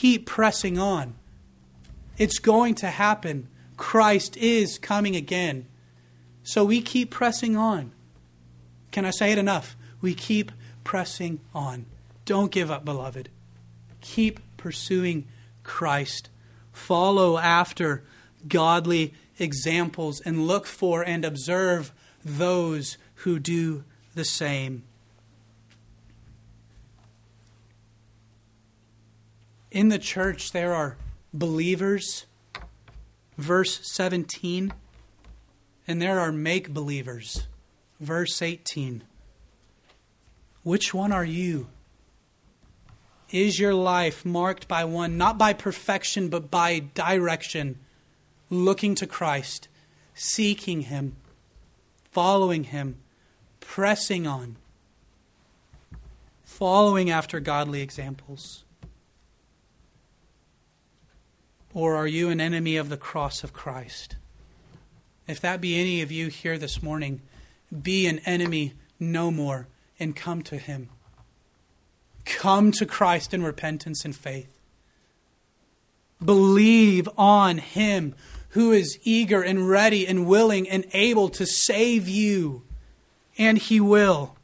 Keep 0.00 0.24
pressing 0.24 0.78
on. 0.78 1.14
It's 2.16 2.38
going 2.38 2.74
to 2.76 2.86
happen. 2.86 3.48
Christ 3.76 4.34
is 4.38 4.78
coming 4.78 5.14
again. 5.14 5.66
So 6.42 6.64
we 6.64 6.80
keep 6.80 7.10
pressing 7.10 7.54
on. 7.54 7.92
Can 8.92 9.04
I 9.04 9.10
say 9.10 9.30
it 9.30 9.36
enough? 9.36 9.76
We 10.00 10.14
keep 10.14 10.52
pressing 10.84 11.40
on. 11.54 11.84
Don't 12.24 12.50
give 12.50 12.70
up, 12.70 12.82
beloved. 12.82 13.28
Keep 14.00 14.40
pursuing 14.56 15.28
Christ. 15.64 16.30
Follow 16.72 17.36
after 17.36 18.02
godly 18.48 19.12
examples 19.38 20.22
and 20.22 20.46
look 20.46 20.64
for 20.64 21.02
and 21.02 21.26
observe 21.26 21.92
those 22.24 22.96
who 23.16 23.38
do 23.38 23.84
the 24.14 24.24
same. 24.24 24.82
In 29.70 29.88
the 29.88 29.98
church, 29.98 30.50
there 30.50 30.74
are 30.74 30.96
believers, 31.32 32.26
verse 33.38 33.80
17, 33.88 34.72
and 35.86 36.02
there 36.02 36.18
are 36.18 36.32
make 36.32 36.74
believers, 36.74 37.46
verse 38.00 38.42
18. 38.42 39.04
Which 40.64 40.92
one 40.92 41.12
are 41.12 41.24
you? 41.24 41.68
Is 43.30 43.60
your 43.60 43.74
life 43.74 44.24
marked 44.24 44.66
by 44.66 44.84
one, 44.84 45.16
not 45.16 45.38
by 45.38 45.52
perfection, 45.52 46.28
but 46.28 46.50
by 46.50 46.80
direction, 46.94 47.78
looking 48.50 48.96
to 48.96 49.06
Christ, 49.06 49.68
seeking 50.14 50.82
Him, 50.82 51.14
following 52.10 52.64
Him, 52.64 52.96
pressing 53.60 54.26
on, 54.26 54.56
following 56.42 57.08
after 57.08 57.38
godly 57.38 57.82
examples? 57.82 58.64
Or 61.72 61.96
are 61.96 62.06
you 62.06 62.30
an 62.30 62.40
enemy 62.40 62.76
of 62.76 62.88
the 62.88 62.96
cross 62.96 63.44
of 63.44 63.52
Christ? 63.52 64.16
If 65.28 65.40
that 65.40 65.60
be 65.60 65.78
any 65.78 66.02
of 66.02 66.10
you 66.10 66.28
here 66.28 66.58
this 66.58 66.82
morning, 66.82 67.20
be 67.82 68.06
an 68.06 68.18
enemy 68.20 68.74
no 68.98 69.30
more 69.30 69.68
and 69.98 70.16
come 70.16 70.42
to 70.42 70.56
Him. 70.56 70.88
Come 72.24 72.72
to 72.72 72.86
Christ 72.86 73.32
in 73.32 73.42
repentance 73.42 74.04
and 74.04 74.14
faith. 74.14 74.58
Believe 76.24 77.08
on 77.16 77.58
Him 77.58 78.14
who 78.50 78.72
is 78.72 78.98
eager 79.04 79.42
and 79.42 79.68
ready 79.68 80.06
and 80.06 80.26
willing 80.26 80.68
and 80.68 80.84
able 80.92 81.28
to 81.28 81.46
save 81.46 82.08
you, 82.08 82.62
and 83.38 83.58
He 83.58 83.80
will. 83.80 84.36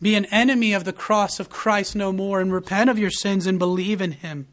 Be 0.00 0.14
an 0.14 0.26
enemy 0.26 0.72
of 0.72 0.84
the 0.84 0.92
cross 0.92 1.40
of 1.40 1.50
Christ 1.50 1.96
no 1.96 2.12
more 2.12 2.40
and 2.40 2.52
repent 2.52 2.88
of 2.88 2.98
your 2.98 3.10
sins 3.10 3.46
and 3.46 3.58
believe 3.58 4.00
in 4.00 4.12
Him, 4.12 4.46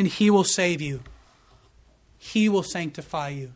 and 0.00 0.08
He 0.08 0.30
will 0.30 0.44
save 0.44 0.80
you. 0.80 1.02
He 2.16 2.48
will 2.48 2.62
sanctify 2.62 3.28
you. 3.28 3.52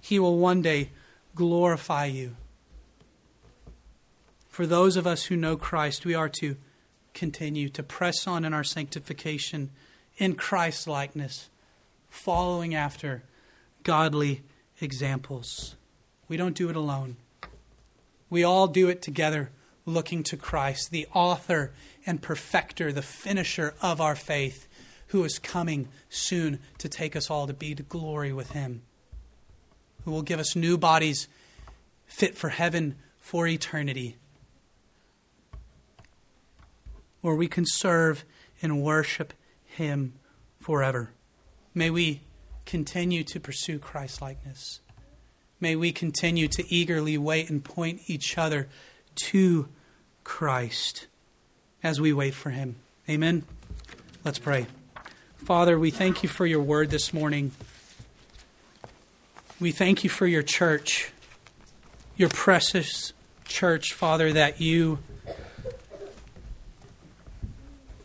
He 0.00 0.20
will 0.20 0.38
one 0.38 0.62
day 0.62 0.90
glorify 1.34 2.04
you. 2.04 2.36
For 4.48 4.64
those 4.64 4.96
of 4.96 5.04
us 5.04 5.24
who 5.24 5.34
know 5.36 5.56
Christ, 5.56 6.04
we 6.04 6.14
are 6.14 6.28
to 6.28 6.56
continue 7.14 7.68
to 7.70 7.82
press 7.82 8.28
on 8.28 8.44
in 8.44 8.54
our 8.54 8.62
sanctification 8.62 9.70
in 10.18 10.36
Christ's 10.36 10.86
likeness, 10.86 11.50
following 12.08 12.72
after 12.72 13.24
godly 13.82 14.42
examples. 14.80 15.74
We 16.28 16.36
don't 16.36 16.54
do 16.54 16.70
it 16.70 16.76
alone. 16.76 17.16
We 18.30 18.44
all 18.44 18.68
do 18.68 18.88
it 18.88 19.02
together, 19.02 19.50
looking 19.84 20.22
to 20.22 20.36
Christ, 20.36 20.92
the 20.92 21.08
author 21.12 21.72
and 22.06 22.22
perfecter, 22.22 22.92
the 22.92 23.02
finisher 23.02 23.74
of 23.82 24.00
our 24.00 24.14
faith, 24.14 24.68
who 25.12 25.24
is 25.24 25.38
coming 25.38 25.88
soon 26.10 26.58
to 26.78 26.88
take 26.88 27.16
us 27.16 27.30
all 27.30 27.46
to 27.46 27.54
be 27.54 27.74
to 27.74 27.82
glory 27.82 28.32
with 28.32 28.50
Him 28.50 28.82
who 30.04 30.10
will 30.10 30.22
give 30.22 30.40
us 30.40 30.56
new 30.56 30.76
bodies 30.76 31.28
fit 32.06 32.36
for 32.36 32.50
heaven 32.50 32.96
for 33.20 33.46
eternity, 33.46 34.16
where 37.20 37.34
we 37.34 37.48
can 37.48 37.64
serve 37.66 38.24
and 38.60 38.82
worship 38.82 39.32
Him 39.64 40.14
forever. 40.60 41.10
May 41.74 41.90
we 41.90 42.22
continue 42.66 43.24
to 43.24 43.40
pursue 43.40 43.78
Christ 43.78 44.20
likeness. 44.20 44.80
May 45.60 45.76
we 45.76 45.92
continue 45.92 46.48
to 46.48 46.74
eagerly 46.74 47.16
wait 47.16 47.48
and 47.48 47.64
point 47.64 48.02
each 48.08 48.36
other 48.36 48.68
to 49.14 49.68
Christ 50.24 51.06
as 51.82 52.00
we 52.00 52.12
wait 52.12 52.34
for 52.34 52.50
Him. 52.50 52.76
Amen. 53.08 53.44
Let's 54.24 54.38
pray. 54.38 54.66
Father, 55.44 55.76
we 55.76 55.90
thank 55.90 56.22
you 56.22 56.28
for 56.28 56.46
your 56.46 56.62
word 56.62 56.90
this 56.90 57.12
morning. 57.12 57.50
We 59.58 59.72
thank 59.72 60.04
you 60.04 60.08
for 60.08 60.24
your 60.24 60.44
church, 60.44 61.10
your 62.16 62.28
precious 62.28 63.12
church, 63.44 63.92
Father, 63.92 64.32
that 64.32 64.60
you 64.60 65.00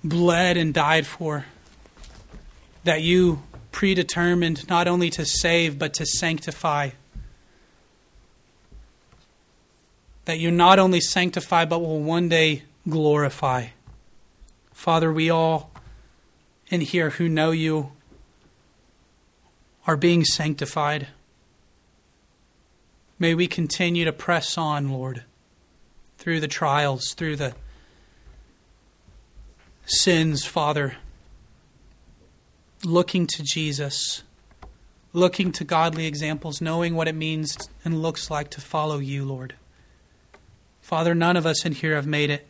bled 0.04 0.58
and 0.58 0.74
died 0.74 1.06
for, 1.06 1.46
that 2.86 3.04
you 3.04 3.44
predetermined 3.72 4.68
not 4.68 4.88
only 4.88 5.12
to 5.12 5.24
save, 5.24 5.78
but 5.78 5.94
to 5.94 6.08
sanctify. 6.08 6.90
That 10.26 10.40
you 10.40 10.50
not 10.50 10.80
only 10.80 11.02
sanctify, 11.02 11.66
but 11.66 11.82
will 11.82 12.02
one 12.02 12.30
day 12.30 12.64
glorify. 12.90 13.68
Father, 14.74 15.14
we 15.14 15.30
all 15.30 15.70
in 16.70 16.82
here 16.82 17.12
who 17.12 17.30
know 17.30 17.52
you 17.52 17.92
are 19.86 19.98
being 19.98 20.26
sanctified. 20.26 21.08
May 23.20 23.34
we 23.34 23.48
continue 23.48 24.06
to 24.06 24.12
press 24.12 24.58
on, 24.58 24.90
Lord, 24.90 25.24
through 26.18 26.40
the 26.40 26.48
trials, 26.48 27.14
through 27.14 27.38
the 27.38 27.56
sins, 29.86 30.46
Father, 30.46 30.98
looking 32.84 33.26
to 33.28 33.44
Jesus, 33.44 34.24
looking 35.14 35.52
to 35.54 35.64
godly 35.64 36.06
examples, 36.06 36.62
knowing 36.62 36.96
what 36.96 37.08
it 37.08 37.16
means 37.16 37.58
and 37.84 38.02
looks 38.02 38.30
like 38.30 38.50
to 38.52 38.62
follow 38.62 39.00
you, 39.00 39.26
Lord. 39.26 39.56
Father, 40.82 41.16
none 41.16 41.38
of 41.38 41.46
us 41.46 41.66
in 41.66 41.72
here 41.72 41.96
have 41.96 42.08
made 42.08 42.30
it. 42.30 42.48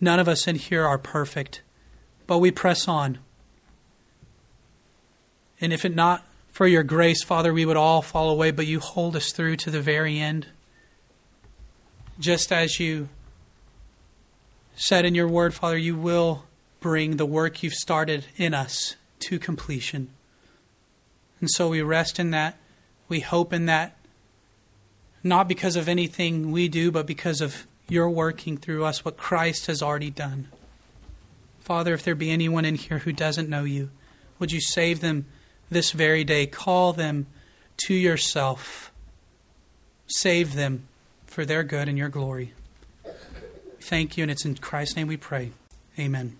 None 0.00 0.20
of 0.20 0.28
us 0.28 0.46
in 0.46 0.56
here 0.56 0.84
are 0.84 0.98
perfect, 0.98 1.62
but 2.26 2.38
we 2.38 2.50
press 2.50 2.88
on. 2.88 3.18
And 5.60 5.72
if 5.72 5.84
it 5.84 5.94
not 5.94 6.24
for 6.50 6.66
your 6.66 6.82
grace, 6.82 7.22
Father, 7.24 7.52
we 7.52 7.64
would 7.64 7.76
all 7.76 8.02
fall 8.02 8.30
away, 8.30 8.50
but 8.50 8.66
you 8.66 8.80
hold 8.80 9.16
us 9.16 9.32
through 9.32 9.56
to 9.56 9.70
the 9.70 9.80
very 9.80 10.18
end. 10.18 10.46
Just 12.18 12.52
as 12.52 12.78
you 12.78 13.08
said 14.76 15.04
in 15.04 15.14
your 15.14 15.28
word, 15.28 15.54
Father, 15.54 15.76
you 15.76 15.96
will 15.96 16.44
bring 16.80 17.16
the 17.16 17.26
work 17.26 17.62
you've 17.62 17.74
started 17.74 18.26
in 18.36 18.54
us 18.54 18.96
to 19.20 19.38
completion. 19.38 20.10
And 21.40 21.50
so 21.50 21.68
we 21.68 21.82
rest 21.82 22.18
in 22.18 22.30
that. 22.30 22.56
We 23.08 23.20
hope 23.20 23.52
in 23.52 23.66
that, 23.66 23.96
not 25.22 25.48
because 25.48 25.76
of 25.76 25.88
anything 25.88 26.52
we 26.52 26.68
do, 26.68 26.90
but 26.90 27.06
because 27.06 27.40
of 27.40 27.66
your 27.88 28.08
working 28.08 28.56
through 28.56 28.84
us, 28.84 29.04
what 29.04 29.16
Christ 29.16 29.66
has 29.66 29.82
already 29.82 30.10
done. 30.10 30.48
Father, 31.64 31.92
if 31.94 32.04
there 32.04 32.14
be 32.14 32.30
anyone 32.30 32.64
in 32.64 32.76
here 32.76 33.00
who 33.00 33.12
doesn't 33.12 33.48
know 33.48 33.64
you, 33.64 33.90
would 34.38 34.52
you 34.52 34.60
save 34.60 35.00
them? 35.00 35.26
this 35.70 35.90
very 35.92 36.24
day. 36.24 36.46
Call 36.46 36.92
them 36.92 37.26
to 37.86 37.94
yourself. 37.94 38.92
Save 40.06 40.54
them 40.54 40.88
for 41.26 41.44
their 41.44 41.62
good 41.62 41.88
and 41.88 41.98
your 41.98 42.08
glory. 42.08 42.52
Thank 43.80 44.16
you, 44.16 44.22
and 44.22 44.30
it's 44.30 44.44
in 44.44 44.54
Christ's 44.56 44.96
name 44.96 45.08
we 45.08 45.18
pray. 45.18 45.52
Amen. 45.98 46.38